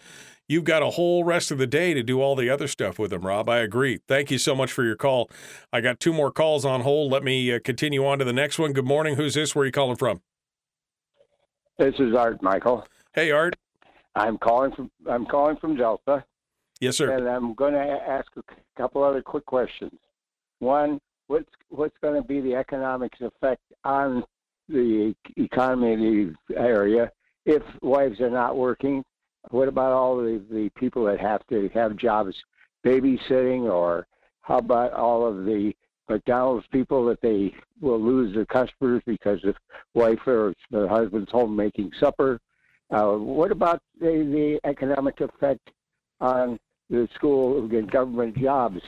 [0.53, 3.11] you've got a whole rest of the day to do all the other stuff with
[3.11, 3.23] them.
[3.23, 4.01] Rob, I agree.
[4.07, 5.31] Thank you so much for your call.
[5.73, 7.11] I got two more calls on hold.
[7.11, 8.73] Let me uh, continue on to the next one.
[8.73, 9.17] Good morning.
[9.17, 9.55] Who's this?
[9.55, 10.21] Where are you calling from?
[11.79, 12.87] This is Art, Michael.
[13.15, 13.57] Hey, Art.
[14.15, 16.23] I'm calling from I'm calling from Delta.
[16.81, 17.17] Yes, sir.
[17.17, 18.43] And I'm going to ask a
[18.77, 19.99] couple other quick questions.
[20.59, 24.23] One, what's what's going to be the economics effect on
[24.69, 27.11] the economy of the area
[27.47, 29.03] if wives are not working?
[29.51, 32.35] What about all the, the people that have to have jobs
[32.85, 34.07] babysitting, or
[34.41, 35.73] how about all of the
[36.09, 39.55] McDonald's people that they will lose their customers because the
[39.95, 42.41] wife or the husband's home making supper?
[42.91, 45.71] Uh, what about the, the economic effect
[46.21, 46.59] on
[46.91, 48.81] the school and government jobs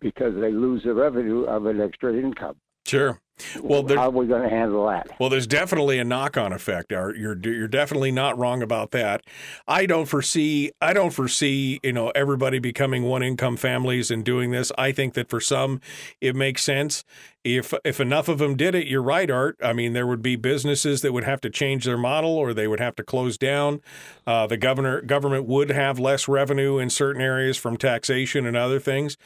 [0.00, 2.56] because they lose the revenue of an extra income?
[2.86, 3.20] Sure.
[3.62, 5.08] Well, how are we going to handle that?
[5.18, 6.90] Well, there's definitely a knock-on effect.
[6.90, 9.22] You're you're definitely not wrong about that.
[9.66, 14.72] I don't foresee I don't foresee you know everybody becoming one-income families and doing this.
[14.78, 15.80] I think that for some
[16.20, 17.04] it makes sense.
[17.42, 19.56] If if enough of them did it, you're right, Art.
[19.62, 22.68] I mean, there would be businesses that would have to change their model or they
[22.68, 23.80] would have to close down.
[24.26, 28.78] Uh, the governor government would have less revenue in certain areas from taxation and other
[28.78, 29.16] things.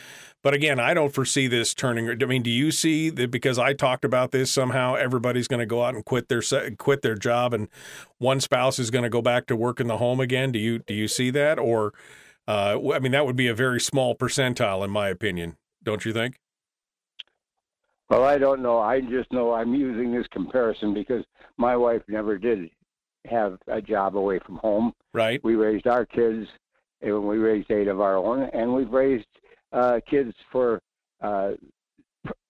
[0.45, 2.23] But again, I don't foresee this turning.
[2.23, 5.66] I mean, do you see that because I talked about this somehow everybody's going to
[5.66, 6.43] go out and quit their
[6.76, 7.68] quit their job and
[8.18, 10.52] one spouse is going to go back to work in the home again?
[10.52, 11.93] Do you do you see that or
[12.47, 16.12] uh, I mean that would be a very small percentile in my opinion, don't you
[16.12, 16.39] think?
[18.10, 18.78] Well, I don't know.
[18.78, 21.24] I just know I'm using this comparison because
[21.56, 22.70] my wife never did
[23.26, 24.93] have a job away from home.
[25.12, 25.43] Right.
[25.43, 26.47] We raised our kids
[27.01, 29.26] and we raised eight of our own and we've raised
[29.72, 30.81] uh, kids for
[31.22, 31.52] uh,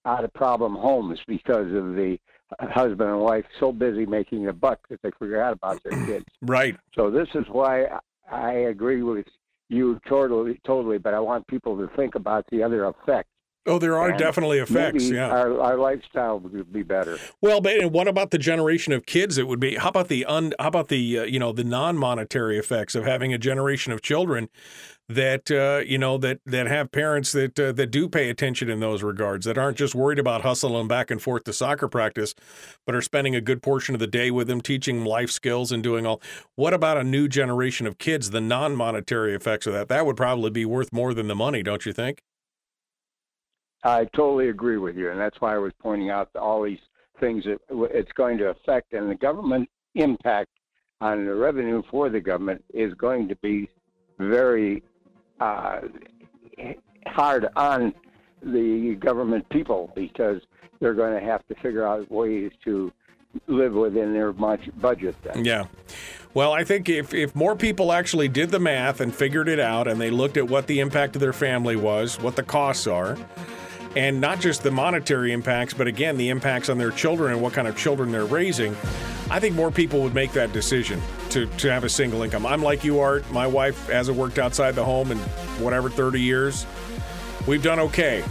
[0.07, 2.19] out of problem homes because of the
[2.61, 6.27] husband and wife so busy making a buck that they forgot about their kids.
[6.43, 6.77] Right.
[6.95, 7.87] So this is why
[8.31, 9.27] I agree with
[9.69, 10.99] you totally, totally.
[10.99, 13.29] But I want people to think about the other effects
[13.67, 15.09] Oh, there are and definitely effects.
[15.09, 15.29] Yeah.
[15.29, 17.17] Our, our lifestyle would be better.
[17.41, 19.39] Well, but and what about the generation of kids?
[19.39, 19.77] It would be.
[19.77, 20.53] How about the un?
[20.59, 24.51] How about the uh, you know the non-monetary effects of having a generation of children
[25.09, 28.81] that uh, you know that that have parents that uh, that do pay attention in
[28.81, 32.35] those regards that aren't just worried about hustling back and forth to soccer practice,
[32.87, 35.71] but are spending a good portion of the day with them, teaching them life skills
[35.73, 36.23] and doing all.
[36.55, 38.31] What about a new generation of kids?
[38.31, 41.85] The non-monetary effects of that that would probably be worth more than the money, don't
[41.85, 42.23] you think?
[43.83, 46.79] I totally agree with you, and that's why I was pointing out all these
[47.21, 47.59] things that
[47.93, 50.49] it's going to affect, and the government impact
[51.03, 53.69] on the revenue for the government is going to be
[54.19, 54.83] very
[55.41, 55.81] uh,
[57.07, 57.95] hard on
[58.43, 60.41] the government people because
[60.81, 62.93] they're going to have to figure out ways to
[63.47, 65.17] live within their budget.
[65.23, 65.45] Then.
[65.45, 65.67] Yeah.
[66.35, 69.87] Well, I think if, if more people actually did the math and figured it out
[69.89, 73.17] and they looked at what the impact of their family was, what the costs are,
[73.97, 77.53] and not just the monetary impacts, but again, the impacts on their children and what
[77.53, 78.77] kind of children they're raising,
[79.31, 82.45] I think more people would make that decision to, to have a single income.
[82.47, 83.29] I'm like you, Art.
[83.31, 85.19] My wife hasn't worked outside the home in
[85.59, 86.67] whatever, 30 years.
[87.47, 88.25] We've done okay.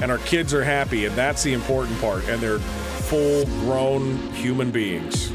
[0.00, 2.28] And our kids are happy, and that's the important part.
[2.28, 5.32] And they're full grown human beings.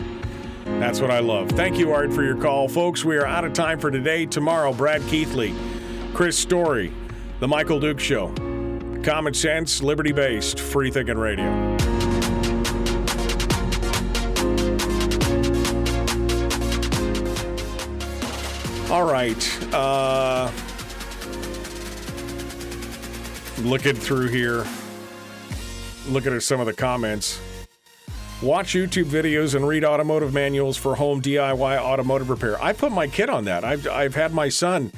[0.65, 1.49] That's what I love.
[1.49, 2.67] Thank you, Art, for your call.
[2.67, 4.25] Folks, we are out of time for today.
[4.25, 5.55] Tomorrow, Brad Keithley,
[6.13, 6.93] Chris Story,
[7.39, 8.33] The Michael Dukes Show.
[9.03, 11.76] Common sense, liberty based, free thinking radio.
[18.89, 19.73] All right.
[19.73, 20.51] Uh,
[23.59, 24.65] looking through here,
[26.07, 27.41] looking at some of the comments.
[28.41, 32.61] Watch YouTube videos and read automotive manuals for home DIY automotive repair.
[32.61, 33.63] I put my kid on that.
[33.63, 34.91] I've, I've had my son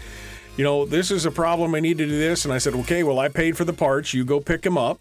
[0.59, 1.73] you know, this is a problem.
[1.73, 2.43] I need to do this.
[2.43, 4.13] And I said, okay, well, I paid for the parts.
[4.13, 4.99] You go pick them up.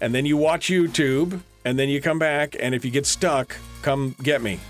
[0.00, 1.40] And then you watch YouTube.
[1.66, 2.56] And then you come back.
[2.58, 4.60] And if you get stuck, come get me.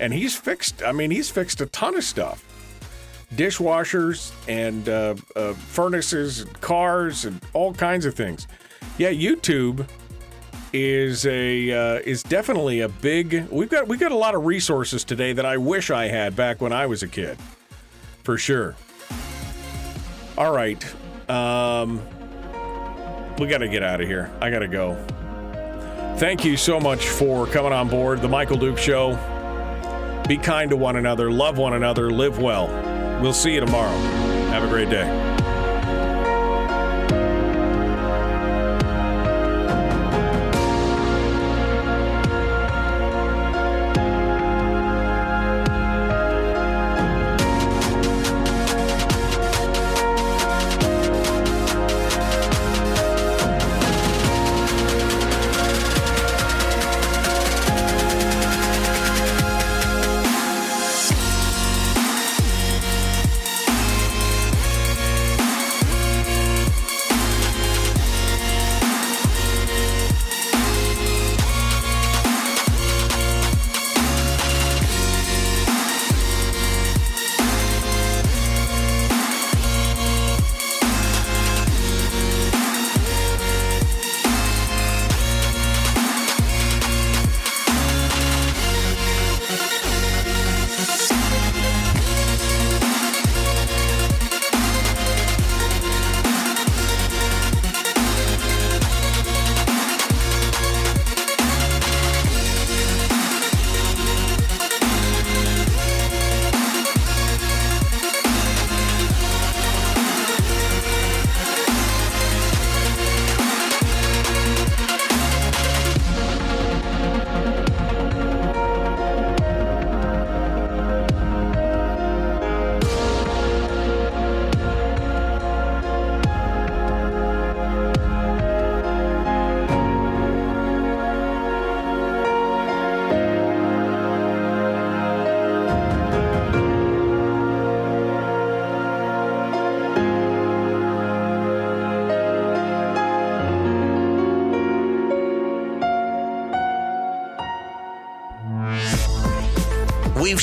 [0.00, 2.44] And he's fixed, I mean, he's fixed a ton of stuff
[3.34, 8.46] dishwashers and uh, uh, furnaces and cars and all kinds of things.
[8.96, 9.86] Yeah, YouTube
[10.72, 13.48] is a uh, is definitely a big.
[13.50, 16.60] We've got we've got a lot of resources today that I wish I had back
[16.60, 17.38] when I was a kid
[18.24, 18.74] for sure.
[20.36, 20.84] All right.
[21.28, 22.00] Um,
[23.38, 24.30] we got to get out of here.
[24.40, 24.94] I got to go.
[26.16, 29.37] Thank you so much for coming on board the Michael Dukes Show.
[30.28, 32.68] Be kind to one another, love one another, live well.
[33.22, 33.96] We'll see you tomorrow.
[34.50, 35.47] Have a great day.